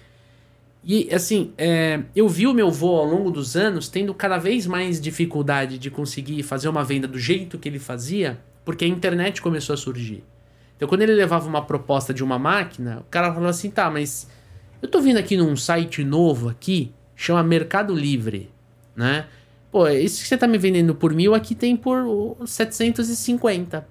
E 0.84 1.08
assim, 1.14 1.52
é, 1.56 2.02
eu 2.14 2.28
vi 2.28 2.46
o 2.46 2.52
meu 2.52 2.70
voo 2.70 2.98
ao 2.98 3.06
longo 3.06 3.30
dos 3.30 3.56
anos 3.56 3.88
tendo 3.88 4.12
cada 4.12 4.36
vez 4.36 4.66
mais 4.66 5.00
dificuldade 5.00 5.78
de 5.78 5.90
conseguir 5.90 6.42
fazer 6.42 6.68
uma 6.68 6.82
venda 6.82 7.06
do 7.06 7.18
jeito 7.18 7.58
que 7.58 7.68
ele 7.68 7.78
fazia, 7.78 8.40
porque 8.64 8.84
a 8.84 8.88
internet 8.88 9.40
começou 9.40 9.74
a 9.74 9.76
surgir. 9.76 10.24
Então, 10.76 10.88
quando 10.88 11.02
ele 11.02 11.14
levava 11.14 11.48
uma 11.48 11.64
proposta 11.64 12.12
de 12.12 12.24
uma 12.24 12.38
máquina, 12.38 12.98
o 13.00 13.10
cara 13.10 13.32
falou 13.32 13.48
assim: 13.48 13.70
tá, 13.70 13.88
mas 13.88 14.28
eu 14.80 14.88
tô 14.88 15.00
vindo 15.00 15.18
aqui 15.18 15.36
num 15.36 15.54
site 15.54 16.02
novo 16.02 16.48
aqui, 16.48 16.92
chama 17.14 17.44
Mercado 17.44 17.94
Livre, 17.94 18.50
né? 18.96 19.26
Pô, 19.70 19.86
esse 19.86 20.20
que 20.20 20.28
você 20.28 20.36
tá 20.36 20.48
me 20.48 20.58
vendendo 20.58 20.94
por 20.94 21.14
mil 21.14 21.34
aqui 21.34 21.54
tem 21.54 21.76
por 21.76 22.36
750. 22.44 23.86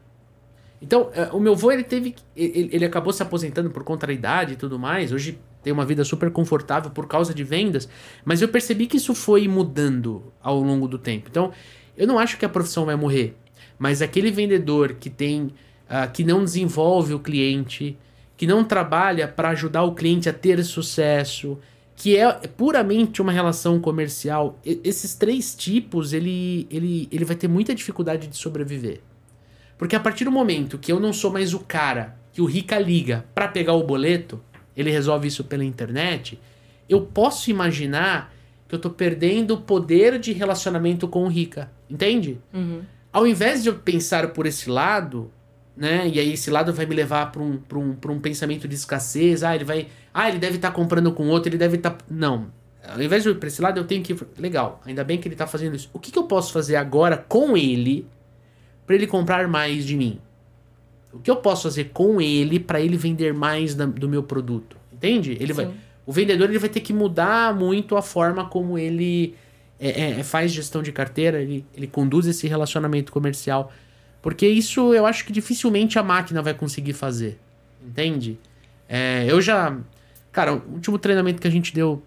Então, 0.81 1.09
é, 1.13 1.29
o 1.31 1.39
meu 1.39 1.55
voo 1.55 1.71
ele 1.71 1.83
teve. 1.83 2.15
Ele, 2.35 2.69
ele 2.73 2.85
acabou 2.85 3.13
se 3.13 3.23
aposentando 3.23 3.69
por 3.69 3.83
contrariedade 3.83 4.53
e 4.53 4.55
tudo 4.57 4.77
mais. 4.77 5.13
Hoje 5.13 5.39
tem 5.63 5.71
uma 5.71 5.85
vida 5.85 6.03
super 6.03 6.31
confortável 6.31 6.91
por 6.91 7.07
causa 7.07 7.33
de 7.33 7.43
vendas, 7.43 7.87
mas 8.25 8.41
eu 8.41 8.47
percebi 8.47 8.87
que 8.87 8.97
isso 8.97 9.13
foi 9.13 9.47
mudando 9.47 10.31
ao 10.41 10.59
longo 10.59 10.87
do 10.87 10.97
tempo. 10.97 11.27
Então, 11.29 11.51
eu 11.97 12.07
não 12.07 12.17
acho 12.17 12.37
que 12.37 12.45
a 12.45 12.49
profissão 12.49 12.85
vai 12.85 12.95
morrer, 12.95 13.35
mas 13.77 14.01
aquele 14.01 14.31
vendedor 14.31 14.93
que 14.93 15.09
tem 15.09 15.43
uh, 15.43 16.11
que 16.11 16.23
não 16.23 16.43
desenvolve 16.43 17.13
o 17.13 17.19
cliente, 17.19 17.97
que 18.35 18.47
não 18.47 18.63
trabalha 18.63 19.27
para 19.27 19.49
ajudar 19.49 19.83
o 19.83 19.93
cliente 19.93 20.27
a 20.27 20.33
ter 20.33 20.63
sucesso, 20.63 21.59
que 21.95 22.17
é 22.17 22.31
puramente 22.47 23.21
uma 23.21 23.31
relação 23.31 23.79
comercial, 23.79 24.59
esses 24.65 25.13
três 25.13 25.53
tipos 25.53 26.13
ele, 26.13 26.65
ele, 26.71 27.07
ele 27.11 27.25
vai 27.25 27.35
ter 27.35 27.47
muita 27.47 27.75
dificuldade 27.75 28.25
de 28.25 28.35
sobreviver. 28.35 29.01
Porque 29.77 29.95
a 29.95 29.99
partir 29.99 30.25
do 30.25 30.31
momento 30.31 30.79
que 30.79 30.91
eu 30.91 30.99
não 30.99 31.13
sou 31.13 31.31
mais 31.31 31.53
o 31.53 31.59
cara 31.59 32.17
que 32.33 32.41
o 32.41 32.45
Rica 32.45 32.79
liga 32.79 33.25
para 33.35 33.47
pegar 33.47 33.73
o 33.73 33.83
boleto, 33.83 34.41
ele 34.75 34.91
resolve 34.91 35.27
isso 35.27 35.43
pela 35.43 35.63
internet, 35.63 36.39
eu 36.87 37.01
posso 37.01 37.49
imaginar 37.49 38.33
que 38.67 38.75
eu 38.75 38.79
tô 38.79 38.89
perdendo 38.89 39.55
o 39.55 39.61
poder 39.61 40.17
de 40.17 40.31
relacionamento 40.31 41.07
com 41.07 41.25
o 41.25 41.27
Rica. 41.27 41.69
Entende? 41.89 42.39
Uhum. 42.53 42.81
Ao 43.11 43.27
invés 43.27 43.63
de 43.63 43.69
eu 43.69 43.75
pensar 43.75 44.29
por 44.29 44.45
esse 44.45 44.69
lado, 44.69 45.29
né? 45.75 46.07
E 46.07 46.19
aí 46.19 46.33
esse 46.33 46.49
lado 46.49 46.73
vai 46.73 46.85
me 46.85 46.95
levar 46.95 47.31
para 47.31 47.41
um, 47.41 47.57
pra 47.57 47.77
um, 47.77 47.93
pra 47.93 48.11
um 48.11 48.19
pensamento 48.19 48.67
de 48.67 48.75
escassez. 48.75 49.43
Ah, 49.43 49.55
ele 49.55 49.65
vai. 49.65 49.87
Ah, 50.13 50.29
ele 50.29 50.39
deve 50.39 50.55
estar 50.55 50.69
tá 50.69 50.75
comprando 50.75 51.11
com 51.11 51.27
outro, 51.27 51.49
ele 51.49 51.57
deve 51.57 51.77
estar. 51.77 51.91
Tá... 51.91 52.05
Não. 52.09 52.47
Ao 52.87 53.01
invés 53.01 53.23
de 53.23 53.29
eu 53.29 53.35
ir 53.35 53.37
pra 53.37 53.47
esse 53.47 53.61
lado, 53.61 53.79
eu 53.79 53.83
tenho 53.83 54.01
que. 54.01 54.15
Legal, 54.37 54.81
ainda 54.85 55.03
bem 55.03 55.17
que 55.17 55.27
ele 55.27 55.35
está 55.35 55.45
fazendo 55.45 55.75
isso. 55.75 55.89
O 55.93 55.99
que, 55.99 56.11
que 56.11 56.17
eu 56.17 56.23
posso 56.23 56.53
fazer 56.53 56.77
agora 56.77 57.17
com 57.17 57.57
ele 57.57 58.07
para 58.85 58.95
ele 58.95 59.07
comprar 59.07 59.47
mais 59.47 59.85
de 59.85 59.97
mim? 59.97 60.19
O 61.13 61.19
que 61.19 61.29
eu 61.29 61.35
posso 61.35 61.63
fazer 61.63 61.85
com 61.93 62.21
ele 62.21 62.59
para 62.59 62.79
ele 62.79 62.97
vender 62.97 63.33
mais 63.33 63.75
da, 63.75 63.85
do 63.85 64.07
meu 64.07 64.23
produto? 64.23 64.77
Entende? 64.91 65.37
Ele 65.39 65.51
vai, 65.51 65.69
o 66.05 66.11
vendedor 66.11 66.49
ele 66.49 66.59
vai 66.59 66.69
ter 66.69 66.79
que 66.79 66.93
mudar 66.93 67.55
muito 67.55 67.97
a 67.97 68.01
forma 68.01 68.45
como 68.45 68.77
ele 68.77 69.35
é, 69.79 69.89
é, 69.89 70.19
é, 70.19 70.23
faz 70.23 70.51
gestão 70.51 70.83
de 70.83 70.91
carteira, 70.91 71.41
ele, 71.41 71.65
ele 71.75 71.87
conduz 71.87 72.27
esse 72.27 72.47
relacionamento 72.47 73.11
comercial. 73.11 73.73
Porque 74.21 74.47
isso 74.47 74.93
eu 74.93 75.07
acho 75.07 75.25
que 75.25 75.33
dificilmente 75.33 75.97
a 75.97 76.03
máquina 76.03 76.41
vai 76.41 76.53
conseguir 76.53 76.93
fazer. 76.93 77.39
Entende? 77.83 78.37
É, 78.87 79.25
eu 79.27 79.41
já. 79.41 79.75
Cara, 80.31 80.53
o 80.53 80.73
último 80.73 80.99
treinamento 80.99 81.41
que 81.41 81.47
a 81.47 81.51
gente 81.51 81.73
deu 81.73 82.01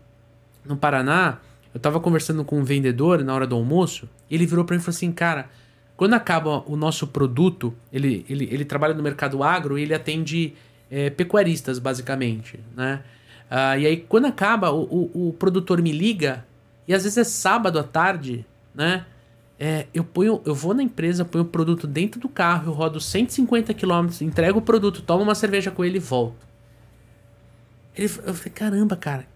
no 0.64 0.76
Paraná, 0.76 1.38
eu 1.74 1.80
tava 1.80 1.98
conversando 1.98 2.44
com 2.44 2.60
um 2.60 2.64
vendedor 2.64 3.24
na 3.24 3.34
hora 3.34 3.46
do 3.46 3.56
almoço, 3.56 4.08
e 4.30 4.36
ele 4.36 4.46
virou 4.46 4.64
para 4.64 4.76
mim 4.76 4.80
e 4.80 4.84
falou 4.84 4.96
assim: 4.96 5.10
Cara, 5.10 5.50
quando 5.96 6.14
acaba 6.14 6.62
o 6.66 6.76
nosso 6.76 7.06
produto, 7.06 7.74
ele, 7.92 8.24
ele, 8.28 8.48
ele 8.50 8.64
trabalha 8.64 8.94
no 8.94 9.02
mercado 9.02 9.42
agro 9.42 9.78
e 9.78 9.82
ele 9.82 9.94
atende 9.94 10.54
é, 10.90 11.10
pecuaristas, 11.10 11.78
basicamente, 11.78 12.58
né? 12.76 13.02
Ah, 13.50 13.78
e 13.78 13.86
aí, 13.86 13.96
quando 13.98 14.26
acaba, 14.26 14.72
o, 14.72 14.82
o, 14.82 15.28
o, 15.28 15.32
produtor 15.34 15.80
me 15.80 15.92
liga, 15.92 16.44
e 16.88 16.94
às 16.94 17.04
vezes 17.04 17.18
é 17.18 17.24
sábado 17.24 17.78
à 17.78 17.84
tarde, 17.84 18.44
né? 18.74 19.06
É, 19.58 19.86
eu 19.94 20.02
ponho, 20.02 20.42
eu 20.44 20.54
vou 20.54 20.74
na 20.74 20.82
empresa, 20.82 21.24
ponho 21.24 21.44
o 21.44 21.46
produto 21.46 21.86
dentro 21.86 22.18
do 22.18 22.28
carro, 22.28 22.70
eu 22.70 22.72
rodo 22.72 23.00
150 23.00 23.72
km, 23.74 24.08
entrego 24.20 24.58
o 24.58 24.62
produto, 24.62 25.02
tomo 25.02 25.22
uma 25.22 25.34
cerveja 25.34 25.70
com 25.70 25.84
ele 25.84 25.98
e 25.98 26.00
volto. 26.00 26.44
Ele, 27.94 28.06
eu 28.26 28.34
falei, 28.34 28.52
caramba, 28.52 28.96
cara, 28.96 29.26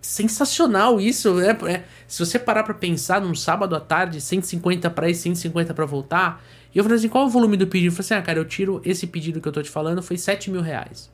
sensacional 0.00 1.00
isso. 1.00 1.40
É, 1.40 1.50
é, 1.70 1.84
se 2.08 2.24
você 2.24 2.38
parar 2.38 2.62
pra 2.62 2.72
pensar 2.72 3.20
num 3.20 3.34
sábado 3.34 3.76
à 3.76 3.80
tarde, 3.80 4.18
150 4.18 4.88
pra 4.88 5.10
ir, 5.10 5.14
150 5.14 5.74
pra 5.74 5.84
voltar. 5.84 6.42
E 6.74 6.78
eu 6.78 6.82
falei 6.82 6.96
assim: 6.96 7.08
qual 7.08 7.24
é 7.24 7.26
o 7.26 7.30
volume 7.30 7.54
do 7.54 7.66
pedido? 7.66 7.92
Eu 7.92 7.92
falei 7.92 8.06
assim: 8.06 8.14
ah, 8.14 8.22
cara, 8.22 8.38
eu 8.38 8.46
tiro 8.46 8.80
esse 8.82 9.06
pedido 9.06 9.42
que 9.42 9.46
eu 9.46 9.52
tô 9.52 9.62
te 9.62 9.68
falando, 9.68 10.02
foi 10.02 10.16
7 10.16 10.50
mil 10.50 10.62
reais. 10.62 11.12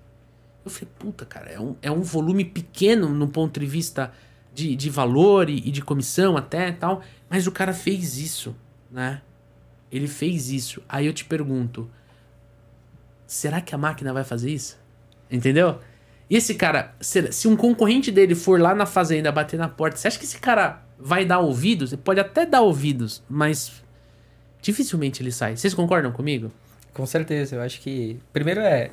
Eu 0.64 0.70
falei, 0.70 0.88
puta, 0.96 1.26
cara, 1.26 1.50
é 1.50 1.60
um, 1.60 1.74
é 1.82 1.90
um 1.90 2.00
volume 2.00 2.44
pequeno 2.44 3.08
no 3.08 3.26
ponto 3.26 3.58
de 3.58 3.66
vista 3.66 4.12
de, 4.54 4.76
de 4.76 4.88
valor 4.88 5.50
e, 5.50 5.56
e 5.56 5.70
de 5.72 5.82
comissão 5.82 6.36
até 6.36 6.70
tal. 6.70 7.02
Mas 7.28 7.48
o 7.48 7.52
cara 7.52 7.74
fez 7.74 8.16
isso, 8.16 8.54
né? 8.88 9.20
Ele 9.90 10.06
fez 10.06 10.48
isso. 10.48 10.80
Aí 10.88 11.06
eu 11.06 11.12
te 11.12 11.24
pergunto: 11.24 11.90
será 13.26 13.60
que 13.60 13.74
a 13.74 13.78
máquina 13.78 14.12
vai 14.12 14.22
fazer 14.22 14.52
isso? 14.52 14.78
Entendeu? 15.28 15.80
E 16.28 16.36
esse 16.36 16.54
cara, 16.54 16.94
se, 17.00 17.30
se 17.32 17.48
um 17.48 17.56
concorrente 17.56 18.10
dele 18.10 18.34
for 18.34 18.60
lá 18.60 18.74
na 18.74 18.86
fazenda 18.86 19.30
bater 19.30 19.58
na 19.58 19.68
porta, 19.68 19.96
você 19.96 20.08
acha 20.08 20.18
que 20.18 20.24
esse 20.24 20.38
cara 20.38 20.82
vai 20.98 21.24
dar 21.24 21.40
ouvidos? 21.40 21.92
Ele 21.92 22.02
pode 22.02 22.20
até 22.20 22.46
dar 22.46 22.62
ouvidos, 22.62 23.22
mas 23.28 23.82
dificilmente 24.62 25.22
ele 25.22 25.30
sai. 25.30 25.56
Vocês 25.56 25.74
concordam 25.74 26.10
comigo? 26.12 26.50
Com 26.92 27.04
certeza, 27.04 27.56
eu 27.56 27.62
acho 27.62 27.80
que. 27.80 28.18
Primeiro 28.32 28.60
é. 28.60 28.90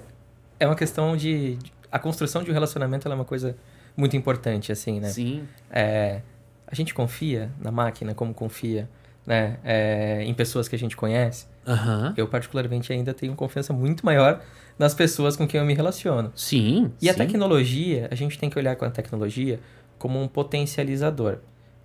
É 0.59 0.67
uma 0.67 0.75
questão 0.75 1.15
de. 1.15 1.57
A 1.91 1.99
construção 1.99 2.43
de 2.43 2.51
um 2.51 2.53
relacionamento 2.53 3.07
é 3.07 3.13
uma 3.13 3.25
coisa 3.25 3.55
muito 3.95 4.15
importante, 4.15 4.71
assim, 4.71 4.99
né? 4.99 5.09
Sim. 5.09 5.47
É, 5.69 6.21
a 6.67 6.75
gente 6.75 6.93
confia 6.93 7.51
na 7.59 7.71
máquina 7.71 8.13
como 8.13 8.33
confia 8.33 8.89
né, 9.25 9.57
é, 9.63 10.23
em 10.23 10.33
pessoas 10.33 10.67
que 10.67 10.75
a 10.75 10.79
gente 10.79 10.95
conhece. 10.95 11.45
Aham. 11.67 12.13
Eu, 12.17 12.27
particularmente, 12.27 12.91
ainda 12.91 13.13
tenho 13.13 13.35
confiança 13.35 13.71
muito 13.71 14.05
maior 14.05 14.41
nas 14.77 14.93
pessoas 14.93 15.35
com 15.35 15.47
quem 15.47 15.59
eu 15.59 15.65
me 15.65 15.73
relaciono. 15.73 16.31
Sim. 16.35 16.91
E 17.01 17.09
a 17.09 17.13
sim. 17.13 17.19
tecnologia, 17.19 18.07
a 18.09 18.15
gente 18.15 18.37
tem 18.39 18.49
que 18.49 18.57
olhar 18.57 18.75
com 18.75 18.85
a 18.85 18.89
tecnologia 18.89 19.59
como 19.97 20.21
um 20.21 20.27
potencializador. 20.27 21.37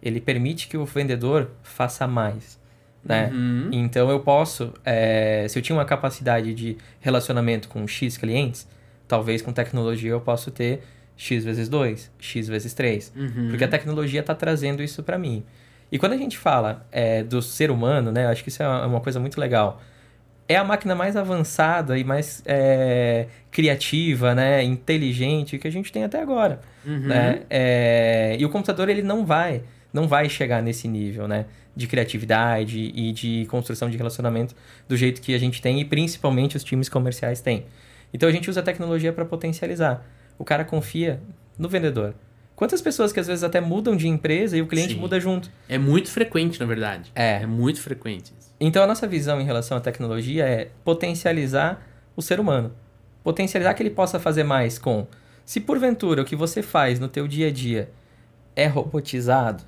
Ele 0.03 0.21
permite 0.21 0.69
que 0.69 0.77
o 0.77 0.85
vendedor 0.85 1.51
faça 1.63 2.07
mais. 2.07 2.59
Né? 3.05 3.31
Uhum. 3.33 3.69
Então 3.73 4.11
eu 4.11 4.21
posso, 4.21 4.73
é, 4.85 5.47
se 5.49 5.59
eu 5.59 5.63
tinha 5.63 5.77
uma 5.77 5.85
capacidade 5.85 6.53
de 6.55 6.77
relacionamento 7.01 7.69
com 7.69 7.87
X 7.87 8.17
clientes, 8.17 8.67
talvez 9.07 9.43
com 9.43 9.53
tecnologia 9.53 10.11
eu 10.11 10.21
possa 10.21 10.51
ter 10.51 10.83
X 11.17 11.45
vezes 11.45 11.69
2, 11.69 12.11
X 12.19 12.49
vezes 12.49 12.75
3. 12.75 13.13
Uhum. 13.15 13.49
Porque 13.49 13.65
a 13.65 13.69
tecnologia 13.69 14.21
está 14.21 14.35
trazendo 14.35 14.83
isso 14.83 15.03
para 15.03 15.19
mim. 15.19 15.45
E 15.91 15.99
quando 15.99 16.13
a 16.13 16.17
gente 16.17 16.37
fala 16.37 16.87
é, 16.91 17.23
do 17.23 17.41
ser 17.41 17.71
humano, 17.71 18.11
né, 18.11 18.25
eu 18.25 18.29
acho 18.29 18.43
que 18.43 18.49
isso 18.49 18.63
é 18.63 18.69
uma 18.69 18.87
uma 18.97 19.01
coisa 19.01 19.21
muito 19.21 19.41
legal. 19.41 19.81
É 20.49 20.57
a 20.57 20.65
máquina 20.65 20.95
mais 20.95 21.17
avançada 21.17 21.99
e 21.99 22.05
mais 22.05 22.43
é, 22.47 23.27
criativa, 23.51 24.35
né, 24.35 24.63
inteligente 24.63 25.59
que 25.59 25.67
a 25.67 25.71
gente 25.71 25.93
tem 25.93 26.05
até 26.05 26.21
agora. 26.21 26.61
Uhum. 26.85 27.01
Né? 27.01 27.43
É, 27.51 28.37
e 28.39 28.45
o 28.45 28.49
computador 28.49 28.89
ele 28.89 29.03
não 29.03 29.27
vai, 29.27 29.63
não 29.93 30.07
vai 30.07 30.29
chegar 30.29 30.63
nesse 30.63 30.87
nível, 30.87 31.27
né, 31.27 31.47
de 31.75 31.87
criatividade 31.87 32.79
e 32.79 33.13
de 33.13 33.47
construção 33.47 33.91
de 33.91 33.97
relacionamento 33.97 34.55
do 34.89 34.97
jeito 34.97 35.21
que 35.21 35.35
a 35.35 35.39
gente 35.39 35.61
tem 35.61 35.81
e 35.81 35.85
principalmente 35.85 36.57
os 36.57 36.65
times 36.65 36.89
comerciais 36.89 37.41
têm. 37.41 37.67
Então 38.15 38.29
a 38.29 38.33
gente 38.33 38.49
usa 38.49 38.61
a 38.61 38.63
tecnologia 38.63 39.13
para 39.13 39.25
potencializar. 39.25 40.07
O 40.39 40.45
cara 40.45 40.65
confia 40.65 41.21
no 41.59 41.69
vendedor. 41.69 42.15
Quantas 42.57 42.81
pessoas 42.81 43.13
que 43.13 43.21
às 43.21 43.27
vezes 43.27 43.45
até 43.45 43.61
mudam 43.61 43.95
de 43.95 44.09
empresa 44.09 44.57
e 44.57 44.63
o 44.63 44.67
cliente 44.67 44.95
Sim. 44.95 45.01
muda 45.01 45.21
junto? 45.21 45.51
É 45.69 45.77
muito 45.77 46.11
frequente, 46.11 46.59
na 46.59 46.65
verdade. 46.65 47.13
É. 47.15 47.43
É 47.43 47.47
muito 47.47 47.81
frequente. 47.83 48.33
Então 48.59 48.83
a 48.83 48.87
nossa 48.87 49.07
visão 49.07 49.39
em 49.39 49.45
relação 49.45 49.77
à 49.77 49.81
tecnologia 49.81 50.47
é 50.47 50.71
potencializar 50.83 51.87
o 52.17 52.23
ser 52.23 52.41
humano. 52.41 52.73
Potencializar 53.23 53.75
que 53.75 53.83
ele 53.83 53.91
possa 53.91 54.19
fazer 54.19 54.43
mais 54.43 54.79
com. 54.79 55.07
Se 55.45 55.61
porventura 55.61 56.23
o 56.23 56.25
que 56.25 56.35
você 56.35 56.63
faz 56.63 56.99
no 56.99 57.09
teu 57.09 57.29
dia 57.29 57.49
a 57.49 57.53
dia 57.53 57.91
é 58.57 58.67
robotizado, 58.67 59.63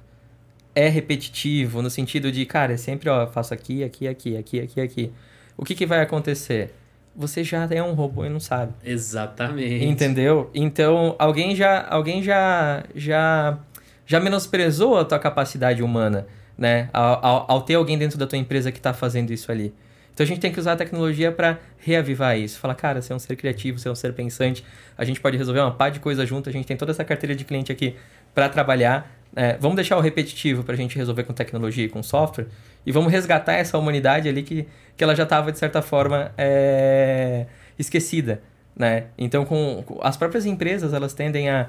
é 0.75 0.89
repetitivo, 0.89 1.83
no 1.83 1.91
sentido 1.91 2.33
de, 2.33 2.47
cara, 2.47 2.73
é 2.73 2.77
sempre, 2.79 3.11
ó, 3.11 3.27
faço 3.27 3.53
aqui, 3.53 3.85
aqui, 3.85 4.09
aqui, 4.09 4.37
aqui, 4.37 4.61
aqui, 4.61 4.81
aqui. 4.81 5.13
O 5.57 5.65
que, 5.65 5.75
que 5.75 5.85
vai 5.85 6.01
acontecer? 6.01 6.73
Você 7.19 7.43
já 7.43 7.67
é 7.69 7.83
um 7.83 7.95
robô 7.95 8.25
e 8.25 8.29
não 8.29 8.39
sabe. 8.39 8.73
Exatamente. 8.85 9.85
Entendeu? 9.85 10.49
Então, 10.55 11.17
alguém 11.19 11.57
já 11.57 11.85
alguém 11.91 12.23
já 12.23 12.85
já 12.95 13.59
já 14.07 14.21
menosprezou 14.21 14.97
a 14.97 15.05
tua 15.05 15.19
capacidade 15.19 15.83
humana, 15.83 16.29
né? 16.57 16.89
Ao, 16.93 17.27
ao, 17.27 17.45
ao 17.49 17.63
ter 17.63 17.75
alguém 17.75 17.99
dentro 17.99 18.17
da 18.17 18.25
tua 18.25 18.39
empresa 18.39 18.71
que 18.71 18.79
está 18.79 18.95
fazendo 18.95 19.33
isso 19.33 19.51
ali. 19.51 19.75
Então 20.15 20.23
a 20.23 20.29
gente 20.29 20.39
tem 20.39 20.53
que 20.53 20.61
usar 20.61 20.73
a 20.73 20.77
tecnologia 20.77 21.33
para 21.33 21.59
reavivar 21.79 22.39
isso. 22.39 22.61
Falar, 22.61 22.77
cara, 22.77 23.03
você 23.03 23.13
é 23.13 23.17
um 23.17 23.19
ser 23.19 23.35
criativo, 23.35 23.81
você 23.81 23.89
é 23.89 23.91
um 23.91 23.97
ser 23.97 24.13
pensante, 24.13 24.65
a 24.97 25.05
gente 25.05 25.21
pode 25.21 25.37
resolver 25.37 25.61
uma 25.61 25.73
par 25.73 25.91
de 25.91 25.99
coisa 25.99 26.25
junto, 26.25 26.49
a 26.49 26.53
gente 26.53 26.67
tem 26.67 26.77
toda 26.77 26.93
essa 26.93 27.05
carteira 27.05 27.35
de 27.35 27.45
cliente 27.45 27.73
aqui 27.73 27.97
para 28.33 28.49
trabalhar. 28.49 29.11
É, 29.35 29.57
vamos 29.59 29.75
deixar 29.75 29.97
o 29.97 30.01
repetitivo 30.01 30.63
para 30.63 30.75
a 30.75 30.77
gente 30.77 30.97
resolver 30.97 31.25
com 31.25 31.33
tecnologia 31.33 31.85
e 31.85 31.89
com 31.89 32.03
software 32.03 32.47
e 32.89 32.91
vamos 32.91 33.13
resgatar 33.13 33.53
essa 33.53 33.77
humanidade 33.77 34.31
ali 34.31 34.43
que, 34.43 34.67
que 34.97 35.05
ela 35.05 35.15
já 35.15 35.25
estava, 35.25 35.53
de 35.53 35.59
certa 35.59 35.83
forma, 35.83 36.33
é, 36.39 37.45
esquecida. 37.79 38.41
Né? 38.75 39.09
Então, 39.19 39.45
com, 39.45 39.85
as 40.01 40.17
próprias 40.17 40.47
empresas 40.47 40.95
elas 40.95 41.13
tendem 41.13 41.51
a, 41.51 41.69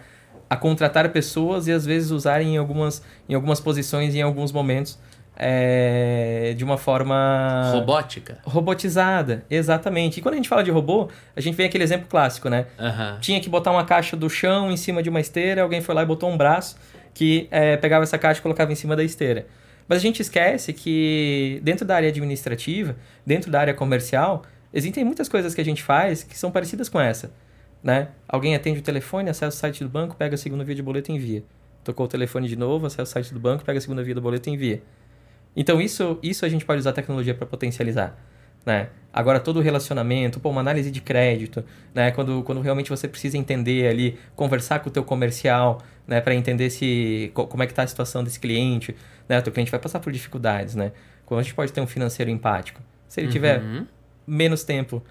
a 0.49 0.55
contratar 0.55 1.09
pessoas 1.09 1.67
e 1.67 1.73
às 1.73 1.85
vezes 1.85 2.11
usarem 2.11 2.55
em 2.55 2.57
algumas, 2.57 3.03
em 3.27 3.33
algumas 3.33 3.59
posições, 3.59 4.15
em 4.15 4.21
alguns 4.21 4.53
momentos, 4.53 4.97
é, 5.35 6.53
de 6.55 6.63
uma 6.63 6.77
forma 6.77 7.69
Robótica. 7.69 8.37
robotizada. 8.45 9.43
Exatamente. 9.49 10.19
E 10.19 10.21
quando 10.21 10.35
a 10.35 10.37
gente 10.37 10.47
fala 10.47 10.63
de 10.63 10.71
robô, 10.71 11.09
a 11.35 11.41
gente 11.41 11.55
vem 11.55 11.65
aquele 11.65 11.83
exemplo 11.83 12.07
clássico, 12.07 12.47
né? 12.47 12.67
Aham. 12.79 13.17
Tinha 13.19 13.41
que 13.41 13.49
botar 13.49 13.71
uma 13.71 13.83
caixa 13.83 14.15
do 14.15 14.29
chão 14.29 14.71
em 14.71 14.77
cima 14.77 15.03
de 15.03 15.09
uma 15.09 15.19
esteira, 15.19 15.63
alguém 15.63 15.81
foi 15.81 15.93
lá 15.93 16.01
e 16.01 16.05
botou 16.05 16.29
um 16.29 16.37
braço 16.37 16.77
que 17.13 17.49
é, 17.51 17.75
pegava 17.75 18.03
essa 18.03 18.17
caixa 18.17 18.39
e 18.39 18.41
colocava 18.41 18.71
em 18.71 18.75
cima 18.75 18.95
da 18.95 19.03
esteira. 19.03 19.45
Mas 19.89 19.97
a 19.97 20.01
gente 20.01 20.21
esquece 20.21 20.71
que 20.71 21.59
dentro 21.63 21.83
da 21.83 21.95
área 21.95 22.09
administrativa, 22.09 22.95
dentro 23.25 23.51
da 23.51 23.59
área 23.59 23.73
comercial, 23.73 24.43
existem 24.71 25.03
muitas 25.03 25.27
coisas 25.27 25.55
que 25.55 25.61
a 25.61 25.65
gente 25.65 25.81
faz 25.81 26.21
que 26.21 26.37
são 26.37 26.51
parecidas 26.51 26.87
com 26.87 27.01
essa. 27.01 27.33
Né? 27.81 28.09
Alguém 28.27 28.55
atende 28.55 28.79
o 28.79 28.83
telefone, 28.83 29.31
acessa 29.31 29.57
o 29.57 29.59
site 29.59 29.83
do 29.83 29.89
banco, 29.89 30.15
pega 30.15 30.35
a 30.35 30.37
segunda 30.37 30.63
via 30.63 30.75
de 30.75 30.83
boleto 30.83 31.11
e 31.11 31.15
envia. 31.15 31.43
Tocou 31.83 32.05
o 32.05 32.09
telefone 32.09 32.47
de 32.47 32.55
novo, 32.55 32.85
acessa 32.85 33.01
o 33.01 33.13
site 33.13 33.33
do 33.33 33.39
banco, 33.39 33.65
pega 33.65 33.79
a 33.79 33.81
segunda 33.81 34.03
via 34.03 34.13
do 34.13 34.21
boleto 34.21 34.47
e 34.47 34.53
envia. 34.53 34.83
Então 35.55 35.81
isso, 35.81 36.19
isso 36.21 36.45
a 36.45 36.49
gente 36.49 36.65
pode 36.65 36.79
usar 36.79 36.91
a 36.91 36.93
tecnologia 36.93 37.33
para 37.33 37.47
potencializar. 37.47 38.15
Né? 38.65 38.89
Agora 39.11 39.39
todo 39.39 39.57
o 39.57 39.61
relacionamento, 39.61 40.39
pô, 40.39 40.49
uma 40.49 40.61
análise 40.61 40.91
de 40.91 41.01
crédito, 41.01 41.63
né? 41.95 42.11
quando, 42.11 42.43
quando 42.43 42.61
realmente 42.61 42.89
você 42.89 43.07
precisa 43.07 43.37
entender 43.37 43.87
ali, 43.87 44.17
conversar 44.35 44.79
com 44.79 44.89
o 44.89 44.91
teu 44.91 45.03
comercial, 45.03 45.81
né? 46.07 46.21
para 46.21 46.35
entender 46.35 46.69
se 46.69 47.31
co- 47.33 47.47
como 47.47 47.63
é 47.63 47.65
que 47.65 47.71
está 47.71 47.83
a 47.83 47.87
situação 47.87 48.23
desse 48.23 48.39
cliente, 48.39 48.95
né? 49.27 49.39
o 49.39 49.41
teu 49.41 49.51
cliente 49.51 49.71
vai 49.71 49.79
passar 49.79 49.99
por 49.99 50.11
dificuldades, 50.13 50.75
né? 50.75 50.91
Quando 51.25 51.39
a 51.39 51.43
gente 51.43 51.55
pode 51.55 51.71
ter 51.73 51.81
um 51.81 51.87
financeiro 51.87 52.29
empático. 52.31 52.81
Se 53.07 53.19
ele 53.21 53.27
tiver 53.27 53.61
Uhum. 53.61 53.85
menos 54.27 54.63
tempo 54.63 55.03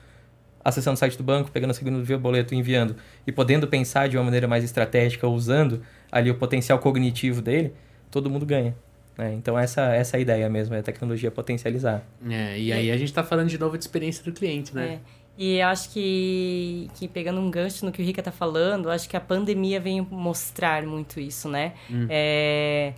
acessando 0.64 0.94
o 0.94 0.98
site 0.98 1.16
do 1.16 1.24
banco, 1.24 1.50
pegando 1.50 1.70
a 1.70 1.74
segunda 1.74 2.02
via 2.02 2.18
boleto 2.18 2.54
e 2.54 2.56
enviando, 2.58 2.96
e 3.26 3.32
podendo 3.32 3.66
pensar 3.66 4.08
de 4.08 4.16
uma 4.16 4.24
maneira 4.24 4.46
mais 4.46 4.62
estratégica, 4.64 5.26
usando 5.26 5.80
ali 6.10 6.30
o 6.30 6.34
potencial 6.34 6.78
cognitivo 6.78 7.40
dele, 7.40 7.72
todo 8.10 8.28
mundo 8.28 8.44
ganha. 8.44 8.76
Né? 9.18 9.34
Então 9.34 9.58
essa, 9.58 9.82
essa 9.92 10.16
é 10.16 10.18
a 10.18 10.20
ideia 10.20 10.48
mesmo, 10.48 10.76
é 10.76 10.78
a 10.78 10.82
tecnologia 10.82 11.30
potencializar. 11.30 12.02
É, 12.30 12.58
e 12.58 12.72
aí 12.72 12.90
a 12.90 12.96
gente 12.96 13.12
tá 13.12 13.24
falando 13.24 13.48
de 13.48 13.58
novo 13.58 13.76
de 13.76 13.82
experiência 13.82 14.24
do 14.24 14.32
cliente, 14.32 14.74
né? 14.74 14.94
É. 14.94 15.18
E 15.36 15.58
eu 15.58 15.68
acho 15.68 15.90
que, 15.90 16.88
que 16.94 17.06
pegando 17.06 17.40
um 17.40 17.50
gancho 17.50 17.84
no 17.84 17.92
que 17.92 18.02
o 18.02 18.04
Rica 18.04 18.22
tá 18.22 18.32
falando, 18.32 18.86
eu 18.86 18.90
acho 18.90 19.08
que 19.08 19.16
a 19.16 19.20
pandemia 19.20 19.80
veio 19.80 20.06
mostrar 20.10 20.82
muito 20.84 21.20
isso, 21.20 21.48
né? 21.48 21.74
É, 22.08 22.92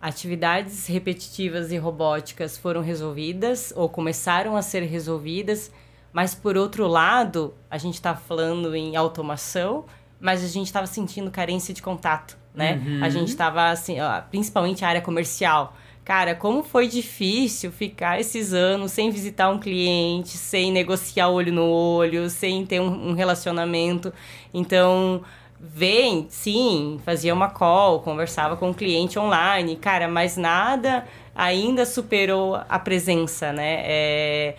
atividades 0.00 0.86
repetitivas 0.86 1.72
e 1.72 1.76
robóticas 1.76 2.56
foram 2.56 2.80
resolvidas 2.80 3.72
ou 3.76 3.88
começaram 3.88 4.56
a 4.56 4.62
ser 4.62 4.84
resolvidas, 4.84 5.72
mas 6.12 6.32
por 6.32 6.56
outro 6.56 6.86
lado, 6.86 7.54
a 7.68 7.76
gente 7.76 7.94
está 7.94 8.14
falando 8.14 8.74
em 8.74 8.94
automação, 8.94 9.84
mas 10.20 10.44
a 10.44 10.46
gente 10.46 10.66
estava 10.66 10.86
sentindo 10.86 11.28
carência 11.28 11.74
de 11.74 11.82
contato, 11.82 12.38
né? 12.54 12.82
Uhum. 12.84 13.04
A 13.04 13.08
gente 13.08 13.28
estava 13.28 13.70
assim, 13.70 14.00
ó, 14.00 14.20
principalmente 14.22 14.84
a 14.84 14.88
área 14.88 15.00
comercial. 15.00 15.74
Cara, 16.04 16.34
como 16.34 16.62
foi 16.62 16.88
difícil 16.88 17.70
ficar 17.70 18.18
esses 18.18 18.52
anos 18.52 18.90
sem 18.90 19.10
visitar 19.10 19.48
um 19.48 19.58
cliente, 19.58 20.36
sem 20.36 20.72
negociar 20.72 21.28
olho 21.28 21.52
no 21.52 21.64
olho, 21.64 22.28
sem 22.28 22.66
ter 22.66 22.80
um, 22.80 23.10
um 23.10 23.12
relacionamento. 23.12 24.12
Então, 24.52 25.22
vem, 25.60 26.26
sim, 26.30 26.98
fazia 27.04 27.34
uma 27.34 27.50
call, 27.50 28.00
conversava 28.00 28.56
com 28.56 28.70
o 28.70 28.74
cliente 28.74 29.18
online, 29.18 29.76
cara, 29.76 30.08
mas 30.08 30.36
nada 30.36 31.06
ainda 31.34 31.86
superou 31.86 32.60
a 32.68 32.78
presença, 32.78 33.52
né? 33.52 33.82
É, 33.84 34.56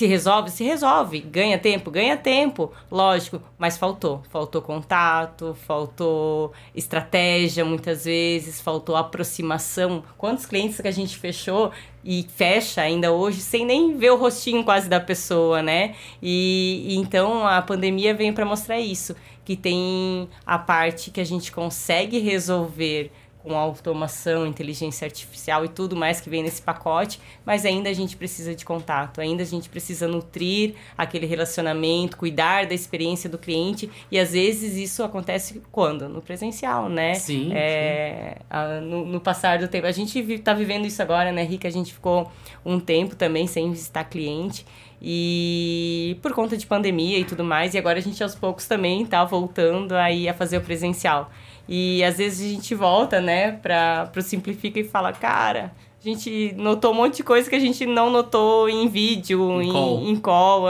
Se 0.00 0.06
resolve, 0.06 0.50
se 0.50 0.64
resolve. 0.64 1.20
Ganha 1.20 1.58
tempo, 1.58 1.90
ganha 1.90 2.16
tempo, 2.16 2.72
lógico, 2.90 3.42
mas 3.58 3.76
faltou. 3.76 4.22
Faltou 4.30 4.62
contato, 4.62 5.54
faltou 5.66 6.54
estratégia 6.74 7.66
muitas 7.66 8.06
vezes, 8.06 8.62
faltou 8.62 8.96
aproximação. 8.96 10.02
Quantos 10.16 10.46
clientes 10.46 10.80
que 10.80 10.88
a 10.88 10.90
gente 10.90 11.18
fechou 11.18 11.70
e 12.02 12.26
fecha 12.34 12.80
ainda 12.80 13.12
hoje 13.12 13.42
sem 13.42 13.66
nem 13.66 13.94
ver 13.98 14.12
o 14.12 14.16
rostinho 14.16 14.64
quase 14.64 14.88
da 14.88 14.98
pessoa, 14.98 15.62
né? 15.62 15.94
E, 16.22 16.82
e 16.88 16.96
então 16.96 17.46
a 17.46 17.60
pandemia 17.60 18.14
veio 18.14 18.32
para 18.32 18.46
mostrar 18.46 18.80
isso, 18.80 19.14
que 19.44 19.54
tem 19.54 20.30
a 20.46 20.58
parte 20.58 21.10
que 21.10 21.20
a 21.20 21.26
gente 21.26 21.52
consegue 21.52 22.18
resolver 22.20 23.12
com 23.42 23.56
automação, 23.56 24.46
inteligência 24.46 25.06
artificial 25.06 25.64
e 25.64 25.68
tudo 25.68 25.96
mais 25.96 26.20
que 26.20 26.28
vem 26.28 26.42
nesse 26.42 26.60
pacote, 26.60 27.20
mas 27.44 27.64
ainda 27.64 27.88
a 27.88 27.92
gente 27.92 28.16
precisa 28.16 28.54
de 28.54 28.64
contato, 28.64 29.20
ainda 29.20 29.42
a 29.42 29.46
gente 29.46 29.68
precisa 29.68 30.06
nutrir 30.06 30.74
aquele 30.96 31.26
relacionamento, 31.26 32.16
cuidar 32.16 32.66
da 32.66 32.74
experiência 32.74 33.30
do 33.30 33.38
cliente 33.38 33.90
e 34.10 34.18
às 34.18 34.32
vezes 34.32 34.76
isso 34.76 35.02
acontece 35.02 35.62
quando? 35.72 36.08
No 36.08 36.20
presencial, 36.20 36.88
né? 36.88 37.14
Sim. 37.14 37.50
É, 37.54 38.36
sim. 38.36 38.44
A, 38.50 38.80
no, 38.80 39.06
no, 39.06 39.20
passar 39.20 39.58
do 39.58 39.68
tempo. 39.68 39.86
A 39.86 39.92
gente 39.92 40.18
está 40.18 40.52
vivendo 40.52 40.86
isso 40.86 41.00
agora, 41.00 41.32
né, 41.32 41.42
Rica? 41.42 41.66
A 41.66 41.70
gente 41.70 41.92
ficou 41.92 42.30
um 42.64 42.78
tempo 42.78 43.16
também 43.16 43.46
sem 43.46 43.70
visitar 43.70 44.04
cliente 44.04 44.66
e 45.02 46.18
por 46.20 46.32
conta 46.32 46.56
de 46.56 46.66
pandemia 46.66 47.18
e 47.18 47.24
tudo 47.24 47.42
mais, 47.42 47.72
e 47.72 47.78
agora 47.78 47.98
a 47.98 48.02
gente 48.02 48.22
aos 48.22 48.34
poucos 48.34 48.66
também 48.66 49.06
tá 49.06 49.24
voltando 49.24 49.94
aí 49.94 50.28
a 50.28 50.34
fazer 50.34 50.58
o 50.58 50.60
presencial. 50.60 51.30
E 51.72 52.02
às 52.02 52.18
vezes 52.18 52.44
a 52.44 52.52
gente 52.52 52.74
volta, 52.74 53.20
né, 53.20 53.52
para 53.52 54.06
pro 54.06 54.20
Simplifica 54.20 54.80
e 54.80 54.84
fala, 54.84 55.12
cara, 55.12 55.70
a 56.00 56.02
gente 56.02 56.52
notou 56.56 56.90
um 56.90 56.96
monte 56.96 57.18
de 57.18 57.22
coisa 57.22 57.48
que 57.48 57.54
a 57.54 57.60
gente 57.60 57.86
não 57.86 58.10
notou 58.10 58.68
em 58.68 58.88
vídeo, 58.88 59.62
em, 59.62 59.68
em 59.68 59.72
call, 59.72 60.02
em 60.02 60.16
call 60.16 60.64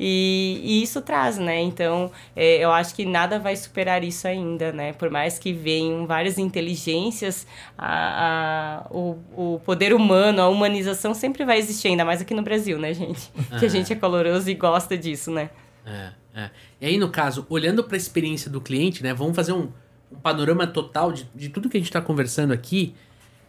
e, 0.00 0.60
e, 0.64 0.82
isso 0.82 1.02
traz, 1.02 1.36
né? 1.36 1.60
Então, 1.60 2.10
é, 2.34 2.64
eu 2.64 2.72
acho 2.72 2.94
que 2.94 3.04
nada 3.04 3.38
vai 3.38 3.54
superar 3.56 4.02
isso 4.02 4.26
ainda, 4.26 4.72
né? 4.72 4.94
Por 4.94 5.10
mais 5.10 5.38
que 5.38 5.52
venham 5.52 6.06
várias 6.06 6.38
inteligências, 6.38 7.46
a, 7.76 8.86
a, 8.86 8.86
o, 8.90 9.18
o 9.36 9.60
poder 9.64 9.92
humano, 9.92 10.40
a 10.40 10.48
humanização 10.48 11.12
sempre 11.12 11.44
vai 11.44 11.58
existir, 11.58 11.88
ainda 11.88 12.06
mais 12.06 12.22
aqui 12.22 12.32
no 12.32 12.42
Brasil, 12.42 12.78
né, 12.78 12.94
gente? 12.94 13.30
Que 13.58 13.66
a 13.66 13.68
gente 13.68 13.92
é 13.92 13.96
coloroso 13.96 14.48
e 14.48 14.54
gosta 14.54 14.96
disso, 14.96 15.30
né? 15.30 15.50
É, 15.84 16.12
é. 16.34 16.50
E 16.80 16.86
aí, 16.86 16.98
no 16.98 17.10
caso, 17.10 17.44
olhando 17.50 17.84
para 17.84 17.96
a 17.96 17.98
experiência 17.98 18.50
do 18.50 18.60
cliente, 18.60 19.02
né? 19.02 19.12
Vamos 19.12 19.36
fazer 19.36 19.52
um 19.52 19.68
um 20.12 20.20
panorama 20.20 20.66
total 20.66 21.12
de, 21.12 21.26
de 21.34 21.48
tudo 21.48 21.68
que 21.68 21.76
a 21.76 21.80
gente 21.80 21.88
está 21.88 22.00
conversando 22.00 22.52
aqui, 22.52 22.94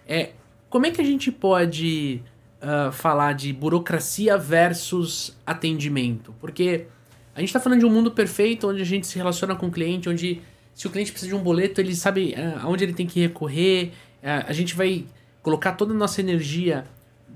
é 0.07 0.31
como 0.69 0.85
é 0.85 0.91
que 0.91 1.01
a 1.01 1.03
gente 1.03 1.31
pode 1.31 2.21
uh, 2.61 2.91
falar 2.91 3.33
de 3.33 3.53
burocracia 3.53 4.37
versus 4.37 5.37
atendimento? 5.45 6.33
Porque 6.39 6.87
a 7.35 7.39
gente 7.39 7.49
está 7.49 7.59
falando 7.59 7.79
de 7.79 7.85
um 7.85 7.91
mundo 7.91 8.11
perfeito 8.11 8.67
onde 8.67 8.81
a 8.81 8.85
gente 8.85 9.05
se 9.05 9.17
relaciona 9.17 9.55
com 9.55 9.67
o 9.67 9.71
cliente, 9.71 10.09
onde 10.09 10.41
se 10.73 10.87
o 10.87 10.89
cliente 10.89 11.11
precisa 11.11 11.29
de 11.29 11.35
um 11.35 11.43
boleto, 11.43 11.79
ele 11.79 11.95
sabe 11.95 12.33
uh, 12.33 12.59
aonde 12.61 12.83
ele 12.83 12.93
tem 12.93 13.05
que 13.05 13.19
recorrer, 13.19 13.91
uh, 14.23 14.45
a 14.47 14.53
gente 14.53 14.75
vai 14.75 15.05
colocar 15.41 15.73
toda 15.73 15.93
a 15.93 15.97
nossa 15.97 16.21
energia 16.21 16.85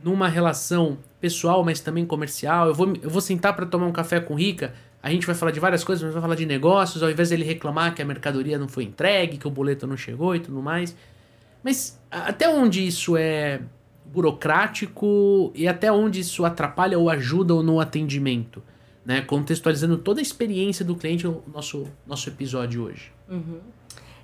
numa 0.03 0.27
relação 0.27 0.97
pessoal, 1.19 1.63
mas 1.63 1.79
também 1.79 2.05
comercial. 2.05 2.67
Eu 2.67 2.73
vou, 2.73 2.93
eu 3.01 3.09
vou 3.09 3.21
sentar 3.21 3.55
para 3.55 3.65
tomar 3.65 3.85
um 3.85 3.91
café 3.91 4.19
com 4.19 4.33
Rica 4.33 4.73
a 5.01 5.09
gente 5.09 5.25
vai 5.25 5.35
falar 5.35 5.51
de 5.51 5.59
várias 5.59 5.83
coisas, 5.83 6.03
mas 6.03 6.13
vai 6.13 6.21
falar 6.21 6.35
de 6.35 6.45
negócios, 6.45 7.01
ao 7.01 7.09
invés 7.09 7.29
dele 7.29 7.43
reclamar 7.43 7.93
que 7.93 8.01
a 8.01 8.05
mercadoria 8.05 8.57
não 8.57 8.67
foi 8.67 8.83
entregue, 8.83 9.37
que 9.37 9.47
o 9.47 9.51
boleto 9.51 9.85
não 9.85 9.95
chegou 9.95 10.35
e 10.35 10.39
tudo 10.39 10.61
mais. 10.61 10.95
Mas 11.63 11.99
até 12.09 12.49
onde 12.49 12.85
isso 12.85 13.15
é 13.15 13.61
burocrático 14.05 15.51
e 15.53 15.67
até 15.67 15.91
onde 15.91 16.21
isso 16.21 16.45
atrapalha 16.45 16.97
ou 16.97 17.09
ajuda 17.09 17.53
no 17.61 17.79
atendimento? 17.79 18.63
Né? 19.05 19.21
Contextualizando 19.21 19.97
toda 19.97 20.19
a 20.19 20.21
experiência 20.21 20.83
do 20.83 20.95
cliente, 20.95 21.27
o 21.27 21.43
nosso, 21.53 21.87
nosso 22.05 22.29
episódio 22.29 22.83
hoje. 22.83 23.11
Uhum. 23.29 23.59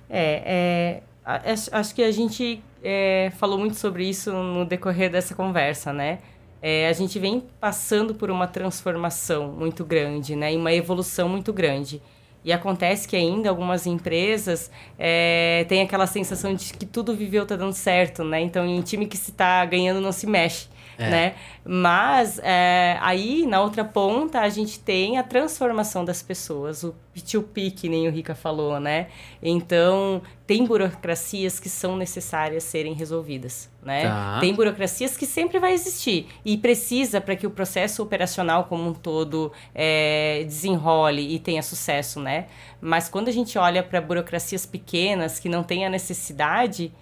É, 0.08 1.02
é, 1.24 1.54
acho 1.72 1.94
que 1.94 2.02
a 2.02 2.10
gente 2.10 2.62
é, 2.82 3.32
falou 3.36 3.58
muito 3.58 3.76
sobre 3.76 4.08
isso 4.08 4.30
no 4.30 4.64
decorrer 4.64 5.10
dessa 5.10 5.34
conversa, 5.34 5.92
né? 5.92 6.18
É, 6.66 6.88
a 6.88 6.92
gente 6.94 7.18
vem 7.18 7.42
passando 7.60 8.14
por 8.14 8.30
uma 8.30 8.46
transformação 8.46 9.52
muito 9.52 9.84
grande, 9.84 10.34
né? 10.34 10.54
E 10.54 10.56
uma 10.56 10.72
evolução 10.72 11.28
muito 11.28 11.52
grande. 11.52 12.00
E 12.42 12.50
acontece 12.54 13.06
que 13.06 13.14
ainda 13.14 13.50
algumas 13.50 13.86
empresas 13.86 14.70
é, 14.98 15.66
têm 15.68 15.82
aquela 15.82 16.06
sensação 16.06 16.54
de 16.54 16.72
que 16.72 16.86
tudo 16.86 17.14
viveu, 17.14 17.42
está 17.42 17.54
dando 17.54 17.74
certo, 17.74 18.24
né? 18.24 18.40
Então, 18.40 18.64
em 18.64 18.80
time 18.80 19.04
que 19.04 19.14
se 19.14 19.30
está 19.30 19.62
ganhando 19.66 20.00
não 20.00 20.10
se 20.10 20.26
mexe. 20.26 20.68
É. 20.96 21.10
Né? 21.10 21.34
Mas 21.64 22.38
é, 22.42 22.96
aí, 23.02 23.44
na 23.46 23.60
outra 23.60 23.84
ponta, 23.84 24.40
a 24.40 24.48
gente 24.48 24.78
tem 24.80 25.18
a 25.18 25.22
transformação 25.22 26.02
das 26.02 26.22
pessoas, 26.22 26.82
o 26.82 26.94
P2P, 27.14 27.74
que 27.74 27.88
nem 27.90 28.08
o 28.08 28.10
Rica 28.10 28.34
falou, 28.34 28.80
né? 28.80 29.08
Então, 29.42 30.22
tem 30.46 30.64
burocracias 30.64 31.60
que 31.60 31.68
são 31.68 31.96
necessárias 31.96 32.64
serem 32.64 32.94
resolvidas, 32.94 33.68
né? 33.84 34.04
Tá. 34.04 34.38
Tem 34.40 34.54
burocracias 34.54 35.16
que 35.16 35.26
sempre 35.26 35.58
vai 35.58 35.72
existir 35.72 36.26
e 36.44 36.56
precisa 36.56 37.20
para 37.20 37.36
que 37.36 37.46
o 37.46 37.50
processo 37.50 38.02
operacional 38.02 38.64
como 38.64 38.88
um 38.88 38.94
todo 38.94 39.52
é, 39.74 40.42
desenrole 40.44 41.34
e 41.34 41.38
tenha 41.38 41.62
sucesso, 41.62 42.20
né? 42.20 42.46
Mas 42.80 43.08
quando 43.08 43.28
a 43.28 43.32
gente 43.32 43.58
olha 43.58 43.82
para 43.82 44.00
burocracias 44.00 44.64
pequenas 44.66 45.38
que 45.38 45.48
não 45.48 45.62
têm 45.62 45.84
a 45.86 45.90
necessidade 45.90 46.92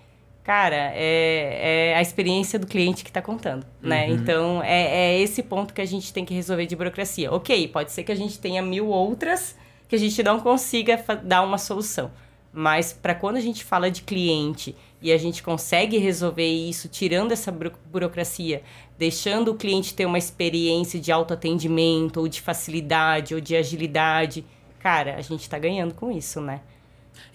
cara, 0.43 0.91
é, 0.95 1.93
é 1.93 1.97
a 1.97 2.03
experiência 2.03 2.59
do 2.59 2.67
cliente 2.67 3.05
que 3.05 3.11
está 3.11 3.23
contando, 3.23 3.65
né? 3.81 4.09
uhum. 4.09 4.15
Então, 4.15 4.63
é, 4.65 5.13
é 5.13 5.21
esse 5.21 5.41
ponto 5.41 5.73
que 5.73 5.81
a 5.81 5.85
gente 5.85 6.13
tem 6.13 6.25
que 6.25 6.35
resolver 6.35 6.67
de 6.67 6.75
burocracia. 6.75 7.31
Ok, 7.33 7.69
pode 7.69 7.93
ser 7.93 8.03
que 8.03 8.11
a 8.11 8.15
gente 8.17 8.41
tenha 8.41 8.61
mil 8.61 8.89
outras 8.89 9.57
que 9.89 9.95
a 9.95 9.99
gente 9.99 10.23
não 10.23 10.41
consiga 10.41 11.05
dar 11.23 11.43
uma 11.43 11.59
solução. 11.59 12.11
Mas 12.53 12.93
para 12.93 13.15
quando 13.15 13.37
a 13.37 13.41
gente 13.41 13.65
fala 13.65 13.91
de 13.91 14.03
cliente 14.03 14.75
e 15.03 15.13
a 15.13 15.19
gente 15.19 15.43
consegue 15.43 15.99
resolver 15.99 16.47
isso, 16.47 16.89
tirando 16.89 17.33
essa 17.33 17.53
burocracia, 17.91 18.63
deixando 18.97 19.51
o 19.51 19.55
cliente 19.57 19.93
ter 19.95 20.07
uma 20.07 20.17
experiência 20.17 21.01
de 21.01 21.11
autoatendimento, 21.11 22.21
ou 22.21 22.29
de 22.29 22.41
facilidade, 22.41 23.35
ou 23.35 23.41
de 23.41 23.57
agilidade, 23.57 24.45
cara, 24.79 25.17
a 25.17 25.21
gente 25.21 25.41
está 25.41 25.59
ganhando 25.59 25.93
com 25.93 26.11
isso, 26.11 26.41
né? 26.41 26.61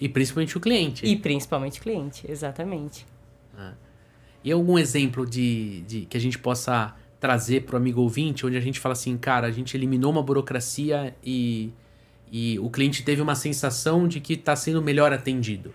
E 0.00 0.08
principalmente 0.08 0.56
o 0.56 0.60
cliente. 0.60 1.04
E 1.04 1.14
principalmente 1.14 1.78
o 1.78 1.82
cliente, 1.82 2.24
exatamente. 2.28 3.06
Ah. 3.56 3.74
E 4.42 4.50
algum 4.50 4.78
exemplo 4.78 5.26
de, 5.26 5.82
de 5.82 6.00
que 6.06 6.16
a 6.16 6.20
gente 6.20 6.38
possa 6.38 6.94
trazer 7.20 7.64
para 7.64 7.74
o 7.74 7.76
amigo 7.76 8.00
ouvinte, 8.00 8.46
onde 8.46 8.56
a 8.56 8.60
gente 8.60 8.80
fala 8.80 8.94
assim, 8.94 9.16
cara, 9.18 9.46
a 9.46 9.50
gente 9.50 9.76
eliminou 9.76 10.10
uma 10.10 10.22
burocracia 10.22 11.14
e, 11.22 11.70
e 12.30 12.58
o 12.60 12.70
cliente 12.70 13.02
teve 13.02 13.20
uma 13.20 13.34
sensação 13.34 14.08
de 14.08 14.20
que 14.20 14.34
está 14.34 14.56
sendo 14.56 14.80
melhor 14.80 15.12
atendido? 15.12 15.74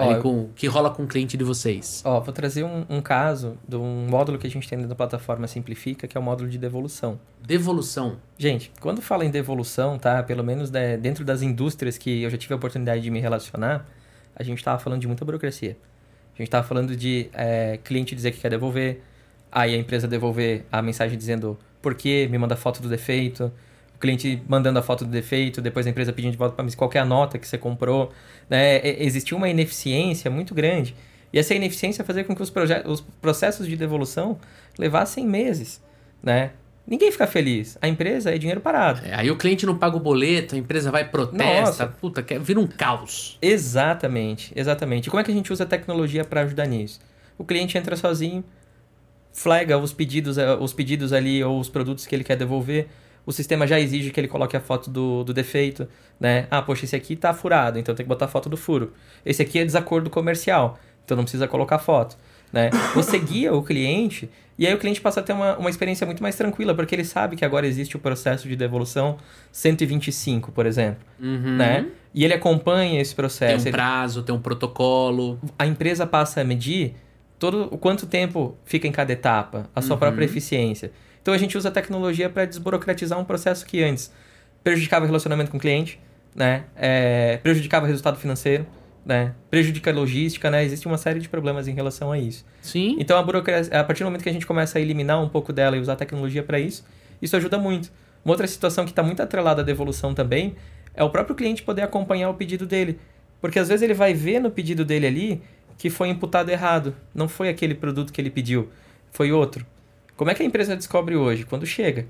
Ó, 0.00 0.20
com, 0.20 0.48
que 0.54 0.66
rola 0.66 0.90
com 0.90 1.04
o 1.04 1.06
cliente 1.06 1.36
de 1.36 1.44
vocês? 1.44 2.02
Ó, 2.04 2.20
vou 2.20 2.32
trazer 2.32 2.64
um, 2.64 2.84
um, 2.88 3.00
caso 3.00 3.56
de 3.68 3.76
um 3.76 4.06
módulo 4.08 4.38
que 4.38 4.46
a 4.46 4.50
gente 4.50 4.68
tem 4.68 4.78
dentro 4.78 4.88
da 4.88 4.94
plataforma 4.94 5.46
Simplifica, 5.46 6.06
que 6.06 6.16
é 6.16 6.20
o 6.20 6.22
módulo 6.22 6.48
de 6.48 6.58
devolução. 6.58 7.18
Devolução? 7.46 8.16
Gente, 8.38 8.72
quando 8.80 9.02
fala 9.02 9.24
em 9.24 9.30
devolução, 9.30 9.98
tá? 9.98 10.22
Pelo 10.22 10.44
menos 10.44 10.70
né, 10.70 10.96
dentro 10.96 11.24
das 11.24 11.42
indústrias 11.42 11.98
que 11.98 12.22
eu 12.22 12.30
já 12.30 12.38
tive 12.38 12.54
a 12.54 12.56
oportunidade 12.56 13.02
de 13.02 13.10
me 13.10 13.20
relacionar, 13.20 13.86
a 14.34 14.42
gente 14.42 14.58
estava 14.58 14.78
falando 14.78 15.00
de 15.00 15.06
muita 15.06 15.24
burocracia. 15.24 15.76
A 16.34 16.38
gente 16.38 16.48
estava 16.48 16.66
falando 16.66 16.96
de 16.96 17.28
é, 17.32 17.78
cliente 17.84 18.14
dizer 18.14 18.32
que 18.32 18.40
quer 18.40 18.50
devolver, 18.50 19.02
aí 19.52 19.74
a 19.74 19.76
empresa 19.76 20.08
devolver 20.08 20.64
a 20.70 20.80
mensagem 20.80 21.18
dizendo 21.18 21.58
por 21.82 21.94
quê, 21.94 22.28
me 22.30 22.38
manda 22.38 22.56
foto 22.56 22.80
do 22.80 22.88
defeito, 22.88 23.52
cliente 24.00 24.42
mandando 24.48 24.78
a 24.78 24.82
foto 24.82 25.04
do 25.04 25.10
defeito, 25.10 25.60
depois 25.60 25.86
a 25.86 25.90
empresa 25.90 26.12
pedindo 26.12 26.32
de 26.32 26.38
volta 26.38 26.54
para 26.54 26.64
mim 26.64 26.72
qual 26.72 26.90
é 26.94 26.98
a 26.98 27.04
nota 27.04 27.38
que 27.38 27.46
você 27.46 27.58
comprou. 27.58 28.10
Né? 28.48 28.80
Existiu 29.02 29.36
uma 29.36 29.48
ineficiência 29.48 30.30
muito 30.30 30.54
grande. 30.54 30.96
E 31.32 31.38
essa 31.38 31.54
ineficiência 31.54 32.02
fazia 32.04 32.24
com 32.24 32.34
que 32.34 32.42
os, 32.42 32.52
os 32.86 33.00
processos 33.20 33.66
de 33.66 33.76
devolução 33.76 34.38
levassem 34.78 35.26
meses. 35.26 35.80
Né? 36.22 36.50
Ninguém 36.86 37.12
fica 37.12 37.26
feliz. 37.26 37.78
A 37.80 37.86
empresa 37.86 38.34
é 38.34 38.38
dinheiro 38.38 38.60
parado. 38.60 39.02
É, 39.06 39.14
aí 39.14 39.30
o 39.30 39.36
cliente 39.36 39.64
não 39.64 39.78
paga 39.78 39.96
o 39.96 40.00
boleto, 40.00 40.56
a 40.56 40.58
empresa 40.58 40.90
vai 40.90 41.08
protesta, 41.08 41.62
Nossa. 41.62 41.86
puta, 41.86 42.24
vira 42.40 42.58
um 42.58 42.66
caos. 42.66 43.38
Exatamente, 43.40 44.52
exatamente. 44.56 45.06
E 45.06 45.10
como 45.10 45.20
é 45.20 45.24
que 45.24 45.30
a 45.30 45.34
gente 45.34 45.52
usa 45.52 45.62
a 45.64 45.66
tecnologia 45.66 46.24
para 46.24 46.40
ajudar 46.40 46.66
nisso? 46.66 47.00
O 47.38 47.44
cliente 47.44 47.78
entra 47.78 47.94
sozinho, 47.96 48.42
flaga 49.32 49.78
os 49.78 49.92
pedidos, 49.92 50.36
eh, 50.36 50.56
os 50.56 50.72
pedidos 50.72 51.12
ali 51.12 51.44
ou 51.44 51.60
os 51.60 51.68
produtos 51.68 52.06
que 52.06 52.14
ele 52.14 52.24
quer 52.24 52.36
devolver 52.36 52.88
o 53.24 53.32
sistema 53.32 53.66
já 53.66 53.78
exige 53.78 54.10
que 54.10 54.18
ele 54.18 54.28
coloque 54.28 54.56
a 54.56 54.60
foto 54.60 54.90
do, 54.90 55.24
do 55.24 55.32
defeito, 55.32 55.88
né? 56.18 56.46
Ah, 56.50 56.62
poxa, 56.62 56.84
esse 56.84 56.96
aqui 56.96 57.16
tá 57.16 57.32
furado, 57.32 57.78
então 57.78 57.94
tem 57.94 58.04
que 58.04 58.08
botar 58.08 58.26
a 58.26 58.28
foto 58.28 58.48
do 58.48 58.56
furo. 58.56 58.92
Esse 59.24 59.42
aqui 59.42 59.58
é 59.58 59.64
desacordo 59.64 60.10
comercial, 60.10 60.78
então 61.04 61.16
não 61.16 61.24
precisa 61.24 61.46
colocar 61.46 61.78
foto, 61.78 62.16
né? 62.52 62.70
Você 62.94 63.18
guia 63.18 63.52
o 63.54 63.62
cliente 63.62 64.28
e 64.58 64.66
aí 64.66 64.74
o 64.74 64.78
cliente 64.78 65.00
passa 65.00 65.20
a 65.20 65.22
ter 65.22 65.32
uma, 65.32 65.56
uma 65.56 65.70
experiência 65.70 66.06
muito 66.06 66.22
mais 66.22 66.36
tranquila, 66.36 66.74
porque 66.74 66.94
ele 66.94 67.04
sabe 67.04 67.34
que 67.34 67.44
agora 67.46 67.66
existe 67.66 67.96
o 67.96 67.98
processo 67.98 68.46
de 68.46 68.54
devolução 68.54 69.16
125, 69.52 70.52
por 70.52 70.66
exemplo, 70.66 71.02
uhum. 71.18 71.56
né? 71.56 71.86
E 72.12 72.24
ele 72.24 72.34
acompanha 72.34 73.00
esse 73.00 73.14
processo. 73.14 73.64
Tem 73.64 73.72
um 73.72 73.74
prazo, 73.74 74.18
ele... 74.18 74.26
tem 74.26 74.34
um 74.34 74.40
protocolo. 74.40 75.38
A 75.58 75.66
empresa 75.66 76.06
passa 76.06 76.42
a 76.42 76.44
medir 76.44 76.94
todo 77.38 77.68
o 77.72 77.78
quanto 77.78 78.06
tempo 78.06 78.54
fica 78.66 78.86
em 78.86 78.92
cada 78.92 79.12
etapa, 79.12 79.70
a 79.74 79.80
sua 79.80 79.94
uhum. 79.94 80.00
própria 80.00 80.26
eficiência. 80.26 80.92
Então 81.22 81.34
a 81.34 81.38
gente 81.38 81.56
usa 81.56 81.68
a 81.68 81.72
tecnologia 81.72 82.28
para 82.28 82.44
desburocratizar 82.44 83.18
um 83.18 83.24
processo 83.24 83.66
que 83.66 83.82
antes 83.82 84.12
prejudicava 84.64 85.04
o 85.04 85.06
relacionamento 85.06 85.50
com 85.50 85.56
o 85.56 85.60
cliente, 85.60 86.00
né? 86.34 86.64
É, 86.76 87.38
prejudicava 87.38 87.84
o 87.84 87.88
resultado 87.88 88.18
financeiro, 88.18 88.66
né? 89.04 89.34
Prejudica 89.50 89.90
a 89.90 89.94
logística, 89.94 90.50
né? 90.50 90.64
Existe 90.64 90.86
uma 90.86 90.98
série 90.98 91.20
de 91.20 91.28
problemas 91.28 91.68
em 91.68 91.74
relação 91.74 92.12
a 92.12 92.18
isso. 92.18 92.44
Sim. 92.62 92.96
Então 92.98 93.18
a 93.18 93.22
burocracia, 93.22 93.78
a 93.78 93.84
partir 93.84 94.02
do 94.02 94.06
momento 94.06 94.22
que 94.22 94.28
a 94.28 94.32
gente 94.32 94.46
começa 94.46 94.78
a 94.78 94.80
eliminar 94.80 95.22
um 95.22 95.28
pouco 95.28 95.52
dela 95.52 95.76
e 95.76 95.80
usar 95.80 95.94
a 95.94 95.96
tecnologia 95.96 96.42
para 96.42 96.58
isso, 96.58 96.84
isso 97.20 97.36
ajuda 97.36 97.58
muito. 97.58 97.90
Uma 98.24 98.32
outra 98.32 98.46
situação 98.46 98.84
que 98.84 98.90
está 98.90 99.02
muito 99.02 99.22
atrelada 99.22 99.62
à 99.62 99.64
devolução 99.64 100.14
também 100.14 100.54
é 100.94 101.02
o 101.02 101.10
próprio 101.10 101.34
cliente 101.34 101.62
poder 101.62 101.82
acompanhar 101.82 102.28
o 102.30 102.34
pedido 102.34 102.66
dele. 102.66 102.98
Porque 103.40 103.58
às 103.58 103.68
vezes 103.68 103.82
ele 103.82 103.94
vai 103.94 104.12
ver 104.12 104.38
no 104.38 104.50
pedido 104.50 104.84
dele 104.84 105.06
ali 105.06 105.42
que 105.78 105.88
foi 105.88 106.08
imputado 106.08 106.50
errado. 106.50 106.94
Não 107.14 107.26
foi 107.26 107.48
aquele 107.48 107.74
produto 107.74 108.12
que 108.12 108.20
ele 108.20 108.30
pediu, 108.30 108.68
foi 109.10 109.32
outro. 109.32 109.64
Como 110.20 110.30
é 110.30 110.34
que 110.34 110.42
a 110.42 110.44
empresa 110.44 110.76
descobre 110.76 111.16
hoje? 111.16 111.46
Quando 111.46 111.64
chega. 111.64 112.04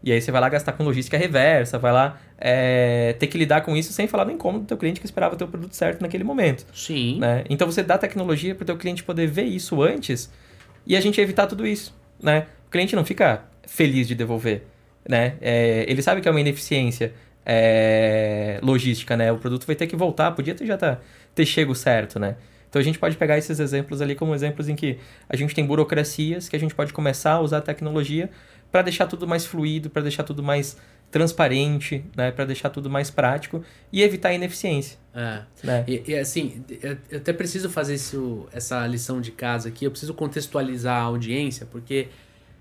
E 0.00 0.12
aí 0.12 0.20
você 0.20 0.30
vai 0.30 0.40
lá 0.40 0.48
gastar 0.48 0.74
com 0.74 0.84
logística 0.84 1.18
reversa, 1.18 1.76
vai 1.76 1.90
lá 1.90 2.16
é, 2.38 3.16
ter 3.18 3.26
que 3.26 3.36
lidar 3.36 3.62
com 3.62 3.76
isso 3.76 3.92
sem 3.92 4.06
falar 4.06 4.22
do 4.22 4.30
incômodo 4.30 4.62
do 4.62 4.68
teu 4.68 4.76
cliente 4.76 5.00
que 5.00 5.06
esperava 5.06 5.34
ter 5.34 5.42
o 5.42 5.48
produto 5.48 5.74
certo 5.74 6.00
naquele 6.00 6.22
momento. 6.22 6.64
Sim. 6.72 7.18
Né? 7.18 7.42
Então 7.50 7.66
você 7.66 7.82
dá 7.82 7.98
tecnologia 7.98 8.54
para 8.54 8.62
o 8.62 8.64
teu 8.64 8.76
cliente 8.76 9.02
poder 9.02 9.26
ver 9.26 9.42
isso 9.42 9.82
antes 9.82 10.32
e 10.86 10.96
a 10.96 11.00
gente 11.00 11.20
evitar 11.20 11.48
tudo 11.48 11.66
isso. 11.66 11.92
Né? 12.22 12.46
O 12.68 12.70
cliente 12.70 12.94
não 12.94 13.04
fica 13.04 13.42
feliz 13.66 14.06
de 14.06 14.14
devolver. 14.14 14.62
Né? 15.08 15.34
É, 15.40 15.84
ele 15.88 16.00
sabe 16.00 16.20
que 16.20 16.28
é 16.28 16.30
uma 16.30 16.40
ineficiência 16.40 17.12
é, 17.44 18.60
logística, 18.62 19.16
né? 19.16 19.32
O 19.32 19.38
produto 19.38 19.66
vai 19.66 19.74
ter 19.74 19.88
que 19.88 19.96
voltar, 19.96 20.30
podia 20.30 20.54
ter 20.54 20.64
já 20.64 20.76
tá, 20.76 21.00
ter 21.34 21.44
chego 21.44 21.74
certo, 21.74 22.20
né? 22.20 22.36
Então 22.68 22.80
a 22.80 22.82
gente 22.82 22.98
pode 22.98 23.16
pegar 23.16 23.38
esses 23.38 23.58
exemplos 23.60 24.00
ali 24.00 24.14
como 24.14 24.34
exemplos 24.34 24.68
em 24.68 24.76
que 24.76 24.98
a 25.28 25.36
gente 25.36 25.54
tem 25.54 25.64
burocracias 25.64 26.48
que 26.48 26.56
a 26.56 26.60
gente 26.60 26.74
pode 26.74 26.92
começar 26.92 27.32
a 27.32 27.40
usar 27.40 27.58
a 27.58 27.62
tecnologia 27.62 28.30
para 28.70 28.82
deixar 28.82 29.06
tudo 29.06 29.26
mais 29.26 29.46
fluido, 29.46 29.88
para 29.88 30.02
deixar 30.02 30.22
tudo 30.22 30.42
mais 30.42 30.76
transparente, 31.10 32.04
né, 32.14 32.30
para 32.30 32.44
deixar 32.44 32.68
tudo 32.68 32.90
mais 32.90 33.10
prático 33.10 33.64
e 33.90 34.02
evitar 34.02 34.28
a 34.28 34.34
ineficiência. 34.34 34.98
É. 35.14 35.42
Né? 35.64 35.84
E, 35.88 36.02
e, 36.06 36.14
assim, 36.16 36.62
eu 37.10 37.18
até 37.18 37.32
preciso 37.32 37.70
fazer 37.70 37.94
isso, 37.94 38.46
essa 38.52 38.86
lição 38.86 39.20
de 39.20 39.32
casa 39.32 39.70
aqui, 39.70 39.84
eu 39.84 39.90
preciso 39.90 40.12
contextualizar 40.12 41.00
a 41.00 41.04
audiência, 41.04 41.66
porque 41.66 42.08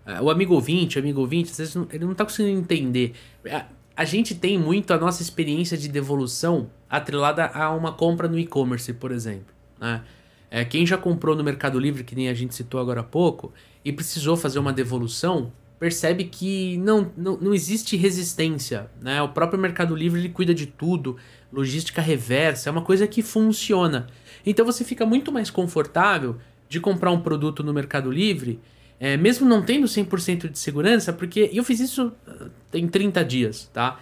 uh, 0.06 0.24
o 0.24 0.30
amigo 0.30 0.54
ouvinte, 0.54 0.98
o 0.98 1.02
amigo 1.02 1.20
ouvinte, 1.20 1.52
às 1.52 1.58
vezes 1.58 1.76
ele 1.92 2.06
não 2.06 2.14
está 2.14 2.24
conseguindo 2.24 2.58
entender. 2.58 3.14
A, 3.52 3.66
a 3.98 4.06
gente 4.06 4.34
tem 4.34 4.58
muito 4.58 4.94
a 4.94 4.98
nossa 4.98 5.22
experiência 5.22 5.78
de 5.78 5.90
devolução 5.90 6.70
atrelada 6.90 7.48
a 7.48 7.70
uma 7.72 7.92
compra 7.92 8.30
no 8.30 8.40
e-commerce, 8.40 8.94
por 8.94 9.12
exemplo. 9.12 9.57
Né? 9.80 10.02
É, 10.50 10.64
quem 10.64 10.86
já 10.86 10.98
comprou 10.98 11.36
no 11.36 11.44
Mercado 11.44 11.80
Livre, 11.80 12.04
que 12.04 12.16
nem 12.16 12.30
a 12.30 12.34
gente 12.34 12.56
citou 12.56 12.80
agora 12.80 13.02
há 13.02 13.04
pouco, 13.04 13.54
e 13.84 13.92
precisou 13.92 14.38
fazer 14.38 14.60
uma 14.60 14.72
devolução, 14.72 15.52
percebe 15.80 16.26
que 16.26 16.78
não, 16.78 17.12
não, 17.16 17.38
não 17.38 17.54
existe 17.54 17.96
resistência. 17.96 18.90
Né? 19.02 19.22
O 19.22 19.30
próprio 19.30 19.60
Mercado 19.60 19.96
Livre 19.96 20.20
ele 20.20 20.30
cuida 20.30 20.54
de 20.54 20.66
tudo, 20.66 21.18
logística 21.52 22.02
reversa, 22.02 22.70
é 22.70 22.72
uma 22.72 22.82
coisa 22.82 23.08
que 23.08 23.22
funciona. 23.22 24.08
Então 24.46 24.66
você 24.66 24.84
fica 24.84 25.06
muito 25.06 25.32
mais 25.32 25.50
confortável 25.50 26.38
de 26.70 26.80
comprar 26.80 27.12
um 27.12 27.22
produto 27.22 27.64
no 27.64 27.74
Mercado 27.74 28.12
Livre, 28.12 28.60
é, 29.00 29.16
mesmo 29.16 29.48
não 29.48 29.62
tendo 29.62 29.86
100% 29.86 30.50
de 30.50 30.58
segurança, 30.58 31.14
porque 31.14 31.50
eu 31.54 31.64
fiz 31.64 31.80
isso 31.80 32.12
ah, 32.28 32.48
tem 32.72 32.88
30 32.88 33.24
dias, 33.24 33.70
tá? 33.74 34.00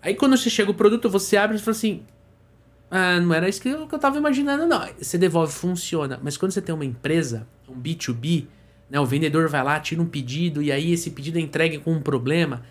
Aí 0.00 0.14
quando 0.14 0.36
você 0.36 0.48
chega 0.48 0.70
o 0.70 0.74
produto, 0.74 1.10
você 1.10 1.36
abre 1.36 1.56
e 1.56 1.60
fala 1.60 1.76
assim, 1.76 2.02
ah, 2.90 3.20
não 3.20 3.34
era 3.34 3.48
isso 3.48 3.60
que 3.60 3.68
eu, 3.68 3.86
que 3.86 3.94
eu 3.94 3.98
tava 3.98 4.16
imaginando, 4.16 4.66
não. 4.66 4.86
Você 4.98 5.18
devolve, 5.18 5.52
funciona. 5.52 6.20
Mas 6.22 6.36
quando 6.36 6.52
você 6.52 6.62
tem 6.62 6.74
uma 6.74 6.84
empresa, 6.84 7.46
um 7.68 7.74
B2B, 7.74 8.46
né? 8.88 9.00
O 9.00 9.06
vendedor 9.06 9.48
vai 9.48 9.62
lá, 9.62 9.78
tira 9.80 10.00
um 10.00 10.06
pedido 10.06 10.62
e 10.62 10.70
aí 10.70 10.92
esse 10.92 11.10
pedido 11.10 11.38
é 11.38 11.40
entregue 11.40 11.78
com 11.78 11.92
um 11.92 12.00
problema. 12.00 12.62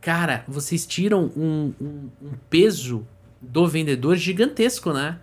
Cara, 0.00 0.44
vocês 0.46 0.86
tiram 0.86 1.30
um, 1.36 1.72
um, 1.80 2.10
um 2.20 2.32
peso 2.50 3.06
do 3.40 3.66
vendedor 3.66 4.16
gigantesco, 4.16 4.92
né? 4.92 5.18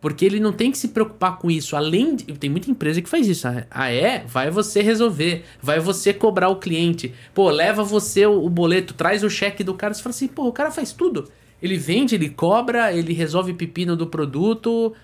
Porque 0.00 0.24
ele 0.26 0.38
não 0.38 0.52
tem 0.52 0.70
que 0.70 0.76
se 0.76 0.88
preocupar 0.88 1.38
com 1.38 1.50
isso. 1.50 1.74
Além 1.74 2.16
de. 2.16 2.24
Tem 2.24 2.50
muita 2.50 2.70
empresa 2.70 3.00
que 3.00 3.08
faz 3.08 3.26
isso. 3.26 3.48
Ah, 3.70 3.90
é? 3.90 4.22
Vai 4.26 4.50
você 4.50 4.82
resolver. 4.82 5.44
Vai 5.62 5.80
você 5.80 6.12
cobrar 6.12 6.50
o 6.50 6.56
cliente. 6.56 7.14
Pô, 7.32 7.48
leva 7.48 7.82
você 7.82 8.26
o, 8.26 8.44
o 8.44 8.50
boleto, 8.50 8.92
traz 8.92 9.24
o 9.24 9.30
cheque 9.30 9.64
do 9.64 9.72
cara. 9.72 9.94
Você 9.94 10.02
fala 10.02 10.10
assim, 10.10 10.28
pô, 10.28 10.46
o 10.46 10.52
cara 10.52 10.70
faz 10.70 10.92
tudo. 10.92 11.30
Ele 11.64 11.78
vende, 11.78 12.14
ele 12.14 12.28
cobra, 12.28 12.92
ele 12.92 13.14
resolve 13.14 13.54
pepino 13.54 13.96
do 13.96 14.06
produto. 14.06 14.94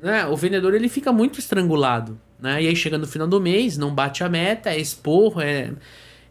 Né? 0.00 0.24
O 0.26 0.36
vendedor 0.36 0.72
ele 0.72 0.88
fica 0.88 1.12
muito 1.12 1.40
estrangulado. 1.40 2.16
Né? 2.38 2.62
E 2.62 2.68
aí 2.68 2.76
chega 2.76 2.96
no 2.96 3.08
final 3.08 3.26
do 3.26 3.40
mês, 3.40 3.76
não 3.76 3.92
bate 3.92 4.22
a 4.22 4.28
meta, 4.28 4.70
é 4.70 4.78
esporro, 4.78 5.40
é, 5.40 5.72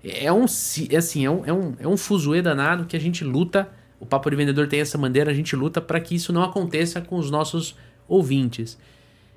é 0.02 0.32
um 0.32 0.46
é 0.90 0.96
assim, 0.96 1.26
é 1.26 1.30
um, 1.30 1.46
é 1.46 1.52
um, 1.52 1.74
é 1.80 1.88
um 1.88 1.98
fuzuê 1.98 2.42
danado 2.42 2.86
que 2.86 2.96
a 2.96 3.00
gente 3.00 3.26
luta. 3.26 3.68
O 4.00 4.06
Papo 4.06 4.30
de 4.30 4.38
Vendedor 4.38 4.66
tem 4.66 4.80
essa 4.80 4.98
bandeira, 4.98 5.30
a 5.30 5.34
gente 5.34 5.58
luta 5.58 5.82
para 5.82 6.00
que 6.00 6.16
isso 6.16 6.32
não 6.32 6.42
aconteça 6.42 7.02
com 7.02 7.18
os 7.18 7.30
nossos 7.30 7.76
ouvintes. 8.08 8.78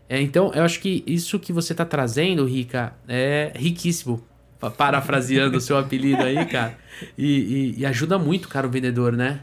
É, 0.09 0.23
então, 0.23 0.53
eu 0.55 0.63
acho 0.63 0.79
que 0.79 1.03
isso 1.05 1.37
que 1.41 1.53
você 1.53 1.73
está 1.73 1.85
trazendo, 1.85 2.45
Rica, 2.45 2.95
é 3.09 3.51
riquíssimo. 3.57 4.25
Parafraseando 4.77 5.59
o 5.59 5.61
seu 5.61 5.77
apelido 5.77 6.23
aí, 6.23 6.45
cara. 6.47 6.79
E, 7.17 7.27
e, 7.27 7.81
e, 7.81 7.87
ajuda 7.87 8.19
muito, 8.19 8.49
cara, 8.49 8.69
o 8.69 8.71
vendedor, 8.71 9.13
né? 9.13 9.41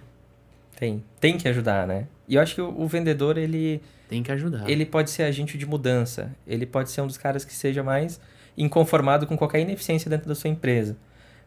Tem. 0.77 1.03
Tem 1.19 1.37
que 1.37 1.47
ajudar, 1.47 1.87
né? 1.87 2.07
E 2.27 2.35
eu 2.35 2.41
acho 2.41 2.55
que 2.55 2.61
o, 2.61 2.81
o 2.81 2.87
vendedor, 2.87 3.37
ele 3.37 3.81
tem 4.07 4.21
que 4.21 4.31
ajudar. 4.31 4.69
Ele 4.69 4.85
pode 4.85 5.09
ser 5.09 5.23
agente 5.23 5.57
de 5.57 5.65
mudança. 5.65 6.31
Ele 6.45 6.65
pode 6.65 6.91
ser 6.91 7.01
um 7.01 7.07
dos 7.07 7.17
caras 7.17 7.43
que 7.43 7.53
seja 7.53 7.83
mais 7.83 8.19
inconformado 8.57 9.27
com 9.27 9.37
qualquer 9.37 9.59
ineficiência 9.59 10.09
dentro 10.09 10.27
da 10.27 10.35
sua 10.35 10.49
empresa. 10.49 10.95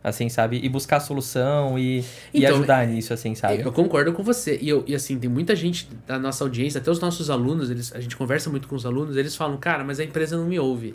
Assim, 0.03 0.29
sabe? 0.29 0.61
E 0.63 0.69
buscar 0.69 1.01
solução 1.01 1.77
e, 1.79 1.99
então, 1.99 2.07
e 2.33 2.47
ajudar 2.47 2.87
nisso, 2.87 3.13
assim, 3.13 3.35
sabe? 3.35 3.63
Eu 3.63 3.73
concordo 3.73 4.13
com 4.13 4.23
você. 4.23 4.57
E, 4.61 4.69
eu, 4.69 4.85
e 4.87 4.95
assim, 4.95 5.19
tem 5.19 5.29
muita 5.29 5.57
gente 5.57 5.89
da 6.07 6.19
nossa 6.19 6.45
audiência, 6.45 6.81
até 6.81 6.89
os 6.89 7.01
nossos 7.01 7.31
alunos, 7.31 7.69
eles, 7.69 7.93
a 7.93 8.01
gente 8.01 8.17
conversa 8.17 8.49
muito 8.49 8.69
com 8.69 8.77
os 8.77 8.87
alunos, 8.87 9.17
eles 9.17 9.35
falam, 9.35 9.57
cara, 9.57 9.83
mas 9.83 9.99
a 9.99 10.05
empresa 10.05 10.37
não 10.37 10.47
me 10.47 10.59
ouve. 10.59 10.95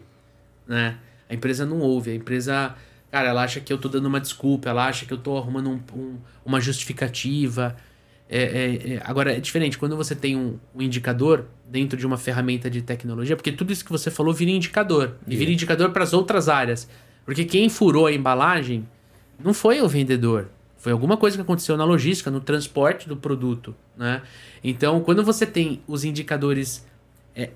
Né? 0.66 0.98
A 1.30 1.34
empresa 1.34 1.66
não 1.66 1.80
ouve. 1.80 2.12
A 2.12 2.16
empresa, 2.16 2.76
cara, 3.12 3.28
ela 3.28 3.44
acha 3.44 3.60
que 3.60 3.74
eu 3.74 3.78
tô 3.78 3.90
dando 3.90 4.06
uma 4.06 4.22
desculpa, 4.22 4.70
ela 4.70 4.88
acha 4.88 5.06
que 5.06 5.12
eu 5.12 5.18
tô 5.18 5.38
arrumando 5.38 5.70
um, 5.70 5.80
um, 5.98 6.18
uma 6.46 6.62
justificativa. 6.62 7.76
É, 8.30 8.42
é, 8.42 8.94
é, 8.94 9.02
agora, 9.04 9.36
é 9.36 9.40
diferente 9.40 9.78
quando 9.78 9.96
você 9.96 10.16
tem 10.16 10.36
um, 10.36 10.58
um, 10.74 10.82
indicador 10.82 11.46
dentro 11.70 11.98
de 11.98 12.06
uma 12.06 12.18
ferramenta 12.18 12.70
de 12.70 12.82
tecnologia, 12.82 13.36
porque 13.36 13.52
tudo 13.52 13.72
isso 13.72 13.84
que 13.84 13.92
você 13.92 14.10
falou 14.10 14.34
vira 14.34 14.50
indicador. 14.50 15.16
E 15.28 15.36
vira 15.36 15.52
indicador 15.52 15.92
para 15.92 16.04
as 16.04 16.14
outras 16.14 16.50
áreas. 16.50 16.88
Porque 17.26 17.46
quem 17.46 17.70
furou 17.70 18.08
a 18.08 18.14
embalagem 18.14 18.88
não 19.44 19.54
foi 19.54 19.82
o 19.82 19.88
vendedor. 19.88 20.50
Foi 20.78 20.92
alguma 20.92 21.16
coisa 21.16 21.38
que 21.38 21.42
aconteceu 21.42 21.78
na 21.78 21.86
logística, 21.86 22.30
no 22.30 22.42
transporte 22.42 23.08
do 23.08 23.16
produto. 23.16 23.76
Né? 23.96 24.22
Então, 24.64 25.02
quando 25.02 25.24
você 25.24 25.46
tem 25.46 25.82
os 25.88 26.04
indicadores 26.04 26.86
é, 27.36 27.52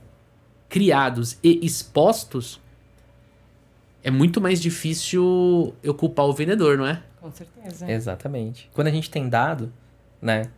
criados 0.69 1.37
e 1.43 1.65
expostos, 1.65 2.59
é 4.03 4.09
muito 4.09 4.39
mais 4.39 4.61
difícil 4.61 5.75
eu 5.83 5.93
culpar 5.93 6.25
o 6.25 6.33
vendedor, 6.33 6.77
não 6.77 6.87
é? 6.87 7.03
Com 7.19 7.29
certeza. 7.31 7.91
Exatamente. 7.91 8.69
Quando 8.73 8.87
a 8.87 8.91
gente 8.91 9.09
tem 9.09 9.27
dado, 9.27 9.73
né? 10.21 10.49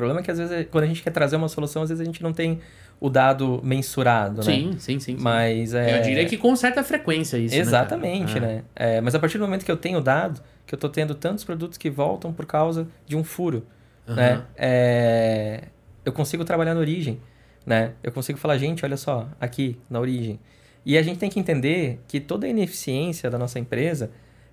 O 0.00 0.02
problema 0.02 0.20
é 0.20 0.22
que 0.22 0.30
às 0.30 0.38
vezes, 0.38 0.66
quando 0.70 0.84
a 0.84 0.86
gente 0.86 1.02
quer 1.02 1.10
trazer 1.10 1.36
uma 1.36 1.48
solução, 1.48 1.82
às 1.82 1.88
vezes 1.90 2.00
a 2.00 2.04
gente 2.04 2.22
não 2.22 2.32
tem 2.32 2.60
o 3.00 3.08
dado 3.08 3.60
mensurado, 3.62 4.42
sim, 4.42 4.66
né? 4.66 4.72
Sim, 4.72 4.98
sim, 4.98 5.00
sim. 5.00 5.16
Mas 5.18 5.72
é... 5.74 5.98
Eu 5.98 6.02
diria 6.02 6.26
que 6.26 6.36
com 6.36 6.54
certa 6.54 6.84
frequência 6.84 7.38
isso, 7.38 7.54
né, 7.54 7.60
Exatamente, 7.60 8.38
né? 8.38 8.46
né? 8.46 8.62
É, 8.76 9.00
mas 9.00 9.14
a 9.14 9.18
partir 9.18 9.38
do 9.38 9.44
momento 9.44 9.64
que 9.64 9.70
eu 9.70 9.76
tenho 9.76 10.00
dado, 10.00 10.40
que 10.66 10.74
eu 10.74 10.76
estou 10.76 10.90
tendo 10.90 11.14
tantos 11.14 11.44
produtos 11.44 11.78
que 11.78 11.88
voltam 11.88 12.32
por 12.32 12.44
causa 12.44 12.86
de 13.06 13.16
um 13.16 13.24
furo, 13.24 13.66
uhum. 14.06 14.14
né? 14.14 14.42
É... 14.56 15.64
Eu 16.04 16.12
consigo 16.12 16.44
trabalhar 16.44 16.74
na 16.74 16.80
origem, 16.80 17.20
né? 17.64 17.92
Eu 18.02 18.12
consigo 18.12 18.38
falar, 18.38 18.58
gente, 18.58 18.84
olha 18.84 18.96
só, 18.96 19.28
aqui, 19.40 19.78
na 19.88 20.00
origem. 20.00 20.38
E 20.84 20.96
a 20.96 21.02
gente 21.02 21.18
tem 21.18 21.30
que 21.30 21.38
entender 21.38 22.00
que 22.08 22.20
toda 22.20 22.46
a 22.46 22.50
ineficiência 22.50 23.30
da 23.30 23.38
nossa 23.38 23.58
empresa, 23.58 24.10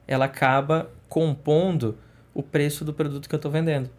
ela 0.07 0.25
acaba 0.25 0.89
compondo 1.07 1.97
o 2.33 2.43
preço 2.43 2.85
do 2.85 2.93
produto 2.93 3.27
que 3.27 3.35
eu 3.35 3.37
estou 3.37 3.51
vendendo. 3.51 3.89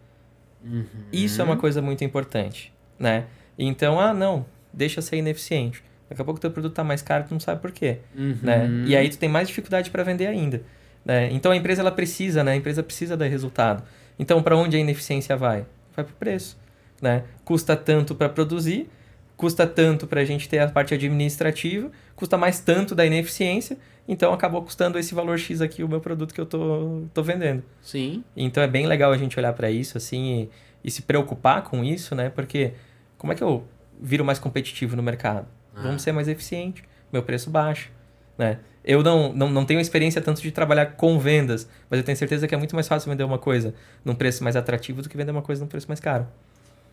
Uhum. 0.63 0.85
Isso 1.11 1.41
é 1.41 1.43
uma 1.43 1.57
coisa 1.57 1.81
muito 1.81 2.03
importante, 2.03 2.73
né? 2.97 3.25
Então, 3.57 3.99
ah, 3.99 4.13
não, 4.13 4.45
deixa 4.73 5.01
ser 5.01 5.17
ineficiente. 5.17 5.83
Daqui 6.09 6.21
a 6.21 6.25
pouco 6.25 6.37
o 6.37 6.41
teu 6.41 6.49
produto 6.49 6.71
está 6.71 6.83
mais 6.83 7.01
caro, 7.01 7.25
tu 7.27 7.31
não 7.31 7.39
sabe 7.39 7.61
por 7.61 7.71
quê, 7.71 7.99
uhum. 8.15 8.37
né? 8.41 8.67
E 8.87 8.95
aí 8.95 9.09
tu 9.09 9.17
tem 9.17 9.29
mais 9.29 9.47
dificuldade 9.47 9.91
para 9.91 10.03
vender 10.03 10.27
ainda, 10.27 10.63
né? 11.05 11.29
Então 11.31 11.51
a 11.51 11.55
empresa 11.55 11.81
ela 11.81 11.91
precisa, 11.91 12.43
né? 12.43 12.53
A 12.53 12.55
empresa 12.55 12.81
precisa 12.81 13.15
dar 13.15 13.27
resultado. 13.27 13.83
Então, 14.17 14.41
para 14.41 14.57
onde 14.57 14.75
a 14.75 14.79
ineficiência 14.79 15.37
vai? 15.37 15.65
Vai 15.95 16.03
para 16.03 16.13
o 16.13 16.15
preço, 16.15 16.57
né? 17.01 17.23
Custa 17.45 17.75
tanto 17.75 18.15
para 18.15 18.27
produzir, 18.27 18.89
custa 19.37 19.65
tanto 19.65 20.07
para 20.07 20.19
a 20.21 20.25
gente 20.25 20.49
ter 20.49 20.59
a 20.59 20.67
parte 20.67 20.93
administrativa, 20.93 21.91
custa 22.15 22.37
mais 22.37 22.59
tanto 22.59 22.93
da 22.93 23.05
ineficiência, 23.05 23.77
então 24.11 24.33
acabou 24.33 24.63
custando 24.63 24.97
esse 24.97 25.13
valor 25.13 25.37
X 25.37 25.61
aqui 25.61 25.83
o 25.83 25.87
meu 25.87 26.01
produto 26.01 26.33
que 26.33 26.41
eu 26.41 26.45
tô, 26.47 27.03
tô 27.13 27.21
vendendo. 27.21 27.61
Sim. 27.79 28.23
Então 28.35 28.63
é 28.63 28.67
bem 28.67 28.87
legal 28.87 29.11
a 29.11 29.17
gente 29.17 29.37
olhar 29.37 29.53
para 29.53 29.69
isso 29.69 29.99
assim 29.99 30.49
e, 30.83 30.87
e, 30.87 30.89
se 30.89 31.03
preocupar 31.03 31.61
com 31.61 31.83
isso, 31.83 32.15
né? 32.15 32.27
Porque 32.27 32.73
como 33.19 33.31
é 33.31 33.35
que 33.35 33.43
eu 33.43 33.63
viro 34.01 34.25
mais 34.25 34.39
competitivo 34.39 34.95
no 34.95 35.03
mercado? 35.03 35.45
Ah. 35.75 35.81
Vamos 35.83 36.01
ser 36.01 36.11
mais 36.11 36.27
eficiente, 36.27 36.83
meu 37.13 37.21
preço 37.21 37.51
baixo, 37.51 37.91
né? 38.35 38.57
Eu 38.83 39.03
não, 39.03 39.31
não, 39.31 39.47
não 39.47 39.63
tenho 39.63 39.79
experiência 39.79 40.19
tanto 40.19 40.41
de 40.41 40.49
trabalhar 40.49 40.87
com 40.87 41.19
vendas, 41.19 41.69
mas 41.87 41.99
eu 41.99 42.03
tenho 42.03 42.17
certeza 42.17 42.47
que 42.47 42.55
é 42.55 42.57
muito 42.57 42.73
mais 42.73 42.87
fácil 42.87 43.11
vender 43.11 43.23
uma 43.23 43.37
coisa 43.37 43.75
num 44.03 44.15
preço 44.15 44.43
mais 44.43 44.55
atrativo 44.55 45.03
do 45.03 45.07
que 45.07 45.15
vender 45.15 45.29
uma 45.29 45.43
coisa 45.43 45.61
num 45.61 45.67
preço 45.67 45.87
mais 45.87 45.99
caro. 45.99 46.25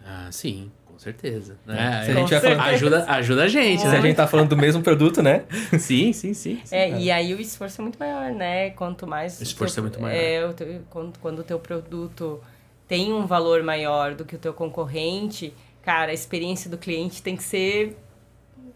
Ah, 0.05 0.29
sim, 0.31 0.71
com 0.97 1.01
certeza. 1.01 1.57
É, 1.69 1.73
Né? 1.73 2.03
se 2.05 2.11
a 2.11 2.13
É, 2.13 2.17
gente 2.17 2.31
vai 2.31 2.41
falar- 2.41 2.65
ajuda, 2.71 3.05
ajuda 3.07 3.43
a 3.45 3.49
gente, 3.49 3.81
Se 3.83 3.87
a 3.87 3.91
né? 3.91 4.01
gente 4.01 4.17
tá 4.17 4.27
falando 4.27 4.49
do 4.49 4.57
mesmo 4.57 4.83
produto, 4.83 5.23
né? 5.23 5.45
Sim, 5.79 6.13
sim, 6.13 6.33
sim. 6.35 6.61
sim. 6.65 6.75
É, 6.75 6.99
e 6.99 7.11
aí 7.11 7.35
o 7.35 7.41
esforço 7.41 7.81
é 7.81 7.83
muito 7.83 7.99
maior, 7.99 8.31
né? 8.33 8.71
Quanto 8.71 9.07
mais. 9.07 9.39
O 9.39 9.43
esforço 9.43 9.75
teu- 9.75 9.83
é 9.83 9.85
muito 9.85 10.01
maior. 10.01 10.17
É, 10.19 10.47
o 10.47 10.53
teu- 10.55 10.83
quando, 10.91 11.19
quando 11.19 11.39
o 11.41 11.45
teu 11.45 11.59
produto 11.59 12.41
tem 12.89 13.13
um 13.13 13.27
valor 13.27 13.63
maior 13.63 14.15
do 14.15 14.25
que 14.25 14.35
o 14.37 14.39
teu 14.39 14.55
concorrente, 14.55 15.53
cara, 15.83 16.11
a 16.11 16.15
experiência 16.15 16.71
do 16.71 16.79
cliente 16.79 17.21
tem 17.23 17.37
que 17.37 17.43
ser, 17.43 17.97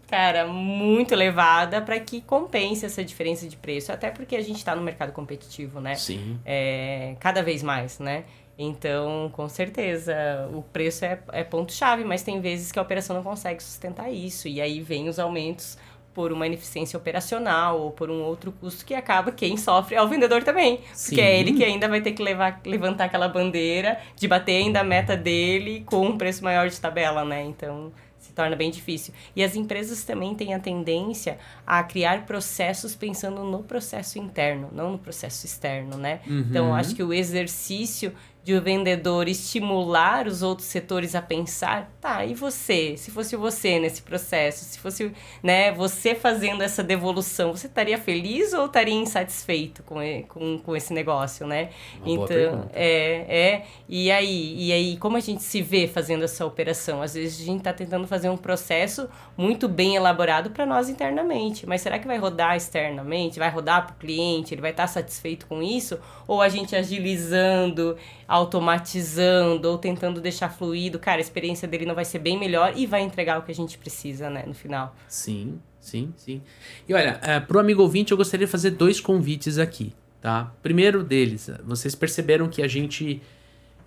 cara, 0.09 0.45
muito 0.47 1.13
elevada 1.13 1.81
para 1.81 1.99
que 1.99 2.19
compense 2.21 2.85
essa 2.85 3.03
diferença 3.03 3.47
de 3.47 3.55
preço. 3.55 3.91
Até 3.91 4.09
porque 4.11 4.35
a 4.35 4.41
gente 4.41 4.57
está 4.57 4.75
no 4.75 4.81
mercado 4.81 5.11
competitivo, 5.13 5.79
né? 5.79 5.95
Sim. 5.95 6.37
é, 6.45 7.15
cada 7.19 7.41
vez 7.41 7.63
mais, 7.63 7.97
né? 7.99 8.25
Então, 8.63 9.29
com 9.33 9.47
certeza, 9.49 10.13
o 10.53 10.61
preço 10.61 11.03
é, 11.05 11.19
é 11.31 11.43
ponto-chave, 11.43 12.03
mas 12.03 12.23
tem 12.23 12.39
vezes 12.39 12.71
que 12.71 12.79
a 12.79 12.81
operação 12.81 13.15
não 13.15 13.23
consegue 13.23 13.61
sustentar 13.61 14.11
isso. 14.11 14.47
E 14.47 14.61
aí 14.61 14.79
vem 14.81 15.09
os 15.09 15.17
aumentos 15.19 15.77
por 16.13 16.31
uma 16.33 16.45
ineficiência 16.45 16.97
operacional 16.97 17.79
ou 17.79 17.91
por 17.91 18.09
um 18.09 18.21
outro 18.21 18.51
custo 18.51 18.83
que 18.85 18.93
acaba 18.93 19.31
quem 19.31 19.55
sofre 19.55 19.95
é 19.95 20.01
o 20.01 20.07
vendedor 20.09 20.43
também. 20.43 20.81
Sim. 20.93 21.09
Porque 21.15 21.21
é 21.21 21.39
ele 21.39 21.53
que 21.53 21.63
ainda 21.63 21.87
vai 21.87 22.01
ter 22.01 22.11
que 22.11 22.21
levar, 22.21 22.59
levantar 22.65 23.05
aquela 23.05 23.29
bandeira 23.29 23.97
de 24.15 24.27
bater 24.27 24.57
ainda 24.57 24.81
a 24.81 24.83
meta 24.83 25.15
dele 25.15 25.83
com 25.85 26.05
um 26.05 26.17
preço 26.17 26.43
maior 26.43 26.67
de 26.69 26.79
tabela, 26.79 27.23
né? 27.23 27.43
Então 27.45 27.93
se 28.19 28.33
torna 28.33 28.55
bem 28.57 28.69
difícil. 28.69 29.13
E 29.35 29.41
as 29.43 29.55
empresas 29.55 30.03
também 30.03 30.35
têm 30.35 30.53
a 30.53 30.59
tendência 30.59 31.39
a 31.65 31.81
criar 31.81 32.25
processos 32.25 32.93
pensando 32.93 33.43
no 33.43 33.63
processo 33.63 34.19
interno, 34.19 34.69
não 34.73 34.91
no 34.91 34.97
processo 34.99 35.45
externo, 35.45 35.97
né? 35.97 36.19
Então, 36.27 36.67
Uhum. 36.67 36.75
acho 36.75 36.93
que 36.93 37.01
o 37.01 37.11
exercício 37.13 38.13
de 38.43 38.55
o 38.55 38.61
vendedor 38.61 39.27
estimular 39.27 40.25
os 40.25 40.41
outros 40.41 40.67
setores 40.67 41.13
a 41.13 41.21
pensar, 41.21 41.91
tá, 42.01 42.25
e 42.25 42.33
você? 42.33 42.95
Se 42.97 43.11
fosse 43.11 43.35
você 43.35 43.79
nesse 43.79 44.01
processo, 44.01 44.65
se 44.65 44.79
fosse, 44.79 45.11
né, 45.43 45.71
você 45.71 46.15
fazendo 46.15 46.63
essa 46.63 46.83
devolução, 46.83 47.51
você 47.51 47.67
estaria 47.67 47.99
feliz 47.99 48.51
ou 48.53 48.65
estaria 48.65 48.95
insatisfeito 48.95 49.83
com, 49.83 49.99
com, 50.27 50.57
com 50.57 50.75
esse 50.75 50.91
negócio, 50.91 51.45
né? 51.45 51.69
Uma 52.03 52.25
então, 52.25 52.69
é, 52.73 53.25
é. 53.29 53.65
E 53.87 54.09
aí, 54.09 54.55
e 54.57 54.71
aí, 54.71 54.97
como 54.97 55.17
a 55.17 55.19
gente 55.19 55.43
se 55.43 55.61
vê 55.61 55.87
fazendo 55.87 56.23
essa 56.23 56.43
operação? 56.43 57.01
Às 57.01 57.13
vezes 57.13 57.41
a 57.41 57.45
gente 57.45 57.59
está 57.59 57.73
tentando 57.73 58.07
fazer 58.07 58.29
um 58.29 58.37
processo 58.37 59.07
muito 59.37 59.69
bem 59.69 59.95
elaborado 59.95 60.49
para 60.49 60.65
nós 60.65 60.89
internamente, 60.89 61.67
mas 61.67 61.81
será 61.81 61.99
que 61.99 62.07
vai 62.07 62.17
rodar 62.17 62.55
externamente? 62.55 63.37
Vai 63.37 63.51
rodar 63.51 63.85
para 63.85 63.93
o 63.93 63.97
cliente? 63.97 64.53
Ele 64.53 64.61
vai 64.61 64.71
estar 64.71 64.87
satisfeito 64.87 65.45
com 65.45 65.61
isso? 65.61 65.99
Ou 66.27 66.41
a 66.41 66.49
gente 66.49 66.75
agilizando, 66.75 67.97
automatizando 68.31 69.69
ou 69.69 69.77
tentando 69.77 70.21
deixar 70.21 70.49
fluido? 70.49 70.97
Cara, 70.97 71.17
a 71.17 71.21
experiência 71.21 71.67
dele 71.67 71.85
não 71.85 71.93
vai 71.93 72.05
ser 72.05 72.19
bem 72.19 72.39
melhor 72.39 72.71
e 72.77 72.85
vai 72.85 73.01
entregar 73.01 73.37
o 73.37 73.41
que 73.41 73.51
a 73.51 73.55
gente 73.55 73.77
precisa, 73.77 74.29
né, 74.29 74.43
no 74.47 74.53
final. 74.53 74.95
Sim, 75.05 75.59
sim, 75.81 76.13
sim. 76.15 76.41
E 76.87 76.93
olha, 76.93 77.19
é, 77.21 77.41
pro 77.41 77.59
amigo 77.59 77.81
ouvinte, 77.81 78.13
eu 78.13 78.17
gostaria 78.17 78.45
de 78.45 78.51
fazer 78.51 78.71
dois 78.71 79.01
convites 79.01 79.57
aqui, 79.57 79.93
tá? 80.21 80.49
Primeiro 80.63 81.03
deles, 81.03 81.49
vocês 81.65 81.93
perceberam 81.93 82.47
que 82.47 82.61
a 82.61 82.69
gente 82.69 83.21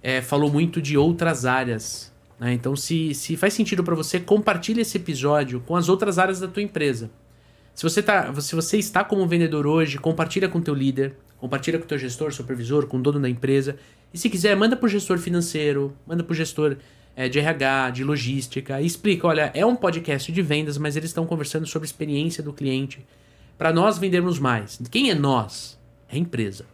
é, 0.02 0.20
falou 0.20 0.50
muito 0.52 0.82
de 0.82 0.98
outras 0.98 1.46
áreas, 1.46 2.12
né? 2.38 2.52
Então, 2.52 2.76
se, 2.76 3.14
se 3.14 3.38
faz 3.38 3.54
sentido 3.54 3.82
para 3.82 3.94
você, 3.94 4.20
compartilhe 4.20 4.82
esse 4.82 4.98
episódio 4.98 5.60
com 5.60 5.74
as 5.74 5.88
outras 5.88 6.18
áreas 6.18 6.38
da 6.38 6.48
tua 6.48 6.62
empresa. 6.62 7.10
Se 7.74 7.82
você, 7.82 8.02
tá, 8.02 8.32
se 8.42 8.54
você 8.54 8.76
está 8.76 9.02
como 9.02 9.26
vendedor 9.26 9.66
hoje, 9.66 9.98
compartilha 9.98 10.50
com 10.50 10.60
teu 10.60 10.74
líder, 10.74 11.16
compartilha 11.38 11.78
com 11.78 11.86
teu 11.86 11.98
gestor, 11.98 12.30
supervisor, 12.32 12.86
com 12.86 12.98
o 12.98 13.02
dono 13.02 13.18
da 13.18 13.28
empresa. 13.28 13.76
E 14.14 14.18
se 14.18 14.30
quiser, 14.30 14.54
manda 14.56 14.76
pro 14.76 14.88
gestor 14.88 15.18
financeiro, 15.18 15.92
manda 16.06 16.22
pro 16.22 16.32
gestor 16.36 16.76
é, 17.16 17.28
de 17.28 17.40
RH, 17.40 17.90
de 17.90 18.04
logística, 18.04 18.80
e 18.80 18.86
explica, 18.86 19.26
olha, 19.26 19.50
é 19.52 19.66
um 19.66 19.74
podcast 19.74 20.30
de 20.30 20.40
vendas, 20.40 20.78
mas 20.78 20.94
eles 20.94 21.10
estão 21.10 21.26
conversando 21.26 21.66
sobre 21.66 21.84
a 21.84 21.90
experiência 21.90 22.40
do 22.40 22.52
cliente 22.52 23.04
para 23.58 23.72
nós 23.72 23.98
vendermos 23.98 24.38
mais. 24.38 24.80
Quem 24.88 25.10
é 25.10 25.14
nós? 25.16 25.76
É 26.08 26.14
a 26.14 26.18
empresa. 26.18 26.64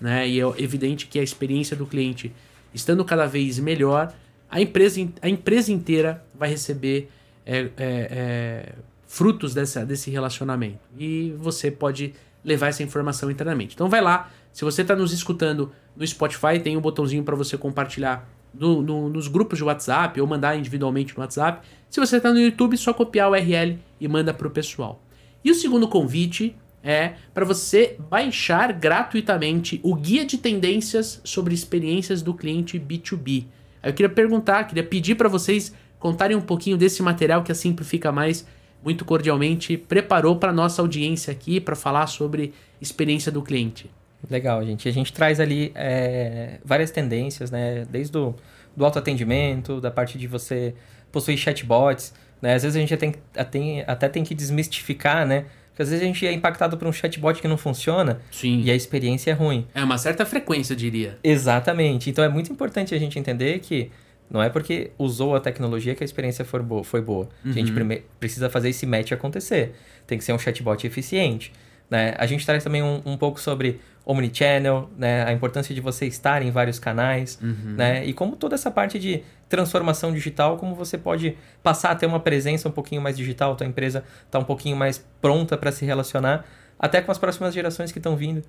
Né? 0.00 0.28
E 0.28 0.40
é 0.40 0.44
evidente 0.58 1.08
que 1.08 1.18
a 1.18 1.22
experiência 1.22 1.76
do 1.76 1.84
cliente 1.84 2.32
estando 2.72 3.04
cada 3.04 3.26
vez 3.26 3.58
melhor, 3.58 4.14
a 4.48 4.60
empresa, 4.60 5.04
a 5.20 5.28
empresa 5.28 5.72
inteira 5.72 6.24
vai 6.32 6.48
receber 6.48 7.10
é, 7.44 7.58
é, 7.58 7.70
é, 7.76 8.72
frutos 9.08 9.52
dessa, 9.52 9.84
desse 9.84 10.12
relacionamento. 10.12 10.78
E 10.96 11.34
você 11.38 11.72
pode 11.72 12.14
levar 12.44 12.68
essa 12.68 12.84
informação 12.84 13.32
internamente. 13.32 13.74
Então 13.74 13.88
vai 13.88 14.00
lá, 14.00 14.30
se 14.52 14.64
você 14.64 14.82
está 14.82 14.94
nos 14.94 15.12
escutando 15.12 15.72
no 15.96 16.06
Spotify, 16.06 16.58
tem 16.62 16.76
um 16.76 16.80
botãozinho 16.80 17.22
para 17.22 17.36
você 17.36 17.56
compartilhar 17.56 18.28
no- 18.52 18.82
no- 18.82 19.08
nos 19.08 19.28
grupos 19.28 19.58
de 19.58 19.64
WhatsApp 19.64 20.20
ou 20.20 20.26
mandar 20.26 20.56
individualmente 20.56 21.14
no 21.16 21.20
WhatsApp. 21.20 21.66
Se 21.90 22.00
você 22.00 22.16
está 22.16 22.32
no 22.32 22.38
YouTube, 22.38 22.76
só 22.76 22.92
copiar 22.92 23.28
o 23.28 23.32
URL 23.32 23.78
e 24.00 24.08
manda 24.08 24.32
para 24.34 24.46
o 24.46 24.50
pessoal. 24.50 25.02
E 25.44 25.50
o 25.50 25.54
segundo 25.54 25.86
convite 25.88 26.56
é 26.82 27.14
para 27.32 27.44
você 27.44 27.96
baixar 28.10 28.72
gratuitamente 28.72 29.80
o 29.82 29.94
guia 29.94 30.24
de 30.24 30.38
tendências 30.38 31.20
sobre 31.24 31.54
experiências 31.54 32.22
do 32.22 32.34
cliente 32.34 32.78
B2B. 32.78 33.46
Aí 33.82 33.90
eu 33.90 33.94
queria 33.94 34.08
perguntar, 34.08 34.64
queria 34.64 34.84
pedir 34.84 35.14
para 35.14 35.28
vocês 35.28 35.74
contarem 35.98 36.36
um 36.36 36.40
pouquinho 36.40 36.76
desse 36.76 37.02
material 37.02 37.42
que 37.42 37.52
a 37.52 37.54
Simplifica 37.54 38.12
Mais 38.12 38.46
muito 38.82 39.04
cordialmente 39.04 39.78
preparou 39.78 40.36
para 40.36 40.52
nossa 40.52 40.82
audiência 40.82 41.32
aqui 41.32 41.58
para 41.58 41.74
falar 41.74 42.06
sobre 42.06 42.52
experiência 42.80 43.32
do 43.32 43.40
cliente. 43.42 43.90
Legal, 44.30 44.64
gente. 44.64 44.88
A 44.88 44.92
gente 44.92 45.12
traz 45.12 45.38
ali 45.40 45.72
é, 45.74 46.58
várias 46.64 46.90
tendências, 46.90 47.50
né? 47.50 47.84
Desde 47.90 48.16
o 48.16 48.34
do 48.76 48.84
autoatendimento, 48.84 49.80
da 49.80 49.90
parte 49.90 50.18
de 50.18 50.26
você 50.26 50.74
possuir 51.12 51.36
chatbots, 51.38 52.12
né? 52.42 52.54
Às 52.54 52.62
vezes 52.62 52.76
a 52.76 52.80
gente 52.80 52.96
tem, 52.96 53.14
tem- 53.50 53.84
até 53.86 54.08
tem 54.08 54.24
que 54.24 54.34
desmistificar, 54.34 55.26
né? 55.26 55.44
Porque 55.70 55.82
às 55.82 55.88
vezes 55.90 56.02
a 56.02 56.06
gente 56.06 56.26
é 56.26 56.32
impactado 56.32 56.76
por 56.76 56.86
um 56.86 56.92
chatbot 56.92 57.40
que 57.40 57.48
não 57.48 57.56
funciona 57.56 58.20
Sim. 58.30 58.62
e 58.64 58.70
a 58.70 58.74
experiência 58.74 59.30
é 59.30 59.34
ruim. 59.34 59.66
É 59.74 59.82
uma 59.82 59.98
certa 59.98 60.24
frequência, 60.24 60.72
eu 60.72 60.76
diria. 60.76 61.18
Exatamente. 61.22 62.10
Então 62.10 62.24
é 62.24 62.28
muito 62.28 62.50
importante 62.52 62.94
a 62.94 62.98
gente 62.98 63.18
entender 63.18 63.58
que 63.60 63.90
não 64.30 64.42
é 64.42 64.48
porque 64.48 64.90
usou 64.98 65.34
a 65.36 65.40
tecnologia 65.40 65.94
que 65.94 66.02
a 66.02 66.06
experiência 66.06 66.44
for 66.44 66.62
boa, 66.62 66.82
foi 66.84 67.00
boa. 67.00 67.28
A 67.44 67.50
gente 67.50 67.72
Uhum. 67.72 67.98
precisa 68.20 68.48
fazer 68.48 68.68
esse 68.70 68.86
match 68.86 69.12
acontecer. 69.12 69.74
Tem 70.06 70.16
que 70.16 70.24
ser 70.24 70.32
um 70.32 70.38
chatbot 70.38 70.84
eficiente. 70.86 71.52
Né? 71.90 72.14
A 72.18 72.24
gente 72.26 72.44
traz 72.46 72.62
também 72.64 72.82
um, 72.82 73.02
um 73.04 73.16
pouco 73.16 73.40
sobre 73.40 73.80
omnichannel, 74.06 74.90
né? 74.96 75.24
a 75.24 75.32
importância 75.32 75.74
de 75.74 75.80
você 75.80 76.06
estar 76.06 76.42
em 76.42 76.50
vários 76.50 76.78
canais, 76.78 77.38
Uhum. 77.42 77.74
né? 77.76 78.04
e 78.04 78.12
como 78.12 78.36
toda 78.36 78.54
essa 78.54 78.70
parte 78.70 78.98
de 78.98 79.22
transformação 79.48 80.12
digital, 80.12 80.56
como 80.56 80.74
você 80.74 80.98
pode 80.98 81.36
passar 81.62 81.90
a 81.90 81.94
ter 81.94 82.06
uma 82.06 82.20
presença 82.20 82.68
um 82.68 82.72
pouquinho 82.72 83.00
mais 83.00 83.16
digital, 83.16 83.56
tua 83.56 83.66
empresa 83.66 84.04
está 84.26 84.38
um 84.38 84.44
pouquinho 84.44 84.76
mais 84.76 85.04
pronta 85.20 85.56
para 85.56 85.70
se 85.72 85.84
relacionar, 85.84 86.44
até 86.78 87.00
com 87.00 87.10
as 87.12 87.18
próximas 87.18 87.54
gerações 87.54 87.92
que 87.92 87.98
estão 87.98 88.16
vindo, 88.16 88.42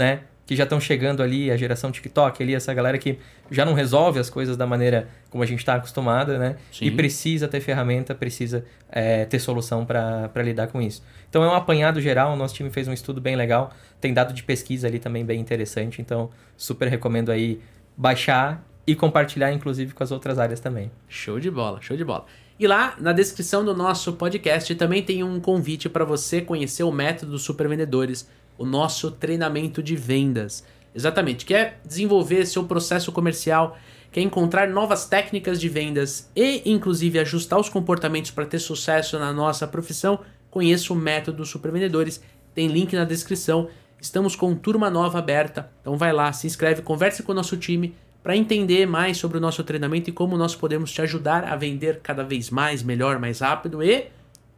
né? 0.00 0.20
Que 0.46 0.56
já 0.56 0.64
estão 0.64 0.80
chegando 0.80 1.22
ali, 1.22 1.50
a 1.50 1.56
geração 1.56 1.92
TikTok 1.92 2.42
ali, 2.42 2.54
essa 2.54 2.72
galera 2.72 2.98
que 2.98 3.18
já 3.50 3.64
não 3.64 3.74
resolve 3.74 4.18
as 4.18 4.30
coisas 4.30 4.56
da 4.56 4.66
maneira 4.66 5.08
como 5.28 5.44
a 5.44 5.46
gente 5.46 5.58
está 5.58 5.74
acostumada, 5.74 6.38
né? 6.38 6.56
Sim. 6.72 6.86
E 6.86 6.90
precisa 6.90 7.46
ter 7.46 7.60
ferramenta, 7.60 8.14
precisa 8.14 8.64
é, 8.90 9.26
ter 9.26 9.38
solução 9.38 9.84
para 9.84 10.42
lidar 10.42 10.68
com 10.68 10.80
isso. 10.80 11.04
Então 11.28 11.44
é 11.44 11.48
um 11.48 11.54
apanhado 11.54 12.00
geral, 12.00 12.32
o 12.32 12.36
nosso 12.36 12.54
time 12.54 12.70
fez 12.70 12.88
um 12.88 12.92
estudo 12.92 13.20
bem 13.20 13.36
legal, 13.36 13.72
tem 14.00 14.12
dado 14.12 14.32
de 14.32 14.42
pesquisa 14.42 14.88
ali 14.88 14.98
também 14.98 15.24
bem 15.24 15.38
interessante, 15.38 16.00
então 16.00 16.30
super 16.56 16.88
recomendo 16.88 17.30
aí 17.30 17.60
baixar 17.96 18.66
e 18.86 18.96
compartilhar, 18.96 19.52
inclusive, 19.52 19.92
com 19.92 20.02
as 20.02 20.10
outras 20.10 20.38
áreas 20.38 20.58
também. 20.58 20.90
Show 21.06 21.38
de 21.38 21.50
bola, 21.50 21.80
show 21.80 21.96
de 21.96 22.04
bola. 22.04 22.24
E 22.58 22.66
lá 22.66 22.94
na 22.98 23.12
descrição 23.12 23.64
do 23.64 23.74
nosso 23.74 24.12
podcast 24.14 24.74
também 24.74 25.02
tem 25.02 25.22
um 25.22 25.40
convite 25.40 25.88
para 25.88 26.04
você 26.04 26.40
conhecer 26.40 26.82
o 26.82 26.90
método 26.90 27.32
dos 27.32 27.42
supervendedores, 27.42 28.28
o 28.60 28.66
nosso 28.66 29.10
treinamento 29.10 29.82
de 29.82 29.96
vendas. 29.96 30.62
Exatamente, 30.94 31.46
quer 31.46 31.80
desenvolver 31.82 32.44
seu 32.44 32.64
processo 32.64 33.10
comercial, 33.10 33.78
quer 34.12 34.20
encontrar 34.20 34.68
novas 34.68 35.06
técnicas 35.06 35.58
de 35.58 35.66
vendas 35.66 36.30
e 36.36 36.60
inclusive 36.70 37.18
ajustar 37.18 37.58
os 37.58 37.70
comportamentos 37.70 38.30
para 38.30 38.44
ter 38.44 38.58
sucesso 38.58 39.18
na 39.18 39.32
nossa 39.32 39.66
profissão, 39.66 40.20
conheça 40.50 40.92
o 40.92 40.96
método 40.96 41.46
supervendedores. 41.46 42.22
Tem 42.54 42.66
link 42.66 42.94
na 42.94 43.04
descrição. 43.04 43.68
Estamos 43.98 44.36
com 44.36 44.54
turma 44.54 44.90
nova 44.90 45.20
aberta, 45.20 45.70
então 45.80 45.96
vai 45.96 46.12
lá, 46.12 46.30
se 46.30 46.46
inscreve, 46.46 46.82
converse 46.82 47.22
com 47.22 47.32
o 47.32 47.34
nosso 47.34 47.56
time 47.56 47.94
para 48.22 48.36
entender 48.36 48.86
mais 48.86 49.16
sobre 49.16 49.38
o 49.38 49.40
nosso 49.40 49.64
treinamento 49.64 50.10
e 50.10 50.12
como 50.12 50.36
nós 50.36 50.54
podemos 50.54 50.92
te 50.92 51.00
ajudar 51.00 51.44
a 51.44 51.56
vender 51.56 52.00
cada 52.02 52.22
vez 52.22 52.50
mais, 52.50 52.82
melhor, 52.82 53.18
mais 53.18 53.40
rápido 53.40 53.82
e 53.82 54.08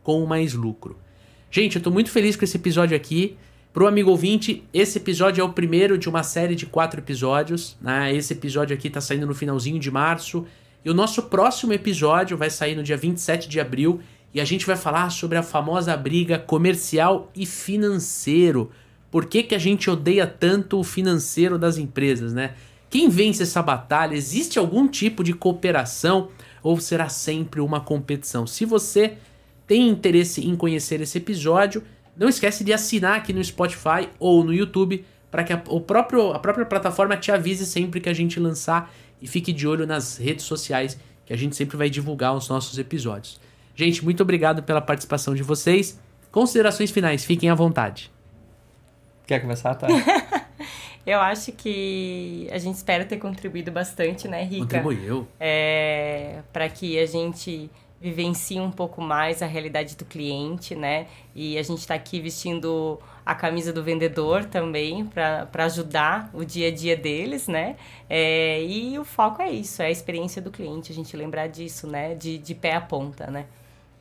com 0.03 0.26
mais 0.26 0.55
lucro. 0.55 0.98
Gente, 1.53 1.76
eu 1.76 1.80
estou 1.80 1.92
muito 1.92 2.11
feliz 2.11 2.34
com 2.34 2.44
esse 2.44 2.57
episódio 2.57 2.96
aqui. 2.96 3.36
Pro 3.72 3.86
amigo 3.86 4.10
ouvinte, 4.10 4.62
esse 4.70 4.98
episódio 4.98 5.40
é 5.40 5.44
o 5.44 5.52
primeiro 5.52 5.96
de 5.96 6.06
uma 6.06 6.22
série 6.22 6.54
de 6.54 6.66
quatro 6.66 7.00
episódios. 7.00 7.74
Né? 7.80 8.14
Esse 8.14 8.34
episódio 8.34 8.76
aqui 8.76 8.88
está 8.88 9.00
saindo 9.00 9.26
no 9.26 9.34
finalzinho 9.34 9.78
de 9.78 9.90
março. 9.90 10.44
E 10.84 10.90
o 10.90 10.94
nosso 10.94 11.22
próximo 11.22 11.72
episódio 11.72 12.36
vai 12.36 12.50
sair 12.50 12.76
no 12.76 12.82
dia 12.82 12.98
27 12.98 13.48
de 13.48 13.58
abril. 13.58 14.00
e 14.34 14.40
a 14.40 14.44
gente 14.44 14.66
vai 14.66 14.76
falar 14.76 15.08
sobre 15.10 15.38
a 15.38 15.42
famosa 15.42 15.96
briga 15.96 16.38
comercial 16.38 17.30
e 17.34 17.46
financeiro. 17.46 18.70
Por 19.10 19.24
que, 19.24 19.42
que 19.42 19.54
a 19.54 19.58
gente 19.58 19.88
odeia 19.88 20.26
tanto 20.26 20.78
o 20.78 20.84
financeiro 20.84 21.58
das 21.58 21.78
empresas, 21.78 22.32
né? 22.32 22.54
Quem 22.90 23.08
vence 23.08 23.42
essa 23.42 23.62
batalha? 23.62 24.14
Existe 24.14 24.58
algum 24.58 24.86
tipo 24.86 25.24
de 25.24 25.32
cooperação 25.32 26.28
ou 26.62 26.78
será 26.78 27.08
sempre 27.08 27.60
uma 27.60 27.80
competição? 27.80 28.46
Se 28.46 28.66
você 28.66 29.14
tem 29.66 29.88
interesse 29.88 30.46
em 30.46 30.54
conhecer 30.56 31.00
esse 31.00 31.16
episódio, 31.16 31.82
não 32.16 32.28
esquece 32.28 32.62
de 32.62 32.72
assinar 32.72 33.16
aqui 33.16 33.32
no 33.32 33.42
Spotify 33.42 34.08
ou 34.18 34.44
no 34.44 34.52
YouTube 34.52 35.04
para 35.30 35.44
que 35.44 35.52
a, 35.52 35.62
o 35.68 35.80
próprio, 35.80 36.32
a 36.32 36.38
própria 36.38 36.66
plataforma 36.66 37.16
te 37.16 37.32
avise 37.32 37.64
sempre 37.64 38.00
que 38.00 38.08
a 38.08 38.12
gente 38.12 38.38
lançar 38.38 38.92
e 39.20 39.26
fique 39.26 39.52
de 39.52 39.66
olho 39.66 39.86
nas 39.86 40.18
redes 40.18 40.44
sociais 40.44 40.98
que 41.24 41.32
a 41.32 41.36
gente 41.36 41.56
sempre 41.56 41.76
vai 41.76 41.88
divulgar 41.88 42.34
os 42.34 42.48
nossos 42.48 42.78
episódios. 42.78 43.40
Gente, 43.74 44.04
muito 44.04 44.22
obrigado 44.22 44.62
pela 44.62 44.80
participação 44.80 45.34
de 45.34 45.42
vocês. 45.42 45.98
Considerações 46.30 46.90
finais, 46.90 47.24
fiquem 47.24 47.48
à 47.48 47.54
vontade. 47.54 48.10
Quer 49.26 49.40
começar, 49.40 49.74
tá? 49.74 49.86
Eu 51.04 51.20
acho 51.20 51.50
que 51.52 52.48
a 52.52 52.58
gente 52.58 52.76
espera 52.76 53.04
ter 53.04 53.16
contribuído 53.16 53.72
bastante, 53.72 54.28
né, 54.28 54.44
Rica? 54.44 54.80
Contribuiu. 54.80 55.26
É, 55.40 56.42
para 56.52 56.68
que 56.68 56.98
a 56.98 57.06
gente 57.06 57.68
vivencie 58.03 58.59
um 58.61 58.70
pouco 58.70 59.00
mais 59.00 59.42
a 59.42 59.46
realidade 59.46 59.96
do 59.96 60.05
cliente, 60.05 60.74
né? 60.74 61.07
E 61.36 61.57
a 61.57 61.62
gente 61.62 61.78
está 61.78 61.94
aqui 61.94 62.20
vestindo 62.20 62.98
a 63.24 63.32
camisa 63.32 63.72
do 63.72 63.80
vendedor 63.80 64.44
também 64.44 65.07
para 65.07 65.64
ajudar 65.66 66.28
o 66.34 66.44
dia 66.44 66.66
a 66.66 66.70
dia 66.72 66.96
deles, 66.96 67.46
né? 67.46 67.76
É, 68.11 68.61
e 68.64 68.98
o 68.98 69.05
foco 69.05 69.40
é 69.40 69.50
isso, 69.53 69.80
é 69.80 69.86
a 69.86 69.90
experiência 69.90 70.42
do 70.42 70.50
cliente, 70.50 70.90
a 70.90 70.94
gente 70.94 71.16
lembrar 71.16 71.46
disso, 71.46 71.86
né? 71.86 72.16
De, 72.16 72.38
de 72.38 72.55
pé 72.57 72.74
a 72.74 72.80
ponta, 72.80 73.30
né? 73.30 73.46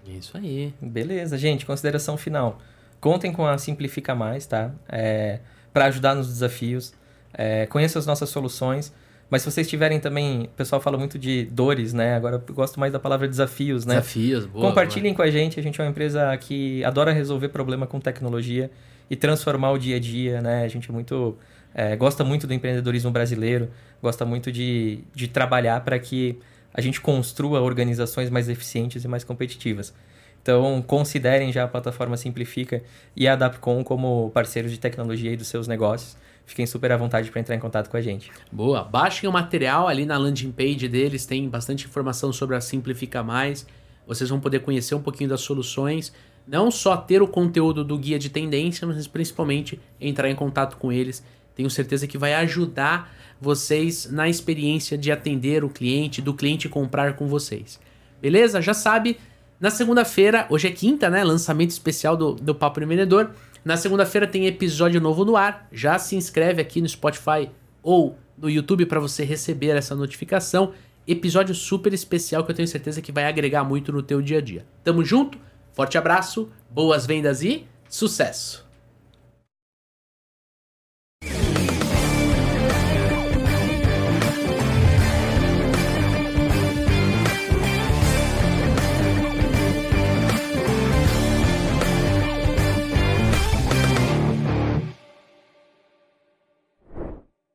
Isso 0.07 0.35
aí. 0.35 0.73
Beleza, 0.81 1.37
gente. 1.37 1.63
Consideração 1.63 2.17
final. 2.17 2.59
Contem 2.99 3.31
com 3.31 3.45
a 3.45 3.55
Simplifica 3.59 4.15
Mais, 4.15 4.47
tá? 4.47 4.71
É, 4.89 5.39
para 5.71 5.85
ajudar 5.85 6.15
nos 6.15 6.27
desafios. 6.27 6.93
É, 7.31 7.67
conheçam 7.67 7.99
as 7.99 8.07
nossas 8.07 8.29
soluções. 8.29 8.91
Mas 9.31 9.43
se 9.43 9.49
vocês 9.49 9.67
tiverem 9.67 9.97
também, 9.97 10.43
o 10.43 10.47
pessoal 10.49 10.81
fala 10.81 10.97
muito 10.97 11.17
de 11.17 11.45
dores, 11.45 11.93
né? 11.93 12.15
Agora 12.15 12.43
eu 12.45 12.53
gosto 12.53 12.77
mais 12.77 12.91
da 12.91 12.99
palavra 12.99 13.29
desafios, 13.29 13.85
né? 13.85 13.95
Desafios, 13.95 14.45
boa. 14.45 14.67
Compartilhem 14.67 15.13
com 15.13 15.21
a 15.21 15.31
gente. 15.31 15.57
A 15.57 15.63
gente 15.63 15.79
é 15.79 15.83
uma 15.85 15.89
empresa 15.89 16.35
que 16.35 16.83
adora 16.83 17.13
resolver 17.13 17.47
problema 17.47 17.87
com 17.87 17.97
tecnologia 17.97 18.69
e 19.09 19.15
transformar 19.15 19.71
o 19.71 19.77
dia 19.77 19.95
a 19.95 19.99
dia, 19.99 20.41
né? 20.41 20.65
A 20.65 20.67
gente 20.67 20.89
é 20.89 20.93
muito 20.93 21.37
é, 21.73 21.95
gosta 21.95 22.25
muito 22.25 22.45
do 22.45 22.53
empreendedorismo 22.53 23.09
brasileiro, 23.09 23.69
gosta 24.01 24.25
muito 24.25 24.51
de, 24.51 24.99
de 25.15 25.29
trabalhar 25.29 25.79
para 25.81 25.97
que 25.97 26.37
a 26.73 26.81
gente 26.81 26.99
construa 26.99 27.61
organizações 27.61 28.29
mais 28.29 28.49
eficientes 28.49 29.05
e 29.05 29.07
mais 29.07 29.23
competitivas. 29.23 29.93
Então, 30.41 30.81
considerem 30.81 31.53
já 31.53 31.63
a 31.63 31.67
plataforma 31.67 32.17
Simplifica 32.17 32.83
e 33.15 33.27
a 33.27 33.33
Adapcom 33.33 33.83
como 33.83 34.29
parceiros 34.33 34.71
de 34.71 34.79
tecnologia 34.79 35.31
e 35.31 35.37
dos 35.37 35.47
seus 35.47 35.67
negócios. 35.67 36.17
Fiquem 36.45 36.65
super 36.65 36.91
à 36.91 36.97
vontade 36.97 37.31
para 37.31 37.39
entrar 37.39 37.55
em 37.55 37.59
contato 37.59 37.89
com 37.89 37.97
a 37.97 38.01
gente. 38.01 38.31
Boa. 38.51 38.83
Baixem 38.83 39.29
o 39.29 39.31
material 39.31 39.87
ali 39.87 40.05
na 40.05 40.17
landing 40.17 40.51
page 40.51 40.87
deles, 40.87 41.25
tem 41.25 41.47
bastante 41.47 41.85
informação 41.85 42.33
sobre 42.33 42.55
a 42.55 42.61
Simplifica 42.61 43.23
Mais. 43.23 43.65
Vocês 44.05 44.29
vão 44.29 44.39
poder 44.39 44.59
conhecer 44.59 44.95
um 44.95 45.01
pouquinho 45.01 45.29
das 45.29 45.41
soluções, 45.41 46.11
não 46.45 46.69
só 46.69 46.97
ter 46.97 47.21
o 47.21 47.27
conteúdo 47.27 47.83
do 47.83 47.97
guia 47.97 48.19
de 48.19 48.29
tendência, 48.29 48.85
mas 48.85 49.07
principalmente 49.07 49.79
entrar 49.99 50.29
em 50.29 50.35
contato 50.35 50.77
com 50.77 50.91
eles. 50.91 51.23
Tenho 51.55 51.69
certeza 51.69 52.07
que 52.07 52.17
vai 52.17 52.33
ajudar 52.33 53.13
vocês 53.39 54.09
na 54.11 54.27
experiência 54.27 54.97
de 54.97 55.11
atender 55.11 55.63
o 55.63 55.69
cliente, 55.69 56.21
do 56.21 56.33
cliente 56.33 56.67
comprar 56.67 57.15
com 57.15 57.27
vocês. 57.27 57.79
Beleza? 58.21 58.61
Já 58.61 58.73
sabe, 58.73 59.17
na 59.59 59.69
segunda-feira, 59.69 60.45
hoje 60.49 60.67
é 60.67 60.71
quinta, 60.71 61.09
né? 61.09 61.23
Lançamento 61.23 61.71
especial 61.71 62.17
do, 62.17 62.33
do 62.33 62.53
Papo 62.53 62.79
do 62.79 62.87
Vendedor. 62.87 63.31
Na 63.63 63.77
segunda-feira 63.77 64.25
tem 64.25 64.47
episódio 64.47 64.99
novo 64.99 65.23
no 65.23 65.37
ar. 65.37 65.67
Já 65.71 65.99
se 65.99 66.15
inscreve 66.15 66.61
aqui 66.61 66.81
no 66.81 66.89
Spotify 66.89 67.49
ou 67.83 68.17
no 68.35 68.49
YouTube 68.49 68.87
para 68.87 68.99
você 68.99 69.23
receber 69.23 69.77
essa 69.77 69.95
notificação. 69.95 70.73
Episódio 71.07 71.53
super 71.53 71.93
especial 71.93 72.43
que 72.43 72.51
eu 72.51 72.55
tenho 72.55 72.67
certeza 72.67 73.01
que 73.01 73.11
vai 73.11 73.25
agregar 73.25 73.63
muito 73.63 73.91
no 73.91 74.01
teu 74.01 74.21
dia 74.21 74.39
a 74.39 74.41
dia. 74.41 74.65
Tamo 74.83 75.03
junto, 75.05 75.37
forte 75.73 75.97
abraço, 75.97 76.49
boas 76.71 77.05
vendas 77.05 77.43
e 77.43 77.65
sucesso! 77.87 78.70